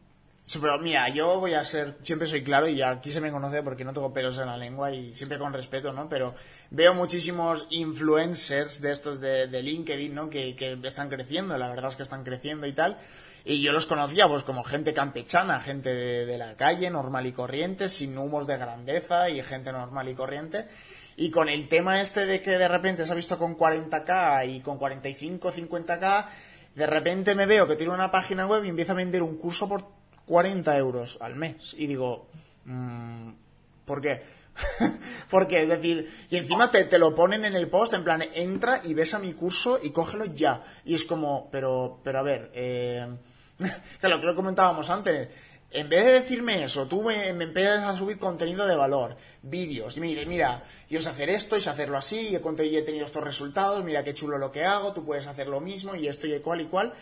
pero 0.60 0.78
mira, 0.78 1.08
yo 1.08 1.40
voy 1.40 1.54
a 1.54 1.64
ser, 1.64 1.96
siempre 2.02 2.26
soy 2.26 2.42
claro 2.42 2.68
y 2.68 2.82
aquí 2.82 3.10
se 3.10 3.20
me 3.20 3.30
conoce 3.30 3.62
porque 3.62 3.84
no 3.84 3.92
tengo 3.92 4.12
pelos 4.12 4.38
en 4.38 4.46
la 4.46 4.56
lengua 4.56 4.92
y 4.92 5.14
siempre 5.14 5.38
con 5.38 5.52
respeto, 5.52 5.92
¿no? 5.92 6.08
Pero 6.08 6.34
veo 6.70 6.94
muchísimos 6.94 7.66
influencers 7.70 8.80
de 8.80 8.92
estos 8.92 9.20
de, 9.20 9.62
LinkedIn, 9.62 10.14
¿no? 10.14 10.28
Que, 10.28 10.56
están 10.82 11.08
creciendo, 11.08 11.56
la 11.56 11.68
verdad 11.68 11.90
es 11.90 11.96
que 11.96 12.02
están 12.02 12.24
creciendo 12.24 12.66
y 12.66 12.72
tal. 12.72 12.98
Y 13.44 13.62
yo 13.62 13.72
los 13.72 13.86
conocía 13.86 14.28
pues 14.28 14.44
como 14.44 14.62
gente 14.62 14.92
campechana, 14.92 15.60
gente 15.60 15.92
de, 15.94 16.38
la 16.38 16.56
calle, 16.56 16.90
normal 16.90 17.26
y 17.26 17.32
corriente, 17.32 17.88
sin 17.88 18.16
humos 18.18 18.46
de 18.46 18.56
grandeza 18.56 19.30
y 19.30 19.42
gente 19.42 19.72
normal 19.72 20.08
y 20.08 20.14
corriente. 20.14 20.66
Y 21.16 21.30
con 21.30 21.48
el 21.48 21.68
tema 21.68 22.00
este 22.00 22.26
de 22.26 22.40
que 22.40 22.58
de 22.58 22.68
repente 22.68 23.04
se 23.06 23.12
ha 23.12 23.16
visto 23.16 23.38
con 23.38 23.56
40k 23.56 24.48
y 24.48 24.60
con 24.60 24.78
45, 24.78 25.52
50k, 25.52 26.26
de 26.74 26.86
repente 26.86 27.34
me 27.34 27.46
veo 27.46 27.66
que 27.66 27.76
tiene 27.76 27.92
una 27.92 28.10
página 28.10 28.46
web 28.46 28.64
y 28.64 28.68
empieza 28.68 28.92
a 28.92 28.96
vender 28.96 29.22
un 29.22 29.36
curso 29.36 29.68
por 29.68 29.84
40 30.26 30.76
euros 30.76 31.18
al 31.20 31.36
mes. 31.36 31.74
Y 31.78 31.86
digo, 31.86 32.28
mmm, 32.64 33.30
¿por 33.84 34.00
qué? 34.00 34.22
Porque, 35.30 35.62
es 35.62 35.68
decir, 35.68 36.08
y 36.30 36.36
encima 36.36 36.70
te, 36.70 36.98
lo 36.98 37.14
ponen 37.14 37.44
en 37.44 37.54
el 37.54 37.68
post, 37.68 37.94
en 37.94 38.04
plan, 38.04 38.22
entra 38.34 38.80
y 38.84 38.94
ves 38.94 39.14
a 39.14 39.18
mi 39.18 39.32
curso 39.32 39.78
y 39.82 39.90
cógelo 39.90 40.24
ya. 40.26 40.62
Y 40.84 40.94
es 40.94 41.04
como, 41.04 41.50
pero, 41.50 42.00
pero 42.02 42.18
a 42.18 42.22
ver, 42.22 42.50
eh, 42.54 43.06
lo 44.02 44.20
que 44.20 44.26
lo 44.26 44.34
comentábamos 44.34 44.90
antes, 44.90 45.28
en 45.74 45.88
vez 45.88 46.04
de 46.04 46.12
decirme 46.12 46.64
eso, 46.64 46.86
tú 46.86 47.02
me, 47.02 47.32
me, 47.32 47.44
empiezas 47.44 47.84
a 47.84 47.96
subir 47.96 48.18
contenido 48.18 48.66
de 48.66 48.76
valor, 48.76 49.16
vídeos, 49.42 49.96
y 49.96 50.00
me 50.00 50.06
dices, 50.06 50.26
mira, 50.26 50.64
yo 50.88 51.00
sé 51.00 51.10
hacer 51.10 51.30
esto, 51.30 51.56
y 51.56 51.60
sé 51.60 51.70
hacerlo 51.70 51.96
así, 51.96 52.28
y 52.30 52.34
he, 52.36 52.78
he 52.78 52.82
tenido 52.82 53.04
estos 53.04 53.24
resultados, 53.24 53.82
mira 53.84 54.04
qué 54.04 54.14
chulo 54.14 54.38
lo 54.38 54.52
que 54.52 54.64
hago, 54.64 54.92
tú 54.92 55.04
puedes 55.04 55.26
hacer 55.26 55.48
lo 55.48 55.60
mismo, 55.60 55.94
y 55.94 56.08
esto 56.08 56.26
y 56.26 56.38
cual 56.40 56.60
y 56.60 56.66
cual. 56.66 56.92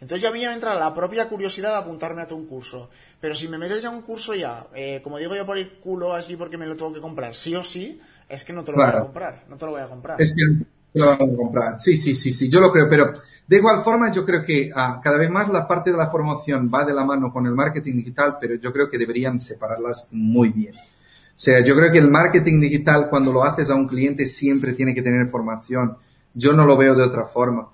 Entonces 0.00 0.22
ya 0.22 0.30
a 0.30 0.32
mí 0.32 0.40
ya 0.40 0.48
me 0.48 0.54
entra 0.54 0.74
la 0.76 0.94
propia 0.94 1.28
curiosidad 1.28 1.72
de 1.72 1.76
apuntarme 1.76 2.22
a 2.22 2.26
todo 2.26 2.38
un 2.38 2.46
curso. 2.46 2.88
Pero 3.20 3.34
si 3.34 3.48
me 3.48 3.58
metes 3.58 3.82
ya 3.82 3.90
un 3.90 4.00
curso 4.00 4.34
ya, 4.34 4.66
eh, 4.74 5.00
como 5.02 5.18
digo 5.18 5.36
yo 5.36 5.44
por 5.44 5.58
el 5.58 5.78
culo 5.78 6.14
así 6.14 6.36
porque 6.36 6.56
me 6.56 6.66
lo 6.66 6.74
tengo 6.74 6.92
que 6.92 7.00
comprar 7.00 7.34
sí 7.34 7.54
o 7.54 7.62
sí, 7.62 8.00
es 8.26 8.44
que 8.44 8.54
no 8.54 8.64
te 8.64 8.72
lo 8.72 8.78
voy 8.78 8.86
a 8.86 9.00
comprar, 9.00 9.44
no 9.48 9.58
te 9.58 9.66
lo 9.66 9.72
voy 9.72 9.82
a 9.82 9.86
comprar. 9.88 10.20
Es 10.20 10.34
que 10.34 10.64
lo 10.94 11.16
voy 11.16 11.30
a 11.30 11.36
comprar. 11.36 11.78
Sí, 11.78 11.96
sí, 11.96 12.14
sí, 12.14 12.32
sí, 12.32 12.48
yo 12.48 12.60
lo 12.60 12.72
creo, 12.72 12.88
pero 12.88 13.12
de 13.46 13.56
igual 13.56 13.82
forma 13.82 14.10
yo 14.12 14.24
creo 14.24 14.44
que 14.44 14.70
ah, 14.74 15.00
cada 15.02 15.18
vez 15.18 15.30
más 15.30 15.48
la 15.48 15.66
parte 15.66 15.90
de 15.90 15.96
la 15.96 16.08
formación 16.08 16.70
va 16.72 16.84
de 16.84 16.94
la 16.94 17.04
mano 17.04 17.32
con 17.32 17.46
el 17.46 17.54
marketing 17.54 17.96
digital, 17.96 18.38
pero 18.40 18.54
yo 18.54 18.72
creo 18.72 18.88
que 18.88 18.98
deberían 18.98 19.40
separarlas 19.40 20.08
muy 20.12 20.50
bien. 20.50 20.74
O 20.74 21.42
sea, 21.42 21.60
yo 21.60 21.74
creo 21.74 21.90
que 21.90 21.98
el 21.98 22.10
marketing 22.10 22.60
digital 22.60 23.08
cuando 23.08 23.32
lo 23.32 23.42
haces 23.44 23.70
a 23.70 23.74
un 23.74 23.88
cliente 23.88 24.26
siempre 24.26 24.74
tiene 24.74 24.94
que 24.94 25.02
tener 25.02 25.26
formación. 25.26 25.96
Yo 26.34 26.52
no 26.52 26.64
lo 26.64 26.76
veo 26.76 26.94
de 26.94 27.02
otra 27.02 27.24
forma. 27.24 27.70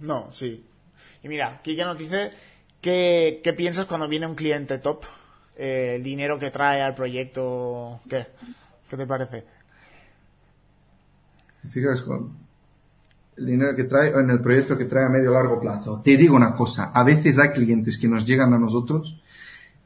No, 0.00 0.30
sí, 0.30 0.64
y 1.22 1.28
mira, 1.28 1.60
Kike 1.62 1.84
nos 1.84 1.98
dice, 1.98 2.32
¿qué, 2.80 3.40
qué 3.42 3.52
piensas 3.52 3.86
cuando 3.86 4.08
viene 4.08 4.26
un 4.26 4.34
cliente 4.34 4.78
top? 4.78 5.04
Eh, 5.56 5.94
el 5.96 6.02
dinero 6.04 6.38
que 6.38 6.50
trae 6.50 6.80
al 6.80 6.94
proyecto, 6.94 8.00
¿qué? 8.08 8.26
¿Qué 8.88 8.96
te 8.96 9.06
parece? 9.06 9.44
¿Te 11.62 11.68
fijas 11.68 12.02
con 12.02 12.47
el 13.38 13.46
dinero 13.46 13.76
que 13.76 13.84
trae 13.84 14.14
o 14.14 14.20
en 14.20 14.30
el 14.30 14.40
proyecto 14.40 14.76
que 14.76 14.84
trae 14.84 15.04
a 15.04 15.08
medio 15.08 15.32
largo 15.32 15.60
plazo? 15.60 16.00
Te 16.04 16.16
digo 16.16 16.36
una 16.36 16.54
cosa, 16.54 16.90
a 16.92 17.04
veces 17.04 17.38
hay 17.38 17.50
clientes 17.50 17.98
que 17.98 18.08
nos 18.08 18.26
llegan 18.26 18.52
a 18.52 18.58
nosotros 18.58 19.20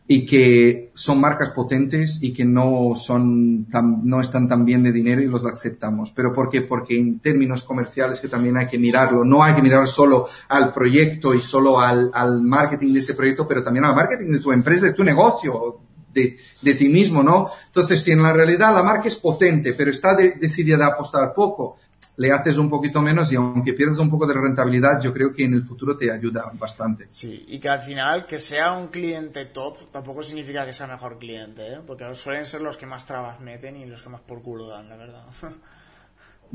y 0.06 0.26
que 0.26 0.90
son 0.94 1.20
marcas 1.20 1.50
potentes 1.50 2.18
y 2.22 2.32
que 2.32 2.44
no 2.44 2.94
son 2.96 3.66
no 4.04 4.20
están 4.20 4.48
tan 4.48 4.64
bien 4.64 4.82
de 4.82 4.92
dinero 4.92 5.22
y 5.22 5.26
los 5.26 5.46
aceptamos. 5.46 6.12
¿Pero 6.12 6.34
por 6.34 6.50
qué? 6.50 6.62
Porque 6.62 6.98
en 6.98 7.20
términos 7.20 7.62
comerciales 7.62 8.20
que 8.20 8.28
también 8.28 8.56
hay 8.56 8.66
que 8.66 8.78
mirarlo. 8.78 9.24
No 9.24 9.44
hay 9.44 9.54
que 9.54 9.62
mirar 9.62 9.86
solo 9.86 10.26
al 10.48 10.72
proyecto 10.72 11.34
y 11.34 11.40
solo 11.40 11.80
al, 11.80 12.10
al 12.12 12.42
marketing 12.42 12.92
de 12.92 13.00
ese 13.00 13.14
proyecto, 13.14 13.46
pero 13.46 13.62
también 13.62 13.84
al 13.84 13.94
marketing 13.94 14.32
de 14.32 14.40
tu 14.40 14.52
empresa, 14.52 14.86
de 14.86 14.94
tu 14.94 15.04
negocio, 15.04 15.78
de, 16.12 16.36
de 16.60 16.74
ti 16.74 16.88
mismo, 16.88 17.22
¿no? 17.22 17.48
Entonces, 17.66 18.02
si 18.02 18.10
en 18.10 18.22
la 18.22 18.32
realidad 18.32 18.74
la 18.74 18.82
marca 18.82 19.08
es 19.08 19.16
potente, 19.16 19.72
pero 19.72 19.90
está 19.90 20.14
decidida 20.14 20.84
a 20.84 20.88
apostar 20.88 21.32
poco, 21.32 21.76
le 22.16 22.30
haces 22.30 22.58
un 22.58 22.68
poquito 22.68 23.00
menos 23.00 23.32
y 23.32 23.36
aunque 23.36 23.72
pierdas 23.72 23.98
un 23.98 24.10
poco 24.10 24.26
de 24.26 24.34
rentabilidad, 24.34 25.00
yo 25.00 25.12
creo 25.12 25.32
que 25.32 25.44
en 25.44 25.54
el 25.54 25.62
futuro 25.62 25.96
te 25.96 26.10
ayuda 26.10 26.50
bastante. 26.54 27.06
Sí, 27.10 27.44
y 27.48 27.58
que 27.58 27.68
al 27.68 27.80
final 27.80 28.26
que 28.26 28.38
sea 28.38 28.72
un 28.72 28.88
cliente 28.88 29.46
top 29.46 29.90
tampoco 29.90 30.22
significa 30.22 30.66
que 30.66 30.72
sea 30.72 30.86
mejor 30.86 31.18
cliente, 31.18 31.74
¿eh? 31.74 31.80
porque 31.86 32.14
suelen 32.14 32.46
ser 32.46 32.60
los 32.60 32.76
que 32.76 32.86
más 32.86 33.06
trabas 33.06 33.40
meten 33.40 33.76
y 33.76 33.86
los 33.86 34.02
que 34.02 34.10
más 34.10 34.20
por 34.20 34.42
culo 34.42 34.68
dan, 34.68 34.88
la 34.88 34.96
verdad. 34.96 35.24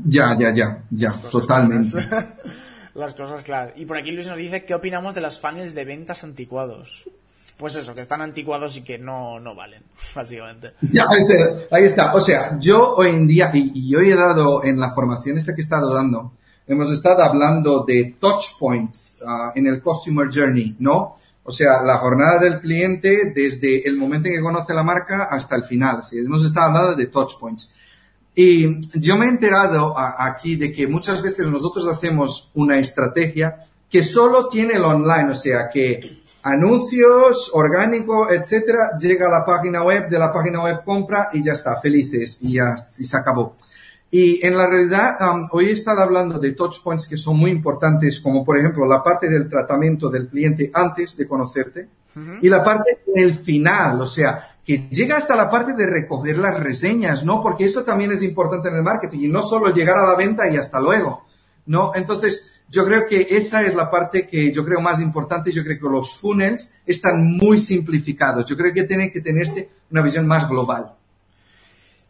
Ya, 0.04 0.36
ya, 0.38 0.54
ya, 0.54 0.84
ya, 0.90 1.10
totalmente. 1.28 1.98
Las 2.94 3.14
cosas 3.14 3.42
claras. 3.42 3.72
Y 3.76 3.84
por 3.84 3.96
aquí 3.96 4.12
Luis 4.12 4.28
nos 4.28 4.38
dice, 4.38 4.64
¿qué 4.64 4.74
opinamos 4.74 5.16
de 5.16 5.20
las 5.20 5.40
funnels 5.40 5.74
de 5.74 5.84
ventas 5.84 6.22
anticuados? 6.22 7.08
Pues 7.58 7.74
eso, 7.74 7.94
que 7.94 8.02
están 8.02 8.22
anticuados 8.22 8.76
y 8.76 8.82
que 8.82 8.98
no, 8.98 9.40
no 9.40 9.54
valen, 9.54 9.82
básicamente. 10.14 10.74
Ya, 10.80 11.02
ahí 11.70 11.84
está. 11.84 12.14
O 12.14 12.20
sea, 12.20 12.56
yo 12.58 12.94
hoy 12.94 13.10
en 13.10 13.26
día, 13.26 13.50
y, 13.52 13.90
yo 13.90 14.00
he 14.00 14.14
dado 14.14 14.64
en 14.64 14.78
la 14.78 14.90
formación 14.94 15.36
esta 15.36 15.54
que 15.54 15.60
he 15.60 15.64
estado 15.64 15.92
dando, 15.92 16.32
hemos 16.66 16.90
estado 16.90 17.22
hablando 17.24 17.84
de 17.84 18.16
touch 18.18 18.58
points 18.58 19.18
ah, 19.26 19.52
en 19.54 19.66
el 19.66 19.82
customer 19.82 20.28
journey, 20.32 20.76
¿no? 20.78 21.16
O 21.42 21.50
sea, 21.50 21.82
la 21.82 21.98
jornada 21.98 22.38
del 22.40 22.60
cliente 22.60 23.32
desde 23.34 23.88
el 23.88 23.96
momento 23.96 24.28
en 24.28 24.34
que 24.34 24.42
conoce 24.42 24.74
la 24.74 24.82
marca 24.82 25.28
hasta 25.30 25.56
el 25.56 25.64
final. 25.64 26.04
¿sí? 26.04 26.18
Hemos 26.18 26.44
estado 26.44 26.66
hablando 26.66 26.94
de 26.94 27.06
touch 27.06 27.38
points. 27.40 27.72
Y 28.34 28.78
yo 29.00 29.16
me 29.16 29.24
he 29.24 29.28
enterado 29.30 29.98
aquí 29.98 30.56
de 30.56 30.70
que 30.70 30.86
muchas 30.86 31.22
veces 31.22 31.46
nosotros 31.48 31.88
hacemos 31.88 32.50
una 32.54 32.78
estrategia 32.78 33.66
que 33.90 34.02
solo 34.04 34.48
tiene 34.48 34.74
el 34.74 34.84
online, 34.84 35.30
o 35.30 35.34
sea, 35.34 35.70
que 35.70 36.17
anuncios, 36.42 37.50
orgánico, 37.54 38.30
etcétera, 38.30 38.96
llega 38.98 39.26
a 39.26 39.40
la 39.40 39.44
página 39.44 39.82
web, 39.82 40.08
de 40.08 40.18
la 40.18 40.32
página 40.32 40.62
web 40.62 40.82
compra 40.84 41.30
y 41.32 41.42
ya 41.42 41.52
está, 41.52 41.76
felices 41.80 42.38
y 42.40 42.54
ya 42.54 42.74
y 42.98 43.04
se 43.04 43.16
acabó. 43.16 43.56
Y 44.10 44.44
en 44.46 44.56
la 44.56 44.66
realidad, 44.66 45.18
hoy 45.50 45.68
he 45.68 45.72
estado 45.72 46.00
hablando 46.00 46.38
de 46.38 46.52
touch 46.52 46.82
points 46.82 47.06
que 47.06 47.18
son 47.18 47.36
muy 47.36 47.50
importantes, 47.50 48.20
como 48.20 48.44
por 48.44 48.58
ejemplo 48.58 48.86
la 48.86 49.02
parte 49.02 49.28
del 49.28 49.50
tratamiento 49.50 50.08
del 50.08 50.28
cliente 50.28 50.70
antes 50.72 51.16
de 51.16 51.28
conocerte 51.28 51.88
y 52.42 52.48
la 52.48 52.64
parte 52.64 52.98
en 53.14 53.22
el 53.22 53.34
final, 53.34 54.00
o 54.00 54.06
sea, 54.06 54.56
que 54.64 54.88
llega 54.90 55.16
hasta 55.16 55.36
la 55.36 55.48
parte 55.48 55.74
de 55.74 55.86
recoger 55.86 56.38
las 56.38 56.58
reseñas, 56.58 57.24
¿no? 57.24 57.42
Porque 57.42 57.64
eso 57.64 57.84
también 57.84 58.10
es 58.10 58.22
importante 58.22 58.68
en 58.68 58.76
el 58.76 58.82
marketing 58.82 59.20
y 59.20 59.28
no 59.28 59.42
solo 59.42 59.72
llegar 59.72 59.98
a 59.98 60.06
la 60.06 60.16
venta 60.16 60.50
y 60.50 60.56
hasta 60.56 60.80
luego, 60.80 61.24
¿no? 61.66 61.92
Entonces, 61.94 62.57
yo 62.70 62.84
creo 62.84 63.06
que 63.06 63.28
esa 63.30 63.66
es 63.66 63.74
la 63.74 63.90
parte 63.90 64.26
que 64.26 64.52
yo 64.52 64.64
creo 64.64 64.80
más 64.80 65.00
importante. 65.00 65.52
Yo 65.52 65.64
creo 65.64 65.78
que 65.78 65.88
los 65.88 66.18
funnels 66.18 66.74
están 66.86 67.36
muy 67.36 67.58
simplificados. 67.58 68.46
Yo 68.46 68.56
creo 68.56 68.72
que 68.74 68.84
tiene 68.84 69.10
que 69.10 69.20
tenerse 69.20 69.70
una 69.90 70.02
visión 70.02 70.26
más 70.26 70.48
global. 70.48 70.94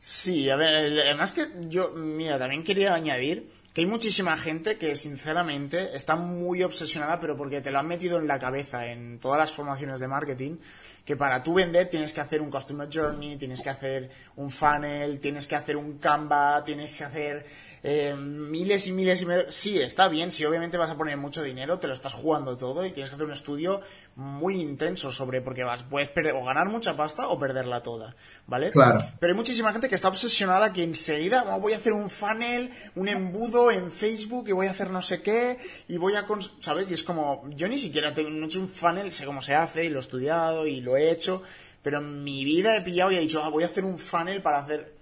Sí, 0.01 0.49
a 0.49 0.57
ver, 0.57 1.01
además 1.01 1.33
que 1.33 1.49
yo, 1.69 1.91
mira, 1.91 2.39
también 2.39 2.65
quería 2.65 2.95
añadir 2.95 3.49
que 3.73 3.83
hay 3.83 3.87
muchísima 3.87 4.37
gente 4.37 4.79
que 4.79 4.95
sinceramente 4.95 5.97
está 5.97 6.17
muy 6.17 6.63
obsesionada, 6.63 7.21
pero 7.21 7.37
porque 7.37 7.61
te 7.61 7.71
lo 7.71 7.79
han 7.79 7.87
metido 7.87 8.19
en 8.19 8.27
la 8.27 8.39
cabeza 8.39 8.87
en 8.87 9.19
todas 9.21 9.39
las 9.39 9.53
formaciones 9.53 10.01
de 10.01 10.09
marketing, 10.09 10.57
que 11.05 11.17
para 11.17 11.43
tú 11.43 11.55
vender 11.55 11.89
tienes 11.89 12.13
que 12.13 12.21
hacer 12.21 12.41
un 12.41 12.51
Customer 12.51 12.89
Journey, 12.93 13.37
tienes 13.37 13.63
que 13.63 13.71
hacer 13.71 14.11
un 14.37 14.51
funnel, 14.51 15.21
tienes 15.21 15.47
que 15.47 15.57
hacer 15.57 15.77
un 15.77 15.99
Canva, 15.99 16.65
tienes 16.65 16.97
que 16.97 17.05
hacer 17.05 17.47
eh, 17.91 18.15
miles 18.15 18.87
y 18.87 18.93
miles 18.93 19.23
y 19.23 19.25
miles. 19.27 19.55
Sí, 19.55 19.81
está 19.81 20.09
bien, 20.09 20.31
si 20.31 20.45
obviamente 20.45 20.77
vas 20.77 20.91
a 20.91 20.97
poner 20.97 21.17
mucho 21.17 21.43
dinero, 21.43 21.79
te 21.79 21.87
lo 21.87 21.95
estás 21.95 22.13
jugando 22.13 22.55
todo 22.55 22.85
y 22.85 22.91
tienes 22.91 23.09
que 23.09 23.15
hacer 23.15 23.27
un 23.27 23.33
estudio 23.33 23.81
muy 24.15 24.61
intenso 24.61 25.11
sobre, 25.11 25.41
porque 25.41 25.65
vas, 25.65 25.85
puedes 25.85 26.11
perder, 26.11 26.35
o 26.35 26.45
ganar 26.45 26.69
mucha 26.69 26.97
pasta 26.99 27.29
o 27.29 27.39
perderla 27.39 27.83
toda, 27.83 28.15
¿vale? 28.47 28.73
Claro. 28.73 28.99
Pero 29.19 29.33
hay 29.33 29.37
muchísima 29.37 29.73
gente 29.73 29.89
que 29.89 29.95
está 29.95 30.09
obsesionada 30.09 30.71
que 30.71 30.83
enseguida 30.83 31.45
oh, 31.49 31.61
voy 31.61 31.73
a 31.73 31.77
hacer 31.77 31.95
un 31.95 32.11
funnel, 32.11 32.71
un 32.95 33.09
embudo 33.09 33.71
en 33.71 33.91
Facebook 33.91 34.49
y 34.49 34.53
voy 34.53 34.67
a 34.67 34.73
hacer 34.73 34.91
no 34.91 35.01
sé 35.01 35.23
qué 35.23 35.57
y 35.89 35.97
voy 35.97 36.15
a, 36.15 36.27
¿sabes? 36.61 36.91
Y 36.91 36.95
es 36.95 37.03
como, 37.03 37.49
yo 37.57 37.69
ni 37.69 37.79
siquiera 37.79 38.13
tengo, 38.13 38.29
no 38.29 38.45
he 38.45 38.49
hecho 38.49 38.61
un 38.61 38.69
funnel, 38.69 39.13
sé 39.13 39.25
cómo 39.25 39.41
se 39.41 39.55
hace 39.55 39.87
y 39.87 39.89
lo 39.89 39.99
he 39.99 40.03
estudiado 40.03 40.67
y 40.67 40.83
lo 40.83 40.99
he 40.99 41.11
hecho, 41.11 41.43
pero 41.83 42.01
en 42.01 42.23
mi 42.23 42.45
vida 42.45 42.77
he 42.77 42.83
pillado 42.83 43.13
y 43.13 43.17
he 43.17 43.21
dicho, 43.21 43.43
ah, 43.43 43.49
voy 43.49 43.63
a 43.63 43.67
hacer 43.67 43.87
un 43.87 43.99
funnel 43.99 44.43
para 44.43 44.59
hacer 44.59 44.98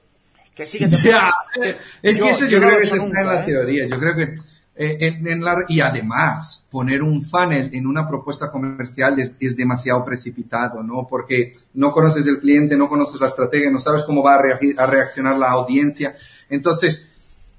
que 0.57 0.67
sí 0.67 0.79
que 0.79 0.89
te 0.89 0.97
Es 2.03 2.19
que 2.19 2.31
eso 2.31 2.47
yo, 2.47 2.59
creo 2.61 2.79
que 2.79 2.83
está 2.85 2.97
en 2.97 3.27
la 3.27 3.43
¿eh? 3.43 3.45
teoría. 3.45 3.87
Yo 3.87 4.01
creo 4.01 4.17
que 4.17 4.35
eh, 4.75 5.21
en, 5.25 5.45
la, 5.45 5.65
y 5.69 5.81
además 5.81 6.67
poner 6.71 7.03
un 7.03 7.23
funnel 7.23 7.71
en 7.75 7.87
una 7.87 8.09
propuesta 8.09 8.51
comercial 8.51 9.21
es, 9.21 9.57
demasiado 9.57 10.03
precipitado, 10.05 10.83
¿no? 10.83 11.07
Porque 11.09 11.53
no 11.75 11.93
conoces 11.93 12.27
el 12.27 12.41
cliente, 12.41 12.77
no 12.77 12.89
conoces 12.89 13.21
la 13.21 13.27
estrategia, 13.27 13.71
no 13.71 13.81
sabes 13.81 14.03
cómo 14.03 14.23
va 14.23 14.37
a, 14.37 14.87
reaccionar 14.87 15.39
la 15.39 15.51
audiencia. 15.51 16.17
Entonces, 16.49 17.07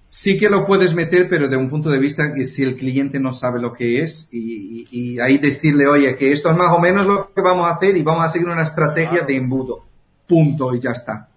sí 0.10 0.40
que 0.40 0.50
lo 0.50 0.66
puedes 0.66 0.96
meter, 0.96 1.30
pero 1.30 1.48
de 1.48 1.58
un 1.58 1.70
punto 1.70 1.90
de 1.92 2.00
vista 2.00 2.34
que 2.34 2.48
si 2.48 2.64
el 2.64 2.76
cliente 2.76 3.20
no 3.20 3.32
sabe 3.32 3.62
lo 3.62 3.74
que 3.74 4.02
es 4.02 4.30
y, 4.32 4.88
y, 4.90 5.20
ahí 5.20 5.38
decirle, 5.38 5.86
oye, 5.86 6.18
que 6.18 6.32
esto 6.32 6.50
es 6.50 6.58
más 6.58 6.72
o 6.72 6.80
menos 6.80 7.06
lo 7.06 7.32
que 7.32 7.42
vamos 7.42 7.70
a 7.70 7.76
hacer 7.76 7.96
y 7.96 8.02
vamos 8.02 8.26
a 8.26 8.30
seguir 8.30 8.50
una 8.50 8.64
estrategia 8.64 9.22
de 9.22 9.36
embudo. 9.36 9.86
Punto 10.28 10.74
y 10.74 10.80
ya 10.80 10.92
está. 10.92 11.30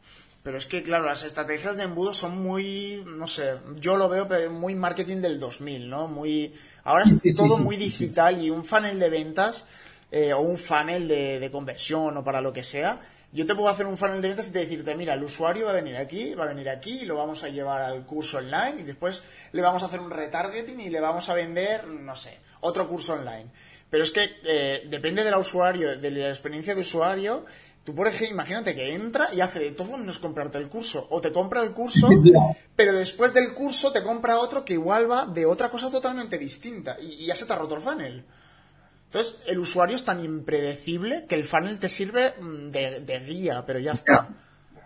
Pero 0.50 0.58
es 0.58 0.66
que, 0.66 0.82
claro, 0.82 1.04
las 1.04 1.22
estrategias 1.22 1.76
de 1.76 1.84
embudo 1.84 2.12
son 2.12 2.42
muy, 2.42 3.04
no 3.06 3.28
sé, 3.28 3.54
yo 3.76 3.96
lo 3.96 4.08
veo 4.08 4.50
muy 4.50 4.74
marketing 4.74 5.18
del 5.18 5.38
2000, 5.38 5.88
¿no? 5.88 6.08
Muy, 6.08 6.52
ahora 6.82 7.04
es 7.04 7.36
todo 7.36 7.58
muy 7.58 7.76
digital 7.76 8.44
y 8.44 8.50
un 8.50 8.64
funnel 8.64 8.98
de 8.98 9.10
ventas 9.10 9.64
eh, 10.10 10.32
o 10.32 10.40
un 10.40 10.58
funnel 10.58 11.06
de, 11.06 11.48
conversión 11.52 12.16
o 12.16 12.24
para 12.24 12.40
lo 12.40 12.52
que 12.52 12.64
sea, 12.64 13.00
yo 13.32 13.46
te 13.46 13.54
puedo 13.54 13.68
hacer 13.68 13.86
un 13.86 13.96
funnel 13.96 14.20
de 14.20 14.26
ventas 14.26 14.48
y 14.48 14.52
te 14.52 14.58
decirte, 14.58 14.96
mira, 14.96 15.14
el 15.14 15.22
usuario 15.22 15.66
va 15.66 15.70
a 15.70 15.74
venir 15.74 15.96
aquí, 15.96 16.34
va 16.34 16.46
a 16.46 16.48
venir 16.48 16.68
aquí 16.68 17.02
y 17.02 17.04
lo 17.04 17.14
vamos 17.14 17.44
a 17.44 17.48
llevar 17.48 17.82
al 17.82 18.04
curso 18.04 18.38
online 18.38 18.80
y 18.80 18.82
después 18.82 19.22
le 19.52 19.62
vamos 19.62 19.84
a 19.84 19.86
hacer 19.86 20.00
un 20.00 20.10
retargeting 20.10 20.80
y 20.80 20.90
le 20.90 20.98
vamos 20.98 21.28
a 21.28 21.34
vender, 21.34 21.86
no 21.86 22.16
sé, 22.16 22.40
otro 22.58 22.88
curso 22.88 23.12
online. 23.12 23.52
Pero 23.88 24.02
es 24.02 24.10
que 24.10 24.28
eh, 24.42 24.82
depende 24.88 25.22
del 25.22 25.36
usuario, 25.36 25.96
de 25.96 26.10
la 26.10 26.28
experiencia 26.28 26.74
de 26.74 26.80
usuario 26.80 27.44
Tú, 27.90 27.96
por 27.96 28.06
ejemplo, 28.06 28.34
imagínate 28.34 28.72
que 28.72 28.94
entra 28.94 29.34
y 29.34 29.40
hace 29.40 29.58
de 29.58 29.72
todo 29.72 29.98
menos 29.98 30.20
comprarte 30.20 30.58
el 30.58 30.68
curso. 30.68 31.08
O 31.10 31.20
te 31.20 31.32
compra 31.32 31.60
el 31.60 31.74
curso, 31.74 32.08
pero 32.76 32.92
después 32.92 33.34
del 33.34 33.52
curso 33.52 33.90
te 33.90 34.00
compra 34.00 34.38
otro 34.38 34.64
que 34.64 34.74
igual 34.74 35.10
va 35.10 35.26
de 35.26 35.44
otra 35.44 35.68
cosa 35.68 35.90
totalmente 35.90 36.38
distinta. 36.38 36.96
Y, 37.02 37.26
ya 37.26 37.34
se 37.34 37.46
te 37.46 37.52
ha 37.52 37.56
roto 37.56 37.74
el 37.74 37.80
funnel. 37.80 38.24
Entonces, 39.06 39.38
el 39.48 39.58
usuario 39.58 39.96
es 39.96 40.04
tan 40.04 40.24
impredecible 40.24 41.26
que 41.28 41.34
el 41.34 41.44
funnel 41.44 41.80
te 41.80 41.88
sirve 41.88 42.32
mm, 42.40 42.70
de, 42.70 43.22
guía, 43.26 43.64
pero 43.66 43.80
ya 43.80 43.90
está. 43.90 44.28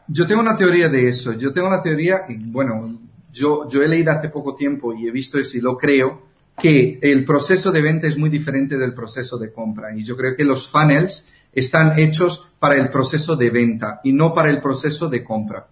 Yo 0.09 0.26
tengo 0.26 0.40
una 0.40 0.57
teoría 0.57 0.88
de 0.88 1.07
eso. 1.07 1.34
Yo 1.34 1.52
tengo 1.52 1.68
una 1.68 1.82
teoría, 1.82 2.24
bueno, 2.46 3.00
yo, 3.30 3.68
yo 3.68 3.82
he 3.82 3.88
leído 3.88 4.12
hace 4.12 4.30
poco 4.30 4.55
tiempo 4.55 4.94
y 4.94 5.09
he 5.09 5.11
visto 5.11 5.38
eso 5.38 5.59
y 5.59 5.61
lo 5.61 5.76
creo, 5.76 6.22
que 6.59 7.00
el 7.02 7.26
proceso 7.26 7.70
de 7.70 7.82
venta 7.82 8.07
es 8.07 8.16
muy 8.16 8.30
diferente 8.30 8.78
del 8.78 8.94
proceso 8.94 9.36
de 9.36 9.52
compra. 9.52 9.94
Y 9.94 10.05
yo 10.05 10.16
creo 10.16 10.34
que 10.34 10.44
los 10.44 10.70
funnels 10.70 11.28
están 11.55 11.98
hechos 11.98 12.52
para 12.59 12.76
el 12.76 12.90
proceso 12.90 13.36
de 13.36 13.50
venta 13.50 14.00
y 14.05 14.12
no 14.12 14.34
para 14.34 14.50
el 14.50 14.61
proceso 14.61 15.09
de 15.09 15.22
compra. 15.22 15.66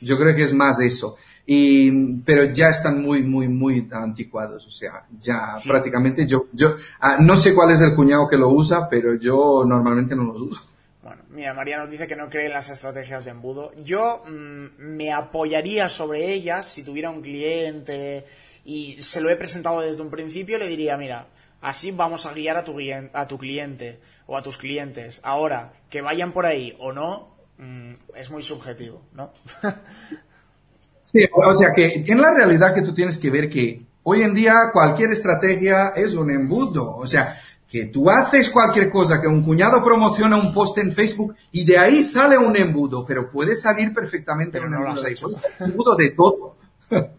Yo 0.00 0.18
creo 0.18 0.34
que 0.34 0.42
es 0.42 0.52
más 0.52 0.78
eso. 0.80 1.16
Y, 1.46 2.18
pero 2.22 2.44
ya 2.44 2.70
están 2.70 3.00
muy, 3.00 3.22
muy, 3.22 3.48
muy 3.48 3.88
anticuados. 3.92 4.66
O 4.66 4.70
sea, 4.70 5.06
ya 5.18 5.56
prácticamente 5.66 6.26
yo, 6.26 6.46
yo, 6.52 6.76
ah, 7.00 7.16
no 7.20 7.36
sé 7.36 7.54
cuál 7.54 7.70
es 7.70 7.80
el 7.80 7.94
cuñado 7.94 8.28
que 8.28 8.36
lo 8.36 8.48
usa, 8.48 8.88
pero 8.88 9.14
yo 9.14 9.64
normalmente 9.66 10.16
no 10.16 10.24
los 10.24 10.40
uso. 10.40 10.62
Bueno, 11.02 11.22
mira, 11.30 11.54
María 11.54 11.78
nos 11.78 11.90
dice 11.90 12.08
que 12.08 12.16
no 12.16 12.28
cree 12.28 12.46
en 12.46 12.52
las 12.52 12.68
estrategias 12.68 13.24
de 13.24 13.30
embudo. 13.30 13.72
Yo 13.76 14.24
mm, 14.26 14.66
me 14.78 15.12
apoyaría 15.12 15.88
sobre 15.88 16.32
ellas 16.32 16.66
si 16.66 16.82
tuviera 16.82 17.10
un 17.10 17.22
cliente 17.22 18.26
y 18.64 19.00
se 19.00 19.20
lo 19.20 19.30
he 19.30 19.36
presentado 19.36 19.80
desde 19.80 20.02
un 20.02 20.10
principio, 20.10 20.58
le 20.58 20.66
diría, 20.66 20.96
mira, 20.96 21.28
Así 21.66 21.90
vamos 21.90 22.26
a 22.26 22.32
guiar 22.32 22.56
a 22.56 22.64
tu, 22.64 22.78
a 23.12 23.26
tu 23.26 23.38
cliente 23.38 23.98
o 24.26 24.36
a 24.36 24.42
tus 24.42 24.58
clientes. 24.58 25.20
Ahora, 25.22 25.72
que 25.90 26.02
vayan 26.02 26.32
por 26.32 26.46
ahí 26.46 26.76
o 26.78 26.92
no, 26.92 27.36
mm, 27.58 27.92
es 28.14 28.30
muy 28.30 28.42
subjetivo, 28.42 29.02
¿no? 29.12 29.32
sí, 31.04 31.20
o 31.32 31.56
sea 31.56 31.68
que 31.74 32.04
en 32.06 32.20
la 32.20 32.32
realidad 32.32 32.74
que 32.74 32.82
tú 32.82 32.92
tienes 32.92 33.18
que 33.18 33.30
ver 33.30 33.48
que 33.48 33.86
hoy 34.02 34.22
en 34.22 34.34
día 34.34 34.70
cualquier 34.72 35.12
estrategia 35.12 35.88
es 35.96 36.14
un 36.14 36.30
embudo. 36.30 36.96
O 36.96 37.06
sea, 37.06 37.40
que 37.68 37.86
tú 37.86 38.08
haces 38.08 38.50
cualquier 38.50 38.90
cosa, 38.90 39.20
que 39.20 39.26
un 39.26 39.42
cuñado 39.42 39.82
promociona 39.84 40.36
un 40.36 40.54
post 40.54 40.78
en 40.78 40.92
Facebook 40.92 41.34
y 41.50 41.64
de 41.64 41.78
ahí 41.78 42.02
sale 42.02 42.38
un 42.38 42.56
embudo, 42.56 43.04
pero 43.04 43.28
puede 43.28 43.56
salir 43.56 43.92
perfectamente 43.92 44.60
un 44.60 44.74
embudo, 44.74 45.96
de 45.96 46.10
todo. 46.10 46.56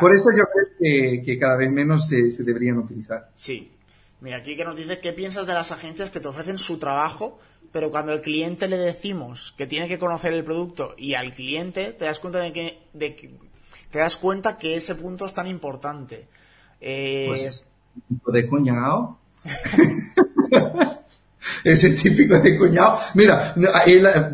Por 0.00 0.14
eso 0.14 0.28
yo 0.36 0.44
creo 0.52 1.22
que, 1.24 1.38
cada 1.38 1.56
vez 1.56 1.70
menos 1.70 2.06
se, 2.06 2.28
deberían 2.42 2.78
utilizar. 2.78 3.30
Sí. 3.34 3.70
Mira, 4.24 4.38
aquí 4.38 4.56
que 4.56 4.64
nos 4.64 4.74
dice 4.74 5.00
qué 5.00 5.12
piensas 5.12 5.46
de 5.46 5.52
las 5.52 5.70
agencias 5.70 6.10
que 6.10 6.18
te 6.18 6.28
ofrecen 6.28 6.56
su 6.56 6.78
trabajo, 6.78 7.38
pero 7.70 7.90
cuando 7.90 8.12
al 8.12 8.22
cliente 8.22 8.68
le 8.68 8.78
decimos 8.78 9.54
que 9.58 9.66
tiene 9.66 9.86
que 9.86 9.98
conocer 9.98 10.32
el 10.32 10.42
producto 10.42 10.94
y 10.96 11.12
al 11.12 11.34
cliente 11.34 11.92
te 11.92 12.06
das 12.06 12.20
cuenta 12.20 12.38
de 12.38 12.50
que, 12.50 12.88
te 13.90 13.98
das 13.98 14.16
cuenta 14.16 14.56
que 14.56 14.76
ese 14.76 14.94
punto 14.94 15.26
es 15.26 15.34
tan 15.34 15.46
importante. 15.46 16.26
Eh... 16.80 17.26
Pues, 17.28 17.66
de 18.32 18.46
cuñado. 18.46 19.18
ese 21.64 21.92
típico 21.92 22.38
de 22.38 22.56
cuñado. 22.56 23.00
Mira, 23.12 23.54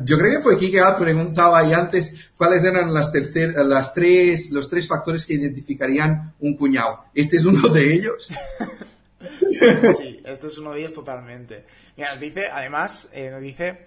yo 0.05 0.19
creo 0.19 0.37
que 0.37 0.41
fue 0.41 0.55
aquí 0.55 0.71
que 0.71 0.79
ha 0.79 0.97
preguntado 0.97 1.57
ahí 1.57 1.73
antes 1.73 2.15
cuáles 2.37 2.63
eran 2.63 2.95
las, 2.95 3.11
tercer, 3.11 3.57
las 3.67 3.93
tres, 3.93 4.53
los 4.53 4.71
tres 4.71 4.87
factores 4.87 5.27
que 5.27 5.35
identificarían 5.35 6.33
un 6.39 6.57
cuñado. 6.57 7.07
¿Este 7.13 7.39
es 7.39 7.45
uno 7.45 7.69
de 7.71 7.93
ellos? 7.93 8.33
sí, 9.99 10.21
este 10.25 10.47
es 10.47 10.59
uno 10.59 10.73
de 10.73 10.81
ellos 10.81 10.95
totalmente. 10.95 11.67
Mira, 11.97 12.11
nos 12.11 12.21
dice, 12.21 12.49
además, 12.53 13.09
eh, 13.13 13.31
nos 13.31 13.43
dice, 13.43 13.87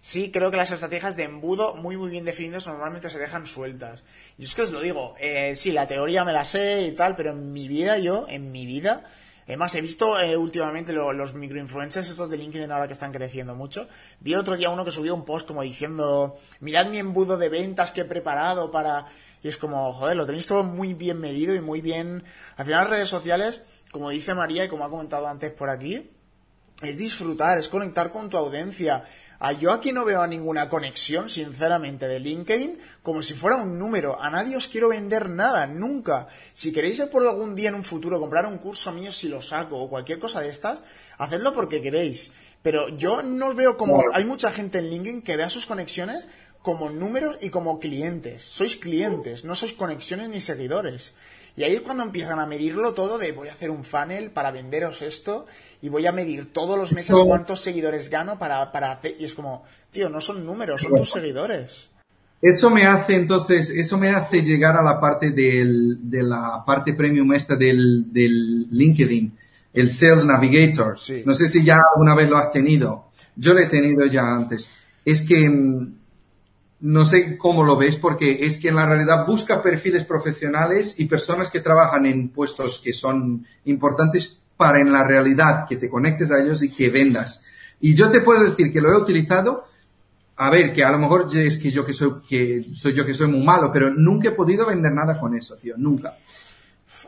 sí, 0.00 0.30
creo 0.30 0.50
que 0.50 0.56
las 0.56 0.70
estrategias 0.70 1.16
de 1.16 1.24
embudo 1.24 1.74
muy 1.76 1.96
muy 1.96 2.10
bien 2.10 2.24
definidas 2.24 2.66
normalmente 2.66 3.10
se 3.10 3.18
dejan 3.18 3.46
sueltas. 3.46 4.02
Y 4.38 4.44
es 4.44 4.54
que 4.54 4.62
os 4.62 4.72
lo 4.72 4.80
digo, 4.80 5.14
eh, 5.18 5.54
sí, 5.54 5.72
la 5.72 5.86
teoría 5.86 6.24
me 6.24 6.32
la 6.32 6.44
sé 6.44 6.82
y 6.82 6.92
tal, 6.92 7.14
pero 7.16 7.30
en 7.30 7.52
mi 7.52 7.68
vida 7.68 7.98
yo, 7.98 8.26
en 8.28 8.50
mi 8.50 8.66
vida, 8.66 9.04
Además, 9.46 9.74
he 9.74 9.80
visto 9.80 10.18
eh, 10.20 10.36
últimamente 10.36 10.92
los 10.92 11.34
microinfluencers 11.34 12.08
estos 12.08 12.30
de 12.30 12.36
LinkedIn 12.36 12.70
ahora 12.70 12.86
que 12.86 12.92
están 12.92 13.12
creciendo 13.12 13.54
mucho. 13.54 13.88
Vi 14.20 14.34
otro 14.34 14.56
día 14.56 14.70
uno 14.70 14.84
que 14.84 14.90
subió 14.90 15.14
un 15.14 15.24
post 15.24 15.46
como 15.46 15.62
diciendo, 15.62 16.36
mirad 16.60 16.86
mi 16.86 16.98
embudo 16.98 17.36
de 17.36 17.48
ventas 17.48 17.90
que 17.90 18.02
he 18.02 18.04
preparado 18.04 18.70
para... 18.70 19.06
Y 19.42 19.48
es 19.48 19.56
como, 19.56 19.92
joder, 19.92 20.16
lo 20.16 20.26
tenéis 20.26 20.46
todo 20.46 20.62
muy 20.62 20.94
bien 20.94 21.18
medido 21.18 21.54
y 21.54 21.60
muy 21.60 21.80
bien... 21.80 22.24
Al 22.56 22.64
final 22.64 22.82
las 22.82 22.90
redes 22.90 23.08
sociales, 23.08 23.62
como 23.90 24.10
dice 24.10 24.34
María 24.34 24.64
y 24.64 24.68
como 24.68 24.84
ha 24.84 24.90
comentado 24.90 25.26
antes 25.26 25.52
por 25.52 25.68
aquí, 25.68 26.08
es 26.82 26.96
disfrutar, 26.96 27.58
es 27.58 27.68
conectar 27.68 28.10
con 28.10 28.28
tu 28.28 28.36
audiencia. 28.36 29.04
Ah, 29.38 29.52
yo 29.52 29.72
aquí 29.72 29.92
no 29.92 30.04
veo 30.04 30.26
ninguna 30.26 30.68
conexión, 30.68 31.28
sinceramente, 31.28 32.08
de 32.08 32.18
LinkedIn 32.18 32.78
como 33.02 33.22
si 33.22 33.34
fuera 33.34 33.56
un 33.56 33.78
número. 33.78 34.20
A 34.20 34.30
nadie 34.30 34.56
os 34.56 34.68
quiero 34.68 34.88
vender 34.88 35.30
nada, 35.30 35.66
nunca. 35.66 36.26
Si 36.54 36.72
queréis 36.72 37.00
por 37.02 37.26
algún 37.26 37.54
día 37.54 37.68
en 37.68 37.76
un 37.76 37.84
futuro 37.84 38.18
comprar 38.18 38.46
un 38.46 38.58
curso 38.58 38.90
mío 38.92 39.12
si 39.12 39.28
lo 39.28 39.42
saco 39.42 39.78
o 39.78 39.88
cualquier 39.88 40.18
cosa 40.18 40.40
de 40.40 40.48
estas, 40.50 40.82
hacedlo 41.18 41.52
porque 41.54 41.80
queréis. 41.80 42.32
Pero 42.62 42.88
yo 42.90 43.22
no 43.22 43.48
os 43.48 43.56
veo 43.56 43.76
como... 43.76 44.02
Hay 44.12 44.24
mucha 44.24 44.50
gente 44.50 44.78
en 44.78 44.90
LinkedIn 44.90 45.22
que 45.22 45.36
vea 45.36 45.50
sus 45.50 45.66
conexiones 45.66 46.26
como 46.62 46.90
números 46.90 47.38
y 47.42 47.50
como 47.50 47.78
clientes. 47.78 48.42
Sois 48.42 48.76
clientes, 48.76 49.44
no 49.44 49.54
sois 49.54 49.72
conexiones 49.72 50.28
ni 50.28 50.40
seguidores. 50.40 51.14
Y 51.56 51.64
ahí 51.64 51.74
es 51.74 51.82
cuando 51.82 52.02
empiezan 52.02 52.38
a 52.38 52.46
medirlo 52.46 52.94
todo 52.94 53.18
de 53.18 53.32
voy 53.32 53.48
a 53.48 53.52
hacer 53.52 53.70
un 53.70 53.84
funnel 53.84 54.30
para 54.30 54.52
venderos 54.52 55.02
esto 55.02 55.44
y 55.82 55.90
voy 55.90 56.06
a 56.06 56.12
medir 56.12 56.52
todos 56.52 56.78
los 56.78 56.92
meses 56.92 57.16
cuántos 57.26 57.60
seguidores 57.60 58.08
gano 58.08 58.38
para, 58.38 58.72
para 58.72 58.92
hacer... 58.92 59.16
Y 59.18 59.24
es 59.24 59.34
como, 59.34 59.64
tío, 59.90 60.08
no 60.08 60.20
son 60.20 60.46
números, 60.46 60.80
son 60.80 60.94
tus 60.94 61.10
seguidores. 61.10 61.90
Eso 62.40 62.70
me 62.70 62.86
hace 62.86 63.16
entonces, 63.16 63.70
eso 63.70 63.98
me 63.98 64.10
hace 64.10 64.42
llegar 64.42 64.76
a 64.76 64.82
la 64.82 64.98
parte 64.98 65.30
del, 65.30 66.10
de 66.10 66.22
la 66.22 66.64
parte 66.66 66.94
premium 66.94 67.32
esta 67.34 67.54
del, 67.54 68.12
del 68.12 68.68
LinkedIn, 68.70 69.38
el 69.74 69.88
Sales 69.88 70.24
Navigator. 70.26 70.96
No 71.24 71.34
sé 71.34 71.46
si 71.46 71.64
ya 71.64 71.78
alguna 71.92 72.14
vez 72.14 72.28
lo 72.28 72.36
has 72.38 72.50
tenido. 72.50 73.10
Yo 73.36 73.52
lo 73.52 73.60
he 73.60 73.66
tenido 73.66 74.06
ya 74.06 74.22
antes. 74.22 74.70
Es 75.04 75.22
que 75.22 75.48
mm, 75.48 76.01
no 76.82 77.04
sé 77.04 77.38
cómo 77.38 77.62
lo 77.62 77.76
ves 77.76 77.96
porque 77.96 78.44
es 78.44 78.58
que 78.58 78.68
en 78.68 78.76
la 78.76 78.86
realidad 78.86 79.24
busca 79.26 79.62
perfiles 79.62 80.04
profesionales 80.04 80.98
y 80.98 81.06
personas 81.06 81.50
que 81.50 81.60
trabajan 81.60 82.06
en 82.06 82.28
puestos 82.28 82.80
que 82.82 82.92
son 82.92 83.46
importantes 83.64 84.40
para 84.56 84.80
en 84.80 84.92
la 84.92 85.04
realidad 85.04 85.64
que 85.68 85.76
te 85.76 85.88
conectes 85.88 86.32
a 86.32 86.42
ellos 86.42 86.62
y 86.62 86.70
que 86.70 86.90
vendas. 86.90 87.44
Y 87.80 87.94
yo 87.94 88.10
te 88.10 88.20
puedo 88.20 88.42
decir 88.42 88.72
que 88.72 88.80
lo 88.80 88.92
he 88.92 88.96
utilizado 88.96 89.66
a 90.36 90.50
ver, 90.50 90.72
que 90.72 90.82
a 90.82 90.90
lo 90.90 90.98
mejor 90.98 91.28
es 91.36 91.58
que 91.58 91.70
yo 91.70 91.84
que 91.84 91.92
soy, 91.92 92.14
que 92.28 92.66
soy 92.74 92.92
yo 92.94 93.06
que 93.06 93.14
soy 93.14 93.28
muy 93.28 93.44
malo, 93.44 93.70
pero 93.72 93.92
nunca 93.94 94.30
he 94.30 94.32
podido 94.32 94.66
vender 94.66 94.92
nada 94.92 95.20
con 95.20 95.36
eso, 95.36 95.56
tío, 95.56 95.74
nunca. 95.76 96.16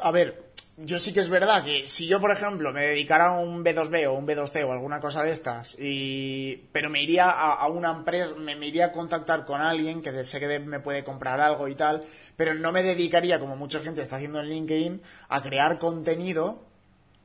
A 0.00 0.10
ver, 0.12 0.43
yo 0.76 0.98
sí 0.98 1.12
que 1.12 1.20
es 1.20 1.28
verdad 1.28 1.64
que 1.64 1.86
si 1.86 2.06
yo, 2.06 2.20
por 2.20 2.32
ejemplo, 2.32 2.72
me 2.72 2.82
dedicara 2.82 3.26
a 3.26 3.38
un 3.38 3.64
B2B 3.64 4.08
o 4.08 4.14
un 4.14 4.26
B2C 4.26 4.64
o 4.64 4.72
alguna 4.72 5.00
cosa 5.00 5.22
de 5.22 5.30
estas, 5.30 5.76
y... 5.78 6.68
pero 6.72 6.90
me 6.90 7.02
iría 7.02 7.30
a, 7.30 7.66
una 7.68 7.90
empresa, 7.90 8.34
me, 8.34 8.56
me, 8.56 8.66
iría 8.66 8.86
a 8.86 8.92
contactar 8.92 9.44
con 9.44 9.60
alguien 9.60 10.02
que 10.02 10.24
sé 10.24 10.40
que 10.40 10.58
me 10.58 10.80
puede 10.80 11.04
comprar 11.04 11.40
algo 11.40 11.68
y 11.68 11.74
tal, 11.74 12.02
pero 12.36 12.54
no 12.54 12.72
me 12.72 12.82
dedicaría, 12.82 13.38
como 13.38 13.56
mucha 13.56 13.80
gente 13.80 14.02
está 14.02 14.16
haciendo 14.16 14.40
en 14.40 14.48
LinkedIn, 14.48 15.02
a 15.28 15.42
crear 15.42 15.78
contenido 15.78 16.73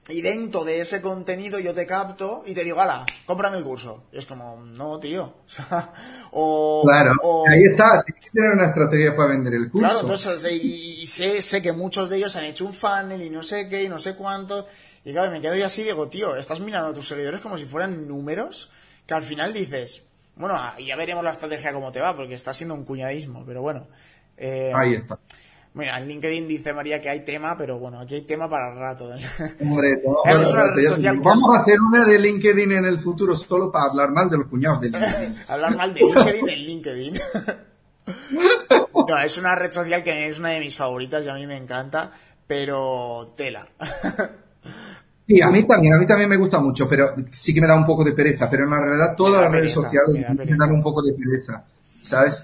y 0.10 0.22
dentro 0.22 0.64
de 0.64 0.82
ese 0.82 1.02
contenido 1.02 1.60
yo 1.60 1.74
te 1.74 1.86
capto 1.86 2.44
y 2.46 2.54
te 2.54 2.64
digo, 2.64 2.82
ala, 2.82 3.06
cómprame 3.26 3.58
el 3.58 3.64
curso. 3.64 4.06
Y 4.12 4.18
es 4.18 4.26
como, 4.26 4.58
no, 4.58 5.00
tío. 5.00 5.34
O, 6.32 6.84
claro, 6.86 7.14
ahí 7.50 7.64
está, 7.72 8.04
tienes 8.04 8.26
que 8.26 8.32
tener 8.32 8.52
una 8.52 8.68
estrategia 8.68 9.16
para 9.16 9.30
vender 9.30 9.56
el 9.56 9.72
curso. 9.72 9.88
Claro, 9.88 10.02
entonces, 10.02 10.54
y, 10.54 11.08
sé, 11.08 11.42
sé 11.42 11.60
que 11.60 11.72
muchos 11.72 12.12
de 12.12 12.18
ellos 12.18 12.36
han 12.36 12.46
hecho 12.46 12.68
un 12.68 12.74
funnel 12.76 13.24
y 13.24 13.32
no 13.32 13.42
sé 13.42 13.68
qué, 13.68 13.82
y 13.82 13.90
no 13.90 13.98
sé 13.98 14.14
cuánto. 14.14 14.68
Y 15.04 15.12
claro, 15.12 15.32
me 15.32 15.42
quedo 15.42 15.56
yo 15.56 15.66
así 15.66 15.82
y 15.82 15.86
digo, 15.86 16.08
tío, 16.08 16.36
estás 16.36 16.60
mirando 16.60 16.90
a 16.90 16.94
tus 16.94 17.08
seguidores 17.08 17.42
como 17.42 17.58
si 17.58 17.66
fueran 17.66 18.08
números 18.08 18.70
que 19.08 19.16
al 19.16 19.24
final 19.24 19.54
dices, 19.54 20.04
bueno, 20.36 20.56
ya 20.78 20.96
veremos 20.96 21.24
la 21.24 21.32
estrategia 21.32 21.74
cómo 21.74 21.92
te 21.92 22.00
va, 22.00 22.16
porque 22.16 22.36
está 22.36 22.54
siendo 22.54 22.76
un 22.76 22.86
cuñadismo, 22.86 23.44
pero 23.44 23.64
bueno. 23.64 23.88
Eh, 24.38 24.72
ahí 24.76 24.94
está. 24.94 25.18
Mira, 25.74 26.00
en 26.00 26.08
LinkedIn 26.08 26.48
dice 26.48 26.74
María 26.74 27.00
que 27.00 27.10
hay 27.10 27.24
tema, 27.24 27.56
pero 27.56 27.78
bueno, 27.78 28.00
aquí 28.00 28.16
hay 28.16 28.24
tema 28.24 28.50
para 28.50 28.74
el 28.74 28.80
rato. 28.80 29.12
Hombre, 29.62 30.02
vamos 31.22 31.56
a 31.56 31.62
hacer 31.62 31.80
una 31.80 32.06
de 32.06 32.18
LinkedIn 32.18 32.72
en 32.72 32.86
el 32.86 33.00
futuro 33.00 33.36
solo 33.36 33.72
para 33.72 33.86
hablar 33.86 34.12
mal 34.12 34.30
de 34.30 34.38
los 34.38 34.48
cuñados 34.48 34.82
de 34.82 34.90
LinkedIn. 34.90 35.36
hablar 35.48 35.78
mal 35.78 35.94
de 35.94 36.02
LinkedIn 36.02 36.50
en 36.50 36.60
LinkedIn. 36.60 37.14
no, 39.08 39.18
es 39.24 39.38
una 39.38 39.56
red 39.56 39.72
social 39.72 40.04
que 40.04 40.28
es 40.28 40.40
una 40.40 40.50
de 40.50 40.60
mis 40.60 40.76
favoritas 40.76 41.26
y 41.26 41.30
a 41.30 41.36
mí 41.36 41.46
me 41.46 41.58
encanta, 41.58 42.12
pero 42.48 43.34
tela. 43.36 43.68
Sí, 45.30 45.40
a 45.42 45.52
mí 45.52 45.62
también, 45.62 45.94
a 45.94 46.00
mí 46.00 46.08
también 46.08 46.28
me 46.28 46.38
gusta 46.38 46.60
mucho, 46.60 46.90
pero 46.90 47.14
sí 47.30 47.54
que 47.54 47.62
me 47.62 47.68
da 47.68 47.76
un 47.76 47.86
poco 47.86 48.04
de 48.04 48.14
pereza, 48.14 48.50
pero 48.50 48.64
en 48.64 48.72
la 48.72 48.82
realidad 48.82 49.16
todas 49.16 49.44
las 49.44 49.52
redes 49.52 49.72
sociales 49.72 50.26
me 50.36 50.58
dan 50.58 50.72
un 50.72 50.82
poco 50.82 51.04
de 51.04 51.14
pereza, 51.14 51.64
¿sabes? 52.02 52.44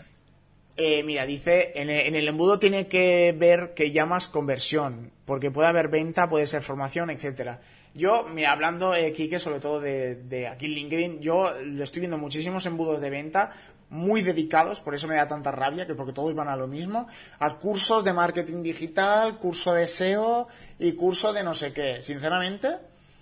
Eh, 0.78 1.04
mira, 1.04 1.26
dice, 1.26 1.72
en 1.76 1.90
el, 1.90 2.28
embudo 2.28 2.60
tiene 2.60 2.88
que 2.88 3.34
ver 3.38 3.74
que 3.74 3.92
llamas 3.92 4.28
conversión, 4.28 5.14
porque 5.24 5.50
puede 5.50 5.70
haber 5.70 5.88
venta, 5.88 6.28
puede 6.28 6.48
ser 6.48 6.62
formación, 6.62 7.10
etcétera. 7.10 7.62
Yo, 7.94 8.28
mira, 8.28 8.52
hablando, 8.52 8.94
eh, 8.94 9.14
Kike, 9.14 9.40
sobre 9.40 9.62
todo 9.62 9.80
de, 9.80 10.50
aquí 10.52 10.66
en 10.66 10.72
LinkedIn, 10.74 11.22
yo 11.22 11.50
le 11.62 11.82
estoy 11.82 12.02
viendo 12.02 12.18
muchísimos 12.18 12.66
embudos 12.66 13.00
de 13.00 13.10
venta 13.10 13.54
muy 13.90 14.22
dedicados, 14.22 14.82
por 14.82 14.94
eso 14.96 15.08
me 15.08 15.16
da 15.16 15.30
tanta 15.30 15.52
rabia, 15.52 15.88
que 15.88 15.96
porque 15.96 16.12
todos 16.12 16.36
van 16.36 16.50
a 16.50 16.58
lo 16.58 16.68
mismo, 16.68 17.08
a 17.40 17.58
cursos 17.58 18.04
de 18.04 18.12
marketing 18.12 18.62
digital, 18.62 19.40
curso 19.40 19.74
de 19.74 19.88
SEO 19.88 20.50
y 20.78 20.92
curso 20.92 21.32
de 21.32 21.44
no 21.44 21.54
sé 21.54 21.72
qué. 21.72 22.02
Sinceramente, 22.02 22.68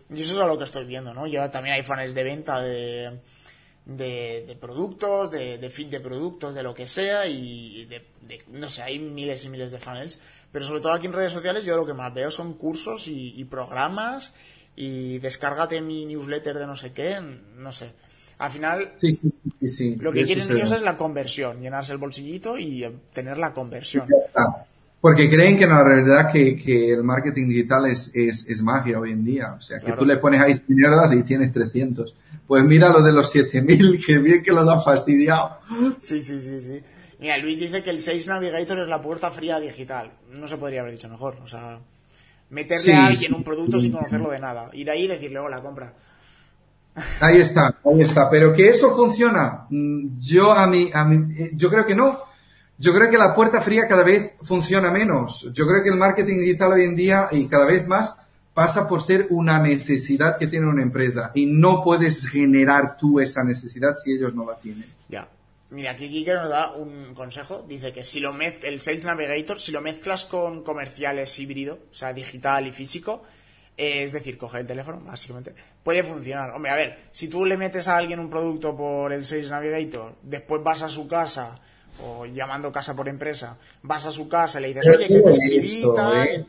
y 0.10 0.24
eso 0.24 0.42
es 0.42 0.48
lo 0.48 0.58
que 0.58 0.64
estoy 0.64 0.86
viendo, 0.86 1.14
¿no? 1.14 1.28
Yo 1.28 1.48
también 1.52 1.76
hay 1.76 1.84
fans 1.84 2.16
de 2.16 2.24
venta 2.24 2.62
de 2.62 3.20
de, 3.86 4.58
productos, 4.60 5.30
de, 5.32 5.58
de 5.58 5.70
feed 5.70 5.90
de 5.90 6.00
productos, 6.00 6.56
de 6.56 6.64
lo 6.64 6.74
que 6.74 6.88
sea, 6.88 7.28
y 7.28 7.86
de, 7.86 8.04
no 8.52 8.70
sé, 8.70 8.84
hay 8.84 9.00
miles 9.00 9.44
y 9.44 9.50
miles 9.50 9.72
de 9.72 9.80
funnels, 9.80 10.20
pero 10.52 10.66
sobre 10.66 10.82
todo 10.82 10.94
aquí 10.94 11.08
en 11.08 11.14
redes 11.14 11.34
sociales 11.34 11.66
yo 11.66 11.76
lo 11.76 11.86
que 11.86 11.94
más 11.94 12.14
veo 12.14 12.32
son 12.32 12.54
cursos 12.54 13.08
y, 13.08 13.44
programas 13.46 14.34
y 14.76 15.20
descárgate 15.20 15.82
mi 15.82 16.06
newsletter 16.06 16.58
de 16.58 16.66
no 16.66 16.76
sé 16.76 16.94
qué, 16.94 17.20
no 17.58 17.72
sé. 17.72 17.92
Al 18.40 18.52
final, 18.52 18.94
lo 20.00 20.12
que 20.12 20.24
quieren 20.24 20.52
ellos 20.52 20.72
es 20.72 20.82
la 20.82 20.98
conversión, 20.98 21.62
llenarse 21.62 21.94
el 21.94 22.00
bolsillito 22.00 22.58
y 22.58 22.86
tener 23.14 23.38
la 23.38 23.54
conversión. 23.54 24.08
Porque 25.04 25.30
creen 25.30 25.58
que 25.58 25.66
en 25.66 25.72
la 25.72 25.84
realidad 25.84 26.32
que, 26.32 26.94
el 26.94 27.04
marketing 27.04 27.50
digital 27.50 27.88
es, 27.88 28.10
es, 28.16 28.62
magia 28.62 29.02
hoy 29.02 29.12
en 29.12 29.26
día. 29.26 29.54
O 29.60 29.62
sea, 29.62 29.82
que 29.82 29.92
tú 29.92 30.06
le 30.06 30.16
pones 30.16 30.40
ahí 30.40 30.54
mierdas 30.70 31.12
y 31.12 31.24
tienes 31.24 31.52
300. 31.52 32.16
Pues 32.48 32.64
mira 32.64 32.88
lo 32.88 33.02
de 33.02 33.12
los 33.12 33.30
7000, 33.30 34.02
que 34.08 34.20
bien 34.20 34.42
que 34.42 34.54
los 34.54 34.66
han 34.66 34.82
fastidiado. 34.82 35.58
Sí, 36.00 36.22
sí, 36.22 36.40
sí, 36.40 36.62
sí. 36.62 36.82
Mira, 37.20 37.38
Luis 37.38 37.60
dice 37.60 37.84
que 37.84 37.90
el 37.90 38.00
6 38.00 38.30
Navigator 38.30 38.80
es 38.80 38.88
la 38.88 39.02
puerta 39.02 39.30
fría 39.30 39.60
digital. 39.60 40.14
No 40.30 40.48
se 40.48 40.56
podría 40.56 40.80
haber 40.80 40.94
dicho 40.94 41.10
mejor. 41.10 41.36
O 41.44 41.48
sea, 41.48 41.80
meterle 42.50 42.94
a 42.94 43.08
alguien 43.08 43.34
un 43.34 43.44
producto 43.44 43.82
sin 43.82 43.92
conocerlo 43.92 44.30
de 44.30 44.40
nada. 44.40 44.70
Ir 44.72 44.90
ahí 44.90 45.04
y 45.04 45.08
decirle, 45.08 45.40
hola, 45.40 45.60
compra. 45.60 45.94
Ahí 47.20 47.42
está, 47.42 47.78
ahí 47.84 48.02
está. 48.04 48.30
Pero 48.30 48.54
que 48.54 48.70
eso 48.70 48.96
funciona, 48.96 49.68
mm, 49.70 50.18
yo 50.18 50.54
a 50.54 50.66
mí, 50.66 50.90
a 50.94 51.04
mí, 51.04 51.36
eh, 51.38 51.52
yo 51.56 51.70
creo 51.70 51.86
que 51.86 51.94
no. 51.94 52.32
Yo 52.78 52.94
creo 52.94 53.10
que 53.10 53.18
la 53.18 53.36
puerta 53.36 53.62
fría 53.62 53.88
cada 53.88 54.04
vez 54.04 54.34
funciona 54.42 54.92
menos. 54.92 55.50
Yo 55.54 55.68
creo 55.68 55.84
que 55.84 55.90
el 55.90 55.96
marketing 55.96 56.40
digital 56.40 56.74
hoy 56.74 56.84
en 56.84 56.96
día 56.96 57.28
y 57.32 57.48
cada 57.48 57.66
vez 57.66 57.88
más 57.88 58.16
pasa 58.54 58.88
por 58.88 59.02
ser 59.02 59.28
una 59.30 59.60
necesidad 59.60 60.38
que 60.38 60.48
tiene 60.48 60.68
una 60.68 60.82
empresa 60.82 61.32
y 61.34 61.46
no 61.46 61.84
puedes 61.84 62.28
generar 62.28 62.98
tú 62.98 63.20
esa 63.20 63.44
necesidad 63.44 63.96
si 63.96 64.14
ellos 64.14 64.34
no 64.34 64.46
la 64.46 64.58
tienen. 64.58 64.86
Ya. 65.10 65.28
Mira, 65.72 65.92
aquí 65.92 66.08
Kike 66.08 66.34
nos 66.34 66.50
da 66.50 66.72
un 66.74 67.16
consejo. 67.16 67.64
Dice 67.68 67.92
que 67.92 68.06
si 68.06 68.20
lo 68.20 68.32
mez 68.32 68.64
el 68.64 68.80
Sales 68.80 69.06
Navigator, 69.06 69.60
si 69.60 69.72
lo 69.72 69.82
mezclas 69.82 70.26
con 70.26 70.64
comerciales 70.64 71.38
híbrido, 71.40 71.80
o 71.90 71.94
sea, 71.94 72.14
digital 72.14 72.68
y 72.68 72.72
físico, 72.72 73.24
es 73.76 74.12
decir, 74.12 74.38
coger 74.38 74.62
el 74.62 74.68
teléfono, 74.68 75.02
básicamente, 75.04 75.56
puede 75.84 76.04
funcionar. 76.04 76.52
Hombre, 76.52 76.72
a 76.72 76.76
ver, 76.76 77.00
si 77.12 77.28
tú 77.28 77.44
le 77.44 77.58
metes 77.58 77.88
a 77.88 77.98
alguien 77.98 78.20
un 78.20 78.30
producto 78.30 78.78
por 78.78 79.12
el 79.12 79.26
Sales 79.26 79.50
Navigator, 79.50 80.16
después 80.22 80.62
vas 80.64 80.84
a 80.84 80.90
su 80.90 81.08
casa 81.08 81.60
o 82.02 82.26
llamando 82.26 82.72
casa 82.72 82.96
por 82.96 83.08
empresa, 83.08 83.58
vas 83.84 84.06
a 84.06 84.12
su 84.12 84.28
casa 84.28 84.60
y 84.60 84.64
le 84.64 84.68
dices, 84.70 84.88
oye, 84.88 85.08
que 85.08 85.22
te 85.22 85.32
escribí 85.32 85.84
¿eh? 86.16 86.46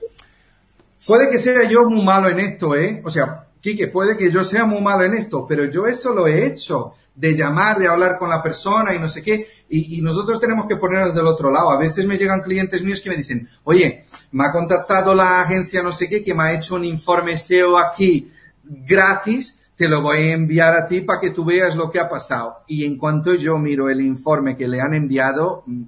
Puede 1.07 1.31
que 1.31 1.39
sea 1.39 1.69
yo 1.69 1.85
muy 1.85 2.05
malo 2.05 2.29
en 2.29 2.41
esto, 2.41 2.75
¿eh? 2.75 3.03
O 3.05 3.11
sea, 3.11 3.47
Quique, 3.61 3.89
puede 3.89 4.17
que 4.17 4.31
yo 4.31 4.45
sea 4.45 4.67
muy 4.67 4.83
malo 4.83 5.05
en 5.05 5.15
esto, 5.15 5.47
pero 5.47 5.65
yo 5.65 5.87
eso 5.87 6.15
lo 6.15 6.27
he 6.27 6.47
hecho, 6.47 6.95
de 7.15 7.35
llamar, 7.35 7.79
de 7.79 7.89
hablar 7.89 8.19
con 8.19 8.29
la 8.29 8.43
persona 8.43 8.95
y 8.95 8.99
no 8.99 9.09
sé 9.09 9.23
qué, 9.23 9.49
y, 9.69 10.03
nosotros 10.03 10.41
tenemos 10.41 10.67
que 10.67 10.77
ponernos 10.77 11.15
del 11.15 11.27
otro 11.27 11.51
lado. 11.51 11.71
A 11.71 11.79
veces 11.79 12.07
me 12.07 12.19
llegan 12.19 12.43
clientes 12.43 12.83
míos 12.83 13.01
que 13.01 13.11
me 13.11 13.17
dicen, 13.17 13.49
oye, 13.65 14.05
me 14.33 14.45
ha 14.45 14.53
contactado 14.53 15.15
la 15.15 15.41
agencia 15.41 15.83
no 15.83 15.93
sé 15.93 16.09
qué, 16.09 16.23
que 16.23 16.35
me 16.35 16.43
ha 16.43 16.53
hecho 16.53 16.75
un 16.75 16.85
informe 16.85 17.37
SEO 17.37 17.79
aquí 17.79 18.31
gratis, 18.63 19.61
te 19.77 19.89
lo 19.89 20.03
voy 20.03 20.19
a 20.19 20.33
enviar 20.33 20.75
a 20.75 20.87
ti 20.87 21.01
para 21.01 21.21
que 21.21 21.31
tú 21.31 21.45
veas 21.45 21.75
lo 21.77 21.91
que 21.91 21.99
ha 21.99 22.09
pasado. 22.09 22.65
Y 22.67 22.85
en 22.85 22.97
cuanto 22.97 23.35
yo 23.35 23.59
miro 23.59 23.91
el 23.91 24.01
informe 24.01 24.57
que 24.57 24.69
le 24.69 24.81
han 24.81 24.95
enviado, 24.95 25.65
mm, 25.67 25.83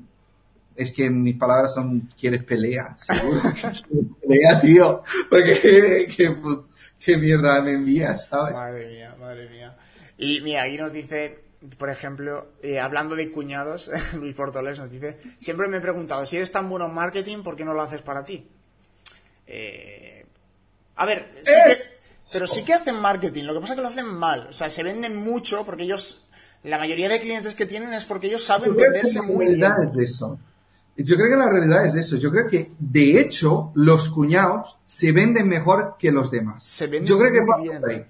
es 0.75 0.93
que 0.93 1.09
mis 1.09 1.37
palabras 1.37 1.75
son, 1.75 2.13
¿quieres 2.19 2.43
pelea? 2.43 2.97
Seguro 2.99 3.41
pelea, 4.21 4.61
tío. 4.61 5.03
Porque 5.31 6.09
qué, 6.99 7.17
mierda 7.17 7.63
me 7.63 7.73
envías, 7.73 8.27
¿sabes? 8.27 8.55
Madre 8.55 8.89
mía, 8.89 9.17
madre 9.19 9.49
mía. 9.49 9.77
Y 10.19 10.41
mira, 10.41 10.65
aquí 10.65 10.77
nos 10.77 10.93
dice, 10.93 11.45
por 11.79 11.89
ejemplo, 11.89 12.49
eh, 12.63 12.81
hablando 12.81 13.15
de 13.15 13.31
cuñados, 13.31 13.91
Luis 14.15 14.35
Portoles 14.35 14.79
nos 14.79 14.91
dice, 14.91 15.17
siempre 15.39 15.69
me 15.69 15.77
he 15.77 15.81
preguntado, 15.81 16.27
si 16.27 16.37
eres 16.37 16.51
tan 16.51 16.69
bueno 16.69 16.87
en 16.87 16.95
marketing, 16.95 17.43
¿por 17.43 17.55
qué 17.55 17.65
no 17.65 17.75
lo 17.75 17.83
haces 17.83 18.03
para 18.03 18.25
ti? 18.25 18.49
Eh, 19.47 20.27
a 20.97 21.07
ver, 21.07 21.29
sí 21.43 21.53
que 21.67 21.96
pero 22.37 22.47
sí 22.47 22.65
que 22.65 22.75
hacen 22.75 23.01
marketing, 23.01 23.45
lo 23.45 23.55
que 23.55 23.61
pasa 23.61 23.73
es 23.73 23.77
que 23.79 23.83
lo 23.83 23.89
hacen 23.89 24.09
mal. 24.09 24.49
O 24.51 24.53
sea, 24.53 24.69
se 24.69 24.83
venden 24.83 25.17
mucho 25.17 25.65
porque 25.65 25.85
ellos, 25.85 26.29
la 26.65 26.77
mayoría 26.77 27.09
de 27.09 27.19
clientes 27.19 27.55
que 27.55 27.65
tienen 27.65 27.95
es 27.95 28.05
porque 28.05 28.27
ellos 28.27 28.45
saben 28.45 28.77
venderse 28.77 29.23
muy 29.23 29.55
bien. 29.55 29.73
Es 29.89 29.97
eso. 29.97 30.39
Yo 30.99 31.17
creo 31.17 31.31
que 31.31 31.37
la 31.37 31.49
realidad 31.49 31.87
es 31.87 31.95
eso. 31.95 32.19
Yo 32.19 32.31
creo 32.31 32.47
que, 32.47 32.73
de 32.79 33.19
hecho, 33.19 33.73
los 33.75 34.11
cuñados 34.11 34.77
se 34.85 35.13
venden 35.13 35.49
mejor 35.49 35.97
que 35.99 36.13
los 36.13 36.31
demás. 36.31 36.63
Se 36.63 36.89
venden 36.89 37.07
Yo 37.07 37.19
creo 37.19 37.33
que 37.33 37.41
muy 37.41 37.69
bien. 37.71 38.07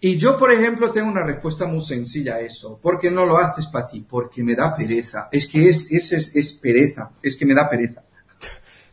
Y 0.00 0.18
yo, 0.18 0.38
por 0.38 0.52
ejemplo, 0.52 0.92
tengo 0.92 1.08
una 1.10 1.24
respuesta 1.24 1.64
muy 1.64 1.80
sencilla 1.80 2.34
a 2.34 2.40
eso. 2.40 2.78
¿Por 2.82 3.00
qué 3.00 3.10
no 3.10 3.24
lo 3.24 3.38
haces 3.38 3.68
para 3.68 3.88
ti? 3.88 4.04
Porque 4.06 4.44
me 4.44 4.54
da 4.54 4.76
pereza. 4.76 5.30
Es 5.32 5.48
que 5.48 5.66
es, 5.70 5.90
es, 5.90 6.12
es, 6.12 6.36
es 6.36 6.52
pereza. 6.52 7.12
Es 7.22 7.38
que 7.38 7.46
me 7.46 7.54
da 7.54 7.70
pereza. 7.70 8.03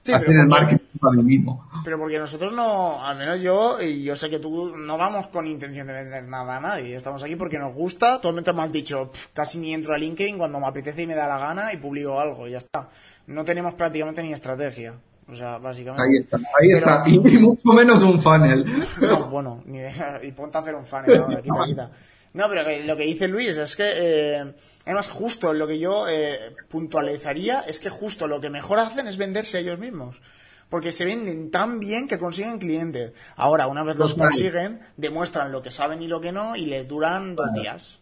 Sí, 0.03 0.11
el 0.13 0.47
marketing 0.47 0.85
para 0.99 1.15
mí 1.15 1.23
mismo. 1.23 1.69
Pero 1.83 1.99
porque 1.99 2.17
nosotros 2.17 2.51
no, 2.53 3.05
al 3.05 3.17
menos 3.17 3.39
yo, 3.41 3.79
y 3.81 4.03
yo 4.03 4.15
sé 4.15 4.29
que 4.31 4.39
tú, 4.39 4.75
no 4.75 4.97
vamos 4.97 5.27
con 5.27 5.45
intención 5.45 5.85
de 5.85 5.93
vender 5.93 6.23
nada 6.23 6.57
a 6.57 6.59
nadie. 6.59 6.95
Estamos 6.95 7.21
aquí 7.23 7.35
porque 7.35 7.59
nos 7.59 7.73
gusta. 7.73 8.15
Totalmente 8.15 8.51
me 8.53 8.63
has 8.63 8.71
dicho, 8.71 9.11
"Pff, 9.11 9.27
casi 9.33 9.59
ni 9.59 9.73
entro 9.73 9.93
a 9.93 9.97
LinkedIn 9.99 10.37
cuando 10.39 10.59
me 10.59 10.65
apetece 10.67 11.03
y 11.03 11.07
me 11.07 11.13
da 11.15 11.27
la 11.27 11.37
gana 11.37 11.71
y 11.71 11.77
publico 11.77 12.19
algo, 12.19 12.47
y 12.47 12.51
ya 12.51 12.57
está. 12.57 12.89
No 13.27 13.43
tenemos 13.45 13.75
prácticamente 13.75 14.23
ni 14.23 14.33
estrategia. 14.33 14.95
O 15.27 15.35
sea, 15.35 15.59
básicamente. 15.59 16.01
Ahí 16.03 16.17
está, 16.17 16.37
ahí 16.37 16.43
Pero- 16.73 16.77
está. 16.77 17.03
Y, 17.07 17.19
mucho 17.39 17.71
menos 17.73 18.01
un 18.03 18.19
funnel. 18.19 18.65
No, 19.01 19.27
bueno, 19.29 19.61
ni 19.65 19.77
idea. 19.77 20.19
Y 20.23 20.31
ponte 20.31 20.57
a 20.57 20.61
hacer 20.61 20.73
un 20.75 20.85
fan 20.85 21.05
ahora, 21.09 21.41
quita, 21.41 21.63
quita. 21.65 21.91
No, 22.33 22.47
pero 22.47 22.63
lo 22.85 22.95
que 22.97 23.03
dice 23.03 23.27
Luis 23.27 23.57
es 23.57 23.75
que, 23.75 23.89
eh, 23.93 24.53
además, 24.85 25.09
justo 25.09 25.53
lo 25.53 25.67
que 25.67 25.79
yo 25.79 26.07
eh, 26.07 26.55
puntualizaría 26.69 27.61
es 27.61 27.79
que 27.79 27.89
justo 27.89 28.27
lo 28.27 28.39
que 28.39 28.49
mejor 28.49 28.79
hacen 28.79 29.07
es 29.07 29.17
venderse 29.17 29.59
ellos 29.59 29.79
mismos. 29.79 30.21
Porque 30.69 30.93
se 30.93 31.03
venden 31.03 31.51
tan 31.51 31.79
bien 31.79 32.07
que 32.07 32.17
consiguen 32.17 32.57
clientes. 32.57 33.11
Ahora, 33.35 33.67
una 33.67 33.83
vez 33.83 33.97
los 33.97 34.15
consiguen, 34.15 34.79
demuestran 34.95 35.51
lo 35.51 35.61
que 35.61 35.69
saben 35.69 36.01
y 36.01 36.07
lo 36.07 36.21
que 36.21 36.31
no 36.31 36.55
y 36.55 36.65
les 36.65 36.87
duran 36.87 37.35
dos 37.35 37.53
días. 37.53 37.99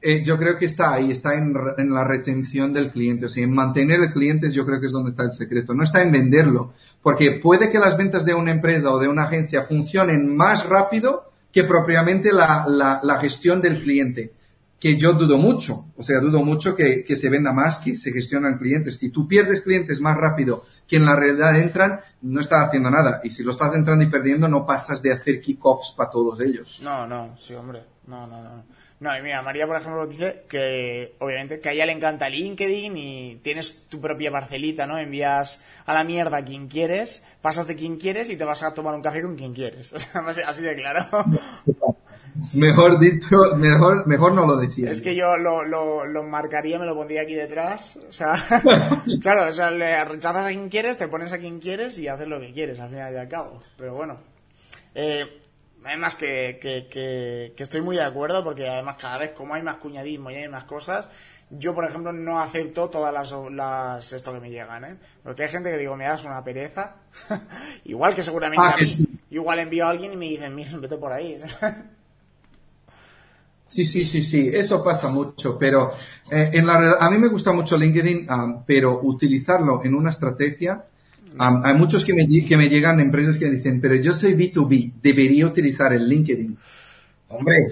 Eh, 0.00 0.22
yo 0.22 0.38
creo 0.38 0.56
que 0.56 0.66
está 0.66 0.94
ahí, 0.94 1.10
está 1.10 1.34
en, 1.34 1.52
en 1.76 1.92
la 1.92 2.04
retención 2.04 2.72
del 2.72 2.92
cliente, 2.92 3.26
o 3.26 3.28
sea, 3.28 3.42
en 3.42 3.52
mantener 3.52 3.98
el 3.98 4.12
cliente 4.12 4.48
yo 4.52 4.64
creo 4.64 4.78
que 4.78 4.86
es 4.86 4.92
donde 4.92 5.10
está 5.10 5.24
el 5.24 5.32
secreto, 5.32 5.74
no 5.74 5.82
está 5.82 6.02
en 6.02 6.12
venderlo, 6.12 6.72
porque 7.02 7.40
puede 7.42 7.72
que 7.72 7.80
las 7.80 7.96
ventas 7.96 8.24
de 8.24 8.32
una 8.32 8.52
empresa 8.52 8.92
o 8.92 9.00
de 9.00 9.08
una 9.08 9.24
agencia 9.24 9.64
funcionen 9.64 10.36
más 10.36 10.68
rápido 10.68 11.27
que 11.58 11.64
propiamente 11.64 12.32
la, 12.32 12.64
la- 12.68 13.18
gestión 13.18 13.60
del 13.60 13.82
cliente, 13.82 14.32
que 14.78 14.96
yo 14.96 15.14
dudo 15.14 15.38
mucho, 15.38 15.86
o 15.96 16.04
sea, 16.04 16.20
dudo 16.20 16.44
mucho 16.44 16.76
que, 16.76 17.02
que 17.04 17.16
se 17.16 17.28
venda 17.28 17.52
más 17.52 17.78
que 17.78 17.96
se 17.96 18.12
gestionan 18.12 18.58
clientes. 18.58 18.96
Si 18.96 19.10
tú 19.10 19.26
pierdes 19.26 19.62
clientes 19.62 20.00
más 20.00 20.16
rápido 20.16 20.62
que 20.86 20.98
en 20.98 21.04
la 21.04 21.16
realidad 21.16 21.58
entran, 21.58 21.98
no 22.22 22.40
estás 22.40 22.68
haciendo 22.68 22.90
nada, 22.92 23.20
y 23.24 23.30
si 23.30 23.42
lo 23.42 23.50
estás 23.50 23.74
entrando 23.74 24.04
y 24.04 24.06
perdiendo, 24.08 24.46
no 24.46 24.64
pasas 24.64 25.02
de 25.02 25.12
hacer 25.12 25.40
kickoffs 25.40 25.94
para 25.96 26.10
todos 26.10 26.40
ellos. 26.40 26.78
No, 26.80 27.08
no, 27.08 27.36
sí, 27.36 27.54
hombre. 27.54 27.82
No, 28.06 28.24
no, 28.28 28.40
no. 28.40 28.64
No, 29.00 29.16
y 29.16 29.22
mira, 29.22 29.42
María, 29.42 29.66
por 29.68 29.76
ejemplo, 29.76 30.06
dice 30.08 30.42
que, 30.48 31.14
obviamente, 31.20 31.60
que 31.60 31.68
a 31.68 31.72
ella 31.72 31.86
le 31.86 31.92
encanta 31.92 32.28
LinkedIn 32.28 32.96
y 32.96 33.36
tienes 33.42 33.82
tu 33.88 34.00
propia 34.00 34.32
parcelita, 34.32 34.86
¿no? 34.88 34.98
Envías 34.98 35.60
a 35.86 35.94
la 35.94 36.02
mierda 36.02 36.38
a 36.38 36.44
quien 36.44 36.66
quieres, 36.66 37.22
pasas 37.40 37.68
de 37.68 37.76
quien 37.76 37.96
quieres 37.98 38.28
y 38.28 38.36
te 38.36 38.44
vas 38.44 38.64
a 38.64 38.74
tomar 38.74 38.96
un 38.96 39.02
café 39.02 39.22
con 39.22 39.36
quien 39.36 39.54
quieres. 39.54 39.92
O 39.94 39.98
sea, 40.00 40.48
así- 40.48 40.62
de 40.62 40.74
claro. 40.74 41.06
Mejor 42.54 43.00
dicho, 43.00 43.36
mejor, 43.56 44.06
mejor 44.06 44.32
no 44.32 44.46
lo 44.46 44.56
decía. 44.56 44.90
Es 44.90 45.00
que 45.00 45.14
yo 45.16 45.36
lo, 45.36 45.64
lo, 45.64 46.06
lo 46.06 46.22
marcaría, 46.22 46.78
me 46.78 46.86
lo 46.86 46.94
pondría 46.94 47.22
aquí 47.22 47.34
detrás. 47.34 47.98
O 48.08 48.12
sea, 48.12 48.32
claro, 49.20 49.48
o 49.48 49.52
sea, 49.52 49.72
le 49.72 50.04
rechazas 50.04 50.44
a 50.46 50.48
quien 50.48 50.68
quieres, 50.68 50.98
te 50.98 51.08
pones 51.08 51.32
a 51.32 51.38
quien 51.38 51.58
quieres 51.58 51.98
y 51.98 52.06
haces 52.06 52.28
lo 52.28 52.38
que 52.38 52.52
quieres, 52.52 52.78
al 52.78 52.90
final 52.90 53.12
y 53.12 53.16
al 53.16 53.28
cabo. 53.28 53.60
Pero 53.76 53.94
bueno. 53.94 54.18
Eh, 54.94 55.26
además 55.84 56.14
que, 56.16 56.58
que, 56.60 56.88
que, 56.88 57.52
que 57.56 57.62
estoy 57.62 57.80
muy 57.80 57.96
de 57.96 58.02
acuerdo 58.02 58.42
porque 58.44 58.68
además 58.68 58.96
cada 59.00 59.18
vez 59.18 59.30
como 59.30 59.54
hay 59.54 59.62
más 59.62 59.76
cuñadismo 59.76 60.30
y 60.30 60.34
hay 60.36 60.48
más 60.48 60.64
cosas, 60.64 61.08
yo 61.50 61.74
por 61.74 61.84
ejemplo 61.84 62.12
no 62.12 62.40
acepto 62.40 62.90
todas 62.90 63.12
las, 63.12 63.32
las 63.52 64.12
esto 64.12 64.32
que 64.32 64.40
me 64.40 64.50
llegan, 64.50 64.84
¿eh? 64.84 64.96
Porque 65.22 65.44
hay 65.44 65.48
gente 65.48 65.70
que 65.70 65.78
digo, 65.78 65.96
me 65.96 66.04
das 66.04 66.24
una 66.24 66.44
pereza. 66.44 66.96
igual 67.84 68.14
que 68.14 68.22
seguramente 68.22 68.68
Ah, 68.68 68.74
a 68.78 68.82
mí. 68.82 68.88
sí. 68.88 69.06
Igual 69.30 69.58
envío 69.60 69.86
a 69.86 69.90
alguien 69.90 70.12
y 70.12 70.16
me 70.16 70.26
dicen, 70.26 70.54
miren, 70.54 70.80
vete 70.80 70.96
por 70.98 71.12
ahí. 71.12 71.36
Sí, 73.66 73.84
sí, 73.84 74.06
sí, 74.06 74.22
sí, 74.22 74.48
eso 74.50 74.82
pasa 74.82 75.08
mucho, 75.08 75.58
pero 75.58 75.92
eh, 76.30 76.52
en 76.54 76.66
la, 76.66 76.96
a 76.98 77.10
mí 77.10 77.18
me 77.18 77.28
gusta 77.28 77.52
mucho 77.52 77.76
LinkedIn, 77.76 78.26
ah, 78.30 78.62
pero 78.66 78.98
utilizarlo 79.02 79.84
en 79.84 79.94
una 79.94 80.08
estrategia, 80.08 80.82
hay 81.38 81.74
muchos 81.74 82.04
que 82.04 82.14
me, 82.14 82.26
que 82.46 82.56
me 82.56 82.68
llegan 82.68 83.00
empresas 83.00 83.38
que 83.38 83.50
dicen, 83.50 83.80
pero 83.80 83.94
yo 83.96 84.14
soy 84.14 84.34
B2B, 84.34 84.94
debería 85.02 85.46
utilizar 85.46 85.92
el 85.92 86.08
LinkedIn. 86.08 86.58
Hombre, 87.28 87.66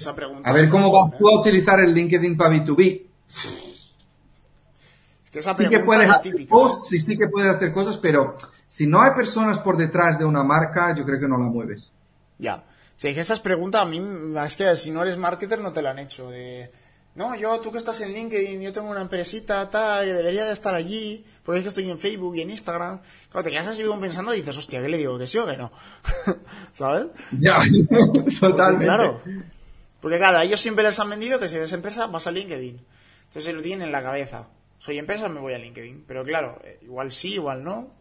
a 0.45 0.53
ver 0.53 0.65
es 0.67 0.71
cómo 0.71 0.93
vas 0.93 1.19
tú 1.19 1.29
a 1.29 1.41
utilizar 1.41 1.81
el 1.81 1.95
LinkedIn 1.95 2.37
para 2.37 2.55
B2B. 2.55 3.07
Es 5.25 5.31
que 5.31 5.39
esa 5.39 5.55
Sí 5.55 5.69
que 5.69 5.81
puedes 5.81 6.05
es 6.05 6.11
hacer 6.11 6.47
posts 6.47 6.93
y 6.93 7.01
sí 7.01 7.17
que 7.17 7.29
puedes 7.29 7.55
hacer 7.55 7.73
cosas, 7.73 7.97
pero 7.97 8.37
si 8.69 8.87
no 8.87 9.01
hay 9.01 9.13
personas 9.13 9.59
por 9.59 9.77
detrás 9.77 10.19
de 10.19 10.25
una 10.25 10.43
marca, 10.43 10.95
yo 10.95 11.05
creo 11.05 11.19
que 11.19 11.29
no 11.29 11.39
la 11.39 11.47
mueves. 11.47 11.91
Ya. 12.39 12.65
Sí, 12.97 13.13
que 13.13 13.21
esas 13.21 13.41
preguntas 13.41 13.83
a 13.83 13.85
mí, 13.85 14.01
es 14.45 14.57
que 14.57 14.75
si 14.77 14.91
no 14.91 15.03
eres 15.03 15.19
marketer 15.19 15.61
no 15.61 15.73
te 15.73 15.83
la 15.83 15.91
han 15.91 15.99
hecho. 15.99 16.31
De, 16.31 16.71
no, 17.17 17.35
yo, 17.35 17.59
tú 17.61 17.73
que 17.73 17.79
estás 17.79 17.99
en 18.03 18.13
LinkedIn, 18.13 18.61
yo 18.61 18.73
tengo 18.73 18.91
una 18.91 19.01
empresita, 19.01 19.69
tal, 19.71 20.05
que 20.05 20.13
debería 20.13 20.45
de 20.45 20.53
estar 20.53 20.75
allí, 20.75 21.25
porque 21.43 21.59
es 21.59 21.63
que 21.65 21.69
estoy 21.69 21.91
en 21.91 21.99
Facebook 21.99 22.37
y 22.37 22.43
en 22.43 22.51
Instagram. 22.51 23.01
Claro, 23.31 23.43
te 23.43 23.51
quedas 23.51 23.69
así 23.69 23.83
pensando 23.99 24.35
y 24.35 24.39
dices, 24.39 24.57
hostia, 24.57 24.83
¿qué 24.83 24.89
le 24.91 24.99
digo? 24.99 25.19
¿Que 25.19 25.27
sí 25.27 25.39
o 25.39 25.47
que 25.47 25.57
no? 25.57 25.73
¿Sabes? 26.75 27.07
Ya, 27.33 27.59
totalmente. 28.41 28.85
Claro. 28.85 29.23
Porque 30.01 30.19
claro, 30.19 30.39
a 30.39 30.45
ellos 30.45 30.61
siempre 30.61 30.85
les 30.85 31.01
han 31.01 31.09
vendido 31.09 31.41
que 31.41 31.49
si 31.49 31.57
eres 31.57 31.73
empresa 31.73 32.07
vas 32.07 32.27
a 32.27 32.31
LinkedIn. 32.31 32.85
Entonces 33.25 33.45
se 33.45 33.53
lo 33.53 33.63
tienen 33.63 33.87
en 33.87 33.93
la 33.93 34.03
cabeza. 34.03 34.49
Soy 34.79 34.99
empresa, 34.99 35.29
me 35.31 35.41
voy 35.41 35.55
a 35.55 35.59
LinkedIn. 35.59 36.05
Pero 36.07 36.23
claro, 36.23 36.61
eh, 36.63 36.81
igual 36.83 37.11
sí, 37.13 37.35
igual 37.35 37.65
no. 37.65 37.95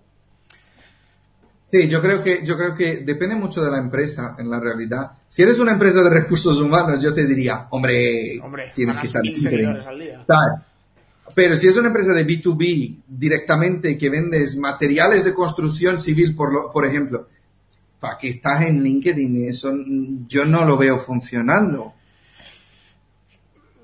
Sí, 1.65 1.87
yo 1.87 1.99
creo 1.99 2.23
que 2.23 2.45
yo 2.45 2.55
creo 2.55 2.75
que 2.75 2.97
depende 2.97 3.35
mucho 3.35 3.63
de 3.63 3.71
la 3.71 3.79
empresa 3.79 4.35
en 4.37 4.49
la 4.51 4.59
realidad. 4.59 5.13
Si 5.27 5.41
eres 5.41 5.59
una 5.59 5.71
empresa 5.71 6.03
de 6.03 6.11
recursos 6.11 6.61
humanos, 6.61 7.01
yo 7.01 7.11
te 7.11 7.25
diría, 7.25 7.67
hombre, 7.71 8.39
Hombre, 8.39 8.71
tienes 8.73 8.95
que 8.97 9.07
estar 9.07 9.21
al. 9.21 10.65
Pero 11.33 11.57
si 11.57 11.67
es 11.67 11.75
una 11.75 11.87
empresa 11.87 12.13
de 12.13 12.25
B2B 12.25 13.01
directamente 13.07 13.97
que 13.97 14.09
vendes 14.09 14.55
materiales 14.57 15.25
de 15.25 15.33
construcción 15.33 15.99
civil, 15.99 16.35
por, 16.35 16.53
lo, 16.53 16.71
por 16.71 16.85
ejemplo, 16.85 17.27
¿para 17.99 18.17
qué 18.17 18.29
estás 18.29 18.67
en 18.67 18.83
LinkedIn? 18.83 19.47
Eso 19.47 19.73
yo 20.27 20.45
no 20.45 20.63
lo 20.65 20.77
veo 20.77 20.99
funcionando. 20.99 21.93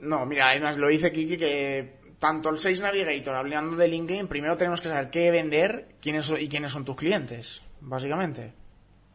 No, 0.01 0.25
mira, 0.27 0.49
además 0.49 0.77
lo 0.77 0.88
dice 0.88 1.11
Kiki 1.11 1.38
que 1.38 2.01
tanto 2.19 2.49
el 2.49 2.59
6 2.59 2.82
Navigator 2.82 3.36
hablando 3.36 3.75
de 3.75 3.88
LinkedIn, 3.88 4.27
primero 4.27 4.55
tenemos 4.55 4.79
que 4.79 4.89
saber 4.89 5.09
qué 5.09 5.32
vender 5.32 5.95
quiénes 5.99 6.27
son, 6.27 6.39
y 6.39 6.47
quiénes 6.47 6.71
son 6.71 6.86
tus 6.86 6.95
clientes, 6.95 7.63
básicamente. 7.82 8.53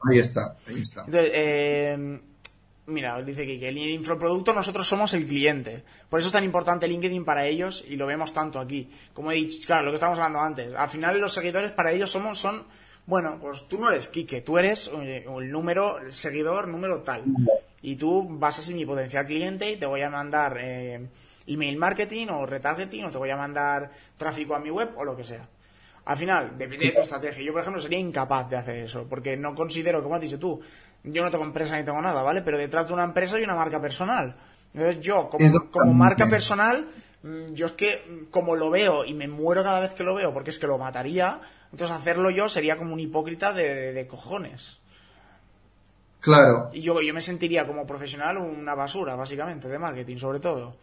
Ahí 0.08 0.18
está, 0.18 0.56
ahí 0.68 0.80
está. 0.82 1.04
Entonces, 1.04 1.30
eh, 1.34 2.20
mira, 2.86 3.22
dice 3.22 3.46
Kiki, 3.46 3.64
el 3.64 3.78
infoproducto 3.78 4.52
nosotros 4.52 4.86
somos 4.86 5.14
el 5.14 5.26
cliente. 5.26 5.82
Por 6.08 6.20
eso 6.20 6.28
es 6.28 6.32
tan 6.32 6.44
importante 6.44 6.86
LinkedIn 6.86 7.24
para 7.24 7.46
ellos 7.46 7.84
y 7.86 7.96
lo 7.96 8.06
vemos 8.06 8.32
tanto 8.32 8.60
aquí. 8.60 8.90
Como 9.12 9.32
he 9.32 9.36
dicho, 9.36 9.66
claro, 9.66 9.84
lo 9.84 9.90
que 9.90 9.96
estábamos 9.96 10.18
hablando 10.18 10.40
antes. 10.40 10.74
Al 10.74 10.88
final 10.88 11.18
los 11.18 11.32
seguidores 11.32 11.72
para 11.72 11.92
ellos 11.92 12.10
somos, 12.10 12.38
son, 12.38 12.64
bueno, 13.06 13.38
pues 13.40 13.66
tú 13.68 13.78
no 13.78 13.90
eres 13.90 14.08
Kike, 14.08 14.42
tú 14.42 14.58
eres 14.58 14.90
eh, 15.02 15.24
el 15.26 15.50
número, 15.50 15.98
el 15.98 16.12
seguidor 16.12 16.68
número 16.68 17.02
tal. 17.02 17.24
Y 17.82 17.96
tú 17.96 18.26
vas 18.28 18.58
a 18.58 18.62
ser 18.62 18.74
mi 18.74 18.86
potencial 18.86 19.26
cliente 19.26 19.70
y 19.70 19.76
te 19.76 19.86
voy 19.86 20.02
a 20.02 20.10
mandar 20.10 20.56
eh, 20.60 21.08
email 21.46 21.76
marketing 21.76 22.28
o 22.28 22.46
retargeting 22.46 23.04
o 23.04 23.10
te 23.10 23.18
voy 23.18 23.30
a 23.30 23.36
mandar 23.36 23.90
tráfico 24.16 24.54
a 24.54 24.60
mi 24.60 24.70
web 24.70 24.90
o 24.96 25.04
lo 25.04 25.16
que 25.16 25.24
sea. 25.24 25.48
Al 26.06 26.16
final, 26.16 26.56
depende 26.56 26.86
de 26.86 26.92
tu 26.92 27.00
estrategia. 27.00 27.42
Yo, 27.42 27.52
por 27.52 27.60
ejemplo, 27.62 27.82
sería 27.82 27.98
incapaz 27.98 28.48
de 28.48 28.56
hacer 28.56 28.76
eso, 28.76 29.06
porque 29.08 29.36
no 29.36 29.54
considero, 29.56 30.02
como 30.04 30.14
has 30.14 30.20
dicho 30.20 30.38
tú, 30.38 30.60
yo 31.02 31.22
no 31.22 31.30
tengo 31.30 31.44
empresa 31.44 31.76
ni 31.76 31.84
tengo 31.84 32.00
nada, 32.00 32.22
¿vale? 32.22 32.42
Pero 32.42 32.58
detrás 32.58 32.86
de 32.86 32.94
una 32.94 33.02
empresa 33.02 33.36
hay 33.36 33.42
una 33.42 33.56
marca 33.56 33.80
personal. 33.80 34.36
Entonces 34.72 35.00
yo, 35.00 35.28
como, 35.28 35.44
como 35.70 35.94
marca 35.94 36.28
personal, 36.28 36.86
mm, 37.24 37.54
yo 37.54 37.66
es 37.66 37.72
que, 37.72 38.04
mm, 38.08 38.30
como 38.30 38.54
lo 38.54 38.70
veo 38.70 39.04
y 39.04 39.14
me 39.14 39.26
muero 39.26 39.64
cada 39.64 39.80
vez 39.80 39.94
que 39.94 40.04
lo 40.04 40.14
veo, 40.14 40.32
porque 40.32 40.50
es 40.50 40.60
que 40.60 40.68
lo 40.68 40.78
mataría, 40.78 41.40
entonces 41.72 41.96
hacerlo 41.96 42.30
yo 42.30 42.48
sería 42.48 42.76
como 42.76 42.92
un 42.92 43.00
hipócrita 43.00 43.52
de, 43.52 43.92
de 43.92 44.06
cojones. 44.06 44.78
Claro. 46.20 46.68
Y 46.72 46.82
yo, 46.82 47.02
yo 47.02 47.14
me 47.14 47.20
sentiría 47.20 47.66
como 47.66 47.84
profesional 47.84 48.36
una 48.38 48.76
basura, 48.76 49.16
básicamente, 49.16 49.68
de 49.68 49.78
marketing, 49.78 50.18
sobre 50.18 50.38
todo. 50.38 50.76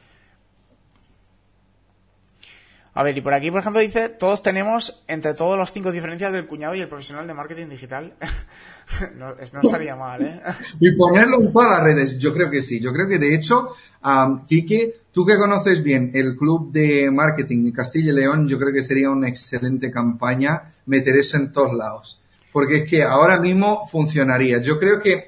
A 2.95 3.01
ver, 3.01 3.17
y 3.17 3.21
por 3.21 3.33
aquí, 3.33 3.49
por 3.49 3.59
ejemplo, 3.61 3.81
dice, 3.81 4.09
todos 4.09 4.43
tenemos 4.43 5.03
entre 5.07 5.33
todos 5.33 5.57
los 5.57 5.73
cinco 5.73 5.91
diferencias 5.91 6.31
del 6.31 6.45
cuñado 6.45 6.75
y 6.75 6.79
el 6.81 6.87
profesional 6.87 7.25
de 7.25 7.33
marketing 7.33 7.67
digital. 7.67 8.13
no, 9.17 9.31
es- 9.31 9.51
no 9.53 9.61
estaría 9.61 9.95
mal, 9.95 10.21
¿eh? 10.21 10.41
Y 10.79 10.91
ponerlo 10.95 11.41
en 11.41 11.51
todas 11.51 11.71
las 11.71 11.83
redes, 11.83 12.19
yo 12.19 12.31
creo 12.33 12.51
que 12.51 12.61
sí. 12.61 12.79
Yo 12.79 12.93
creo 12.93 13.07
que 13.07 13.17
de 13.17 13.33
hecho, 13.33 13.69
am, 14.01 14.45
Quique, 14.45 14.93
tú 15.11 15.25
que 15.25 15.37
conoces 15.37 15.81
bien 15.81 16.11
el 16.13 16.35
club 16.35 16.71
de 16.71 17.09
marketing 17.09 17.63
de 17.65 17.73
Castilla 17.73 18.11
y 18.11 18.15
León, 18.15 18.47
yo 18.47 18.59
creo 18.59 18.71
que 18.71 18.83
sería 18.83 19.09
una 19.09 19.27
excelente 19.27 19.89
campaña 19.89 20.73
meter 20.85 21.15
eso 21.15 21.37
en 21.37 21.51
todos 21.51 21.73
lados. 21.75 22.19
Porque 22.51 22.77
es 22.77 22.89
que 22.89 23.01
ahora 23.01 23.39
mismo 23.39 23.87
funcionaría. 23.87 24.59
Yo 24.61 24.77
creo 24.77 25.01
que 25.01 25.27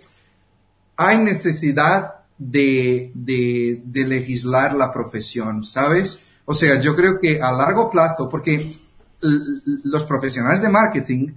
hay 0.98 1.18
necesidad 1.18 2.14
de, 2.38 3.12
de, 3.16 3.82
de 3.84 4.06
legislar 4.06 4.76
la 4.76 4.92
profesión, 4.94 5.64
¿sabes? 5.64 6.22
O 6.46 6.54
sea, 6.54 6.80
yo 6.80 6.96
creo 6.96 7.20
que 7.20 7.42
a 7.42 7.52
largo 7.52 7.90
plazo, 7.90 8.30
porque 8.30 8.72
los 9.22 10.06
profesionales 10.06 10.62
de 10.62 10.70
marketing 10.70 11.34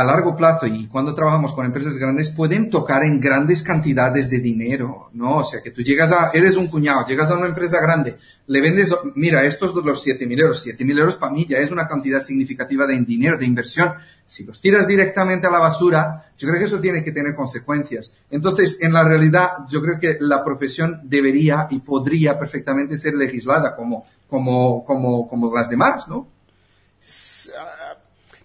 a 0.00 0.04
largo 0.04 0.36
plazo 0.36 0.66
y 0.66 0.86
cuando 0.86 1.14
trabajamos 1.14 1.52
con 1.52 1.66
empresas 1.66 1.96
grandes 1.96 2.30
pueden 2.30 2.70
tocar 2.70 3.02
en 3.02 3.20
grandes 3.20 3.62
cantidades 3.62 4.30
de 4.30 4.38
dinero, 4.38 5.10
¿no? 5.12 5.38
O 5.38 5.44
sea, 5.44 5.60
que 5.60 5.72
tú 5.72 5.82
llegas 5.82 6.12
a, 6.12 6.30
eres 6.32 6.56
un 6.56 6.68
cuñado, 6.68 7.04
llegas 7.04 7.30
a 7.30 7.36
una 7.36 7.46
empresa 7.46 7.80
grande, 7.80 8.16
le 8.46 8.60
vendes, 8.60 8.94
mira, 9.16 9.44
estos 9.44 9.74
los 9.74 10.06
7.000 10.06 10.40
euros, 10.40 10.64
7.000 10.64 11.00
euros 11.00 11.16
para 11.16 11.32
mí 11.32 11.46
ya 11.46 11.58
es 11.58 11.72
una 11.72 11.88
cantidad 11.88 12.20
significativa 12.20 12.86
de 12.86 13.00
dinero, 13.00 13.36
de 13.36 13.46
inversión. 13.46 13.92
Si 14.24 14.44
los 14.44 14.60
tiras 14.60 14.86
directamente 14.86 15.48
a 15.48 15.50
la 15.50 15.58
basura, 15.58 16.32
yo 16.38 16.48
creo 16.48 16.60
que 16.60 16.66
eso 16.66 16.80
tiene 16.80 17.02
que 17.02 17.12
tener 17.12 17.34
consecuencias. 17.34 18.14
Entonces, 18.30 18.80
en 18.80 18.92
la 18.92 19.02
realidad, 19.02 19.66
yo 19.68 19.82
creo 19.82 19.98
que 19.98 20.16
la 20.20 20.44
profesión 20.44 21.00
debería 21.04 21.66
y 21.70 21.80
podría 21.80 22.38
perfectamente 22.38 22.96
ser 22.96 23.14
legislada 23.14 23.74
como, 23.74 24.04
como, 24.28 24.84
como, 24.84 25.28
como 25.28 25.54
las 25.54 25.68
demás, 25.68 26.06
¿no? 26.06 26.28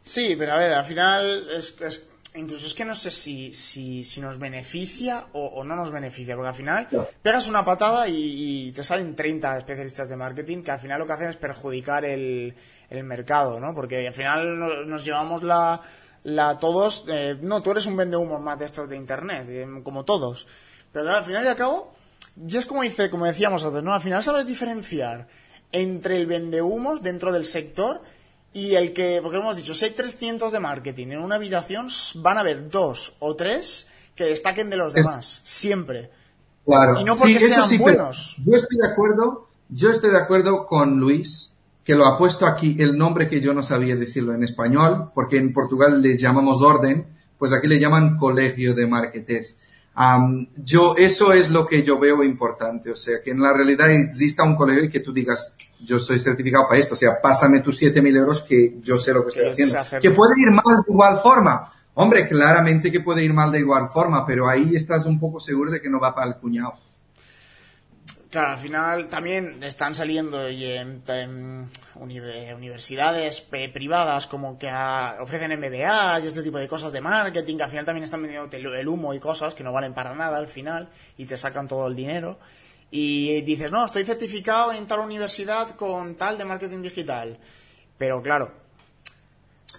Sí, 0.03 0.35
pero 0.37 0.53
a 0.53 0.57
ver, 0.57 0.73
al 0.73 0.83
final 0.83 1.47
es, 1.49 1.75
incluso 2.35 2.67
es 2.67 2.73
que 2.73 2.83
no 2.83 2.93
sé 2.93 3.09
si, 3.09 3.53
si, 3.53 4.03
si 4.03 4.19
nos 4.19 4.37
beneficia 4.37 5.27
o, 5.31 5.63
no 5.63 5.77
nos 5.77 5.91
beneficia, 5.91 6.35
porque 6.35 6.49
al 6.49 6.55
final 6.55 6.87
pegas 7.21 7.47
una 7.47 7.63
patada 7.63 8.07
y, 8.09 8.71
te 8.73 8.83
salen 8.83 9.15
30 9.15 9.57
especialistas 9.57 10.09
de 10.09 10.17
marketing 10.17 10.61
que 10.61 10.71
al 10.71 10.79
final 10.79 10.99
lo 10.99 11.05
que 11.05 11.13
hacen 11.13 11.29
es 11.29 11.37
perjudicar 11.37 12.03
el, 12.03 12.53
el 12.89 13.03
mercado, 13.05 13.61
¿no? 13.61 13.73
Porque 13.73 14.05
al 14.05 14.13
final 14.13 14.59
nos, 14.89 15.05
llevamos 15.05 15.41
la, 15.41 15.79
la 16.23 16.59
todos, 16.59 17.05
eh, 17.07 17.37
no, 17.41 17.61
tú 17.63 17.71
eres 17.71 17.85
un 17.85 17.95
vende 17.95 18.17
humo 18.17 18.39
más 18.39 18.59
de 18.59 18.65
estos 18.65 18.89
de 18.89 18.97
internet, 18.97 19.47
eh, 19.47 19.65
como 19.83 20.03
todos, 20.03 20.47
pero 20.91 21.09
al 21.11 21.23
final 21.23 21.45
y 21.45 21.47
al 21.47 21.55
cabo, 21.55 21.93
ya 22.35 22.59
es 22.59 22.65
como 22.65 22.81
dice, 22.81 23.09
como 23.09 23.25
decíamos 23.25 23.63
antes, 23.63 23.81
¿no? 23.81 23.93
Al 23.93 24.01
final 24.01 24.21
sabes 24.21 24.47
diferenciar 24.47 25.27
entre 25.71 26.17
el 26.17 26.25
vendehumos 26.25 27.01
dentro 27.01 27.31
del 27.31 27.45
sector 27.45 28.01
y 28.53 28.75
el 28.75 28.93
que, 28.93 29.19
porque 29.21 29.37
hemos 29.37 29.55
dicho, 29.55 29.73
si 29.73 29.85
hay 29.85 29.91
300 29.91 30.51
de 30.51 30.59
marketing 30.59 31.07
en 31.07 31.19
una 31.19 31.35
habitación, 31.35 31.87
van 32.15 32.37
a 32.37 32.41
haber 32.41 32.69
dos 32.69 33.13
o 33.19 33.35
tres 33.35 33.87
que 34.15 34.25
destaquen 34.25 34.69
de 34.69 34.77
los 34.77 34.93
demás, 34.93 35.41
siempre. 35.43 36.11
Claro. 36.65 36.99
Y 36.99 37.03
no 37.03 37.15
porque 37.15 37.39
sean 37.39 37.77
buenos. 37.79 38.37
Yo 38.45 38.55
estoy 38.55 38.77
de 38.77 38.87
acuerdo, 38.87 39.47
yo 39.69 39.89
estoy 39.89 40.11
de 40.11 40.19
acuerdo 40.19 40.65
con 40.65 40.99
Luis, 40.99 41.51
que 41.83 41.95
lo 41.95 42.05
ha 42.05 42.17
puesto 42.17 42.45
aquí 42.45 42.77
el 42.79 42.97
nombre 42.97 43.27
que 43.27 43.41
yo 43.41 43.53
no 43.53 43.63
sabía 43.63 43.95
decirlo 43.95 44.33
en 44.33 44.43
español, 44.43 45.11
porque 45.13 45.37
en 45.37 45.51
Portugal 45.51 46.01
le 46.01 46.17
llamamos 46.17 46.61
orden, 46.61 47.07
pues 47.37 47.51
aquí 47.51 47.67
le 47.67 47.79
llaman 47.79 48.17
colegio 48.17 48.73
de 48.73 48.87
marketers 48.87 49.59
yo, 50.63 50.95
eso 50.97 51.33
es 51.33 51.51
lo 51.51 51.67
que 51.67 51.83
yo 51.83 51.99
veo 51.99 52.23
importante, 52.23 52.91
o 52.91 52.95
sea, 52.95 53.21
que 53.23 53.31
en 53.31 53.41
la 53.41 53.53
realidad 53.53 53.91
exista 53.91 54.43
un 54.43 54.55
colegio 54.55 54.85
y 54.85 54.89
que 54.89 54.99
tú 54.99 55.13
digas, 55.13 55.55
yo 55.83 55.99
soy 55.99 56.19
certificado 56.19 56.67
para 56.67 56.79
esto, 56.79 56.93
o 56.93 56.97
sea, 56.97 57.21
pásame 57.21 57.61
tus 57.61 57.81
7.000 57.81 58.17
euros 58.17 58.41
que 58.41 58.77
yo 58.81 58.97
sé 58.97 59.13
lo 59.13 59.23
que, 59.23 59.29
estoy 59.29 59.49
haciendo. 59.49 59.99
Que 60.01 60.11
puede 60.11 60.33
ir 60.41 60.51
mal 60.51 60.63
de 60.85 60.91
igual 60.91 61.17
forma. 61.17 61.71
Hombre, 61.95 62.27
claramente 62.27 62.91
que 62.91 63.01
puede 63.01 63.23
ir 63.23 63.33
mal 63.33 63.51
de 63.51 63.59
igual 63.59 63.89
forma, 63.89 64.25
pero 64.25 64.49
ahí 64.49 64.75
estás 64.75 65.05
un 65.05 65.19
poco 65.19 65.39
seguro 65.39 65.71
de 65.71 65.81
que 65.81 65.89
no 65.89 65.99
va 65.99 66.15
para 66.15 66.27
el 66.27 66.37
cuñado. 66.37 66.73
Claro, 68.33 68.53
al 68.53 68.57
final 68.57 69.09
también 69.09 69.61
están 69.61 69.93
saliendo 69.93 70.47
en, 70.47 71.69
universidades 71.93 73.41
privadas 73.41 74.25
como 74.25 74.57
que 74.57 74.71
ofrecen 75.19 75.59
MBAs 75.59 76.23
y 76.23 76.27
este 76.27 76.41
tipo 76.41 76.57
de 76.57 76.67
cosas 76.67 76.91
de 76.91 76.99
marketing, 76.99 77.57
que 77.57 77.63
al 77.63 77.69
final 77.69 77.85
también 77.85 78.05
están 78.05 78.23
vendiendo 78.23 78.49
el 78.57 78.87
humo 78.87 79.13
y 79.13 79.19
cosas 79.19 79.53
que 79.53 79.63
no 79.63 79.71
valen 79.71 79.93
para 79.93 80.15
nada 80.15 80.39
al 80.39 80.47
final 80.47 80.89
y 81.15 81.25
te 81.25 81.37
sacan 81.37 81.67
todo 81.67 81.85
el 81.85 81.95
dinero. 81.95 82.39
Y 82.95 83.41
dices, 83.41 83.71
no, 83.71 83.85
estoy 83.85 84.03
certificado 84.03 84.71
en 84.71 84.85
tal 84.85 84.99
universidad 84.99 85.71
con 85.71 86.13
tal 86.13 86.37
de 86.37 86.45
marketing 86.45 86.83
digital. 86.83 87.39
Pero 87.97 88.21
claro. 88.21 88.51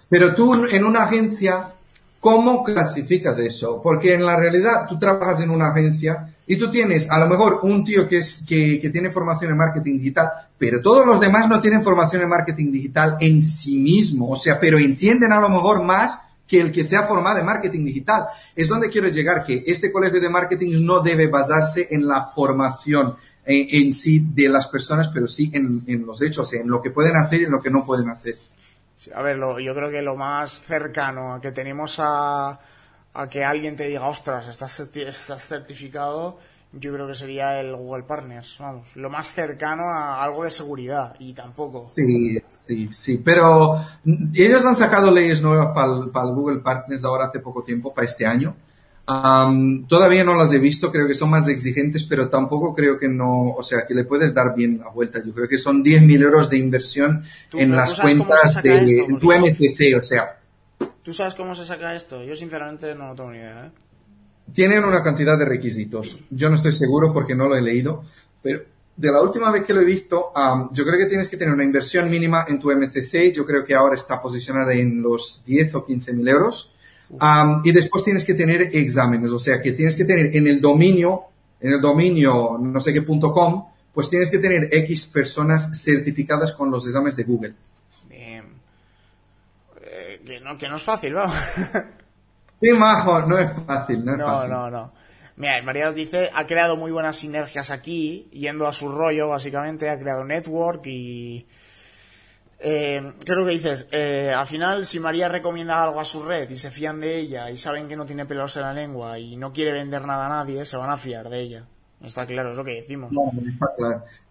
Pero 0.09 0.35
tú 0.35 0.65
en 0.65 0.83
una 0.83 1.03
agencia, 1.03 1.75
¿cómo 2.19 2.61
clasificas 2.61 3.39
eso? 3.39 3.81
Porque 3.81 4.15
en 4.15 4.25
la 4.25 4.35
realidad 4.35 4.85
tú 4.89 4.99
trabajas 4.99 5.39
en 5.39 5.49
una 5.49 5.69
agencia 5.69 6.35
y 6.45 6.57
tú 6.57 6.69
tienes 6.69 7.09
a 7.09 7.17
lo 7.19 7.27
mejor 7.27 7.61
un 7.63 7.85
tío 7.85 8.05
que, 8.05 8.17
es, 8.17 8.43
que, 8.45 8.81
que, 8.81 8.89
tiene 8.89 9.09
formación 9.09 9.51
en 9.51 9.57
marketing 9.57 9.97
digital, 9.97 10.29
pero 10.57 10.81
todos 10.81 11.05
los 11.05 11.17
demás 11.17 11.47
no 11.47 11.61
tienen 11.61 11.83
formación 11.83 12.23
en 12.23 12.27
marketing 12.27 12.69
digital 12.69 13.15
en 13.21 13.41
sí 13.41 13.79
mismo, 13.79 14.31
o 14.31 14.35
sea, 14.35 14.59
pero 14.59 14.77
entienden 14.77 15.31
a 15.31 15.39
lo 15.39 15.47
mejor 15.47 15.83
más 15.83 16.19
que 16.47 16.61
el 16.61 16.71
que 16.71 16.83
se 16.83 16.95
ha 16.95 17.03
formado 17.03 17.39
en 17.39 17.45
marketing 17.45 17.85
digital. 17.85 18.27
Es 18.55 18.67
donde 18.67 18.89
quiero 18.89 19.07
llegar, 19.07 19.45
que 19.45 19.63
este 19.67 19.91
colegio 19.91 20.19
de 20.19 20.29
marketing 20.29 20.85
no 20.85 21.01
debe 21.01 21.27
basarse 21.27 21.87
en 21.91 22.07
la 22.07 22.25
formación 22.25 23.15
en, 23.47 23.93
sí 23.93 24.25
de 24.33 24.49
las 24.49 24.67
personas, 24.67 25.09
pero 25.09 25.27
sí 25.27 25.51
en, 25.53 25.83
en, 25.87 26.05
los 26.05 26.21
hechos, 26.21 26.51
en 26.53 26.67
lo 26.67 26.81
que 26.81 26.89
pueden 26.89 27.15
hacer 27.15 27.41
y 27.41 27.45
en 27.45 27.51
lo 27.51 27.61
que 27.61 27.69
no 27.69 27.85
pueden 27.85 28.09
hacer. 28.09 28.35
a 29.13 29.21
ver, 29.21 29.37
yo 29.37 29.75
creo 29.75 29.91
que 29.91 30.01
lo 30.01 30.15
más 30.15 30.63
cercano 30.63 31.39
que 31.41 31.51
tenemos 31.51 31.97
a 31.99 32.59
a 33.15 33.29
que 33.29 33.43
alguien 33.43 33.75
te 33.75 33.87
diga, 33.87 34.07
ostras, 34.07 34.47
estás, 34.47 34.79
estás 34.79 35.47
certificado, 35.47 36.37
yo 36.73 36.93
creo 36.93 37.07
que 37.07 37.13
sería 37.13 37.59
el 37.61 37.75
Google 37.75 38.03
Partners, 38.03 38.57
vamos, 38.59 38.95
lo 38.95 39.09
más 39.09 39.33
cercano 39.33 39.83
a 39.83 40.23
algo 40.23 40.43
de 40.43 40.51
seguridad 40.51 41.15
y 41.19 41.33
tampoco. 41.33 41.87
Sí, 41.89 42.37
sí, 42.45 42.89
sí, 42.91 43.21
pero 43.23 43.81
ellos 44.33 44.65
han 44.65 44.75
sacado 44.75 45.11
leyes 45.11 45.41
nuevas 45.41 45.73
para 45.73 46.27
el, 46.27 46.35
Google 46.35 46.59
Partners 46.59 47.05
ahora 47.05 47.27
hace 47.27 47.39
poco 47.39 47.63
tiempo, 47.63 47.93
para 47.93 48.05
este 48.05 48.25
año. 48.25 48.55
todavía 49.87 50.23
no 50.23 50.35
las 50.35 50.51
he 50.51 50.59
visto, 50.59 50.91
creo 50.91 51.07
que 51.07 51.13
son 51.13 51.29
más 51.29 51.47
exigentes, 51.47 52.03
pero 52.03 52.27
tampoco 52.27 52.75
creo 52.75 52.97
que 52.97 53.07
no, 53.07 53.51
o 53.51 53.63
sea, 53.63 53.85
que 53.85 53.93
le 53.93 54.03
puedes 54.03 54.33
dar 54.33 54.53
bien 54.53 54.79
la 54.79 54.89
vuelta. 54.89 55.21
Yo 55.25 55.33
creo 55.33 55.47
que 55.47 55.57
son 55.57 55.83
10.000 55.83 56.23
euros 56.23 56.49
de 56.49 56.57
inversión 56.57 57.23
en 57.53 57.75
las 57.75 57.99
cuentas 57.99 58.61
de 58.61 59.05
tu 59.19 59.31
MCC, 59.31 59.97
o 59.97 60.01
sea, 60.01 60.39
¿Tú 61.05 61.13
sabes 61.13 61.35
cómo 61.35 61.53
se 61.53 61.63
saca 61.63 61.93
esto? 61.93 62.23
Yo 62.23 62.35
sinceramente 62.35 62.95
no 62.95 63.13
tengo 63.13 63.29
ni 63.29 63.37
idea. 63.37 63.67
¿eh? 63.67 63.71
Tienen 64.53 64.83
una 64.83 65.03
cantidad 65.03 65.37
de 65.37 65.45
requisitos. 65.45 66.19
Yo 66.29 66.49
no 66.49 66.55
estoy 66.55 66.71
seguro 66.71 67.13
porque 67.13 67.35
no 67.35 67.49
lo 67.49 67.55
he 67.55 67.61
leído, 67.61 68.03
pero 68.41 68.61
de 68.95 69.11
la 69.11 69.21
última 69.21 69.51
vez 69.51 69.63
que 69.63 69.73
lo 69.73 69.81
he 69.81 69.85
visto, 69.85 70.31
yo 70.71 70.85
creo 70.85 70.97
que 70.97 71.05
tienes 71.05 71.27
que 71.27 71.37
tener 71.37 71.53
una 71.53 71.63
inversión 71.63 72.09
mínima 72.09 72.45
en 72.47 72.59
tu 72.59 72.71
MCC. 72.71 73.33
Yo 73.33 73.45
creo 73.45 73.65
que 73.65 73.75
ahora 73.75 73.95
está 73.95 74.21
posicionada 74.21 74.73
en 74.73 75.01
los 75.01 75.43
10 75.45 75.75
o 75.75 75.85
15 75.85 76.13
mil 76.13 76.27
euros. 76.27 76.73
y 77.63 77.71
después 77.71 78.03
tienes 78.03 78.23
que 78.23 78.33
tener 78.33 78.75
exámenes, 78.75 79.31
o 79.31 79.39
sea 79.39 79.61
que 79.61 79.73
tienes 79.73 79.95
que 79.95 80.05
tener 80.05 80.35
en 80.35 80.47
el 80.47 80.61
dominio, 80.61 81.23
en 81.59 81.73
el 81.73 81.81
dominio 81.81 82.57
no 82.59 82.79
sé 82.79 82.93
qué 82.93 83.01
punto 83.01 83.31
com, 83.31 83.65
pues 83.93 84.09
tienes 84.09 84.29
que 84.29 84.39
tener 84.39 84.69
X 84.71 85.07
personas 85.07 85.79
certificadas 85.81 86.53
con 86.53 86.71
los 86.71 86.85
exámenes 86.85 87.15
de 87.15 87.23
Google 87.23 87.53
que 90.25 90.39
no, 90.41 90.57
que 90.57 90.67
no 90.67 90.75
es 90.75 90.83
fácil, 90.83 91.13
vamos. 91.13 91.35
Majo, 92.73 93.21
no 93.21 93.37
es 93.37 93.51
fácil, 93.65 94.03
no 94.05 94.13
es 94.13 94.19
no, 94.19 94.25
fácil. 94.25 94.51
No, 94.51 94.69
no, 94.69 94.93
Mira, 95.37 95.61
María 95.63 95.91
dice, 95.91 96.29
ha 96.33 96.45
creado 96.45 96.77
muy 96.77 96.91
buenas 96.91 97.17
sinergias 97.17 97.69
aquí, 97.69 98.29
yendo 98.31 98.67
a 98.67 98.73
su 98.73 98.89
rollo, 98.89 99.27
básicamente, 99.29 99.89
ha 99.89 99.99
creado 99.99 100.23
network 100.23 100.85
y... 100.87 101.47
Eh, 102.57 103.13
creo 103.25 103.45
que 103.45 103.51
dices, 103.51 103.85
eh, 103.91 104.33
al 104.35 104.47
final, 104.47 104.85
si 104.85 104.99
María 104.99 105.27
recomienda 105.27 105.83
algo 105.83 105.99
a 105.99 106.05
su 106.05 106.23
red 106.23 106.49
y 106.49 106.57
se 106.57 106.71
fían 106.71 107.01
de 107.01 107.17
ella 107.17 107.51
y 107.51 107.57
saben 107.57 107.87
que 107.87 107.97
no 107.97 108.05
tiene 108.05 108.25
pelos 108.25 108.55
en 108.55 108.63
la 108.63 108.73
lengua 108.73 109.19
y 109.19 109.35
no 109.35 109.51
quiere 109.51 109.73
vender 109.73 110.05
nada 110.05 110.25
a 110.25 110.29
nadie, 110.29 110.65
se 110.65 110.77
van 110.77 110.89
a 110.89 110.97
fiar 110.97 111.29
de 111.29 111.41
ella. 111.41 111.67
Está 112.01 112.25
claro, 112.25 112.51
es 112.51 112.55
lo 112.55 112.63
que 112.63 112.75
decimos. 112.75 113.11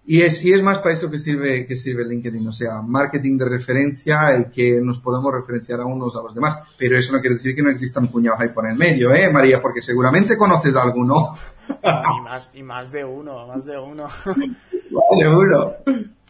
Y 0.07 0.21
es, 0.21 0.45
y 0.45 0.53
es 0.53 0.63
más 0.63 0.79
para 0.79 0.93
eso 0.93 1.11
que 1.11 1.19
sirve, 1.19 1.67
que 1.67 1.77
sirve 1.77 2.05
LinkedIn, 2.05 2.47
o 2.47 2.53
sea, 2.53 2.83
marketing 2.83 3.39
de 3.39 3.49
referencia 3.49 4.39
y 4.39 4.51
que 4.51 4.81
nos 4.83 5.01
podemos 5.01 5.33
referenciar 5.33 5.81
a 5.81 5.87
unos 5.87 6.15
a 6.17 6.23
los 6.23 6.35
demás. 6.35 6.59
Pero 6.79 6.99
eso 6.99 7.13
no 7.15 7.21
quiere 7.21 7.37
decir 7.37 7.55
que 7.55 7.63
no 7.63 7.71
existan 7.71 8.09
puñados 8.09 8.41
ahí 8.41 8.51
por 8.51 8.67
el 8.67 8.77
medio, 8.77 9.15
¿eh, 9.15 9.31
María? 9.31 9.63
Porque 9.63 9.81
seguramente 9.81 10.37
conoces 10.37 10.77
a 10.77 10.83
alguno. 10.83 11.35
y, 11.83 12.21
más, 12.21 12.51
y 12.55 12.63
más 12.63 12.93
de 12.93 13.05
uno, 13.05 13.47
más 13.47 13.65
de 13.65 13.79
uno. 13.79 14.05
más 14.27 15.19
de 15.19 15.29
uno. 15.29 15.73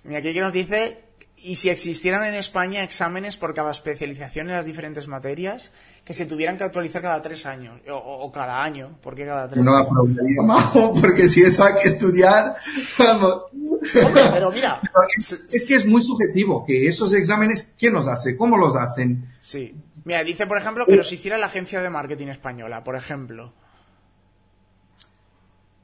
Mira, 0.05 0.19
aquí 0.19 0.33
que 0.33 0.41
nos 0.41 0.53
dice 0.53 1.04
y 1.45 1.57
si 1.57 1.69
existieran 1.69 2.25
en 2.25 2.35
España 2.35 2.83
exámenes 2.83 3.37
por 3.37 3.53
cada 3.53 3.71
especialización 3.71 4.49
en 4.49 4.55
las 4.55 4.65
diferentes 4.65 5.09
materias 5.09 5.73
que 6.03 6.15
se 6.15 6.25
tuvieran 6.25 6.57
que 6.57 6.65
actualizar 6.65 7.03
cada 7.03 7.21
tres 7.21 7.45
años 7.45 7.81
o, 7.91 8.33
cada 8.33 8.65
año, 8.65 8.99
¿por 9.03 9.15
qué 9.15 9.27
cada 9.27 9.47
tres? 9.47 9.63
No 9.63 9.87
Majo, 10.47 10.95
porque 10.99 11.29
si 11.29 11.43
eso 11.43 11.65
hay 11.65 11.75
que 11.83 11.89
estudiar, 11.89 12.57
vamos. 12.99 13.45
pero 13.93 14.51
mira, 14.53 14.81
es, 15.19 15.65
que 15.69 15.75
es 15.75 15.85
muy 15.87 16.03
subjetivo 16.03 16.65
que 16.65 16.89
esos 16.89 17.13
exámenes, 17.13 17.75
¿quién 17.79 17.93
los 17.93 18.09
hace? 18.09 18.39
¿Cómo 18.39 18.57
los 18.57 18.75
hacen? 18.75 19.29
Sí. 19.41 19.75
Mira, 20.05 20.25
dice 20.25 20.47
por 20.47 20.57
ejemplo 20.57 20.87
que 20.87 20.97
los 20.97 21.13
hiciera 21.13 21.37
la 21.37 21.47
agencia 21.47 21.83
de 21.83 21.91
marketing 21.91 22.29
española, 22.29 22.83
por 22.83 22.97
ejemplo. 22.97 23.53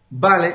Vale, 0.09 0.55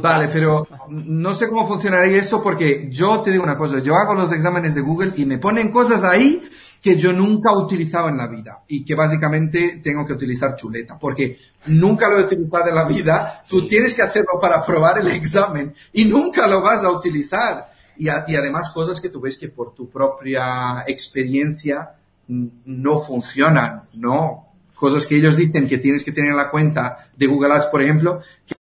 vale, 0.00 0.28
pero 0.32 0.66
no 0.88 1.34
sé 1.34 1.48
cómo 1.48 1.66
funcionaría 1.66 2.18
eso 2.18 2.42
porque 2.42 2.88
yo 2.90 3.20
te 3.20 3.30
digo 3.30 3.44
una 3.44 3.56
cosa, 3.56 3.80
yo 3.80 3.96
hago 3.96 4.14
los 4.14 4.32
exámenes 4.32 4.74
de 4.74 4.80
Google 4.80 5.12
y 5.16 5.24
me 5.24 5.38
ponen 5.38 5.70
cosas 5.70 6.04
ahí 6.04 6.48
que 6.82 6.96
yo 6.96 7.12
nunca 7.12 7.50
he 7.52 7.62
utilizado 7.62 8.08
en 8.08 8.16
la 8.16 8.26
vida 8.26 8.64
y 8.66 8.84
que 8.84 8.94
básicamente 8.94 9.80
tengo 9.82 10.04
que 10.04 10.14
utilizar 10.14 10.56
chuleta 10.56 10.98
porque 10.98 11.38
nunca 11.66 12.08
lo 12.08 12.18
he 12.18 12.24
utilizado 12.24 12.68
en 12.68 12.74
la 12.74 12.84
vida, 12.84 13.42
tú 13.48 13.66
tienes 13.66 13.94
que 13.94 14.02
hacerlo 14.02 14.40
para 14.40 14.64
probar 14.64 14.98
el 14.98 15.08
examen 15.08 15.74
y 15.92 16.04
nunca 16.04 16.46
lo 16.48 16.60
vas 16.60 16.82
a 16.84 16.90
utilizar. 16.90 17.70
Y, 17.96 18.06
y 18.06 18.36
además 18.36 18.70
cosas 18.70 19.00
que 19.00 19.10
tú 19.10 19.20
ves 19.20 19.38
que 19.38 19.48
por 19.48 19.74
tu 19.74 19.88
propia 19.88 20.82
experiencia 20.86 21.94
no 22.26 22.98
funcionan, 22.98 23.82
¿no? 23.94 24.48
Cosas 24.74 25.06
que 25.06 25.16
ellos 25.16 25.36
dicen 25.36 25.68
que 25.68 25.78
tienes 25.78 26.02
que 26.02 26.12
tener 26.12 26.30
en 26.30 26.36
la 26.36 26.50
cuenta 26.50 27.10
de 27.16 27.26
Google 27.26 27.52
Ads, 27.54 27.66
por 27.66 27.82
ejemplo, 27.82 28.20
que 28.46 28.54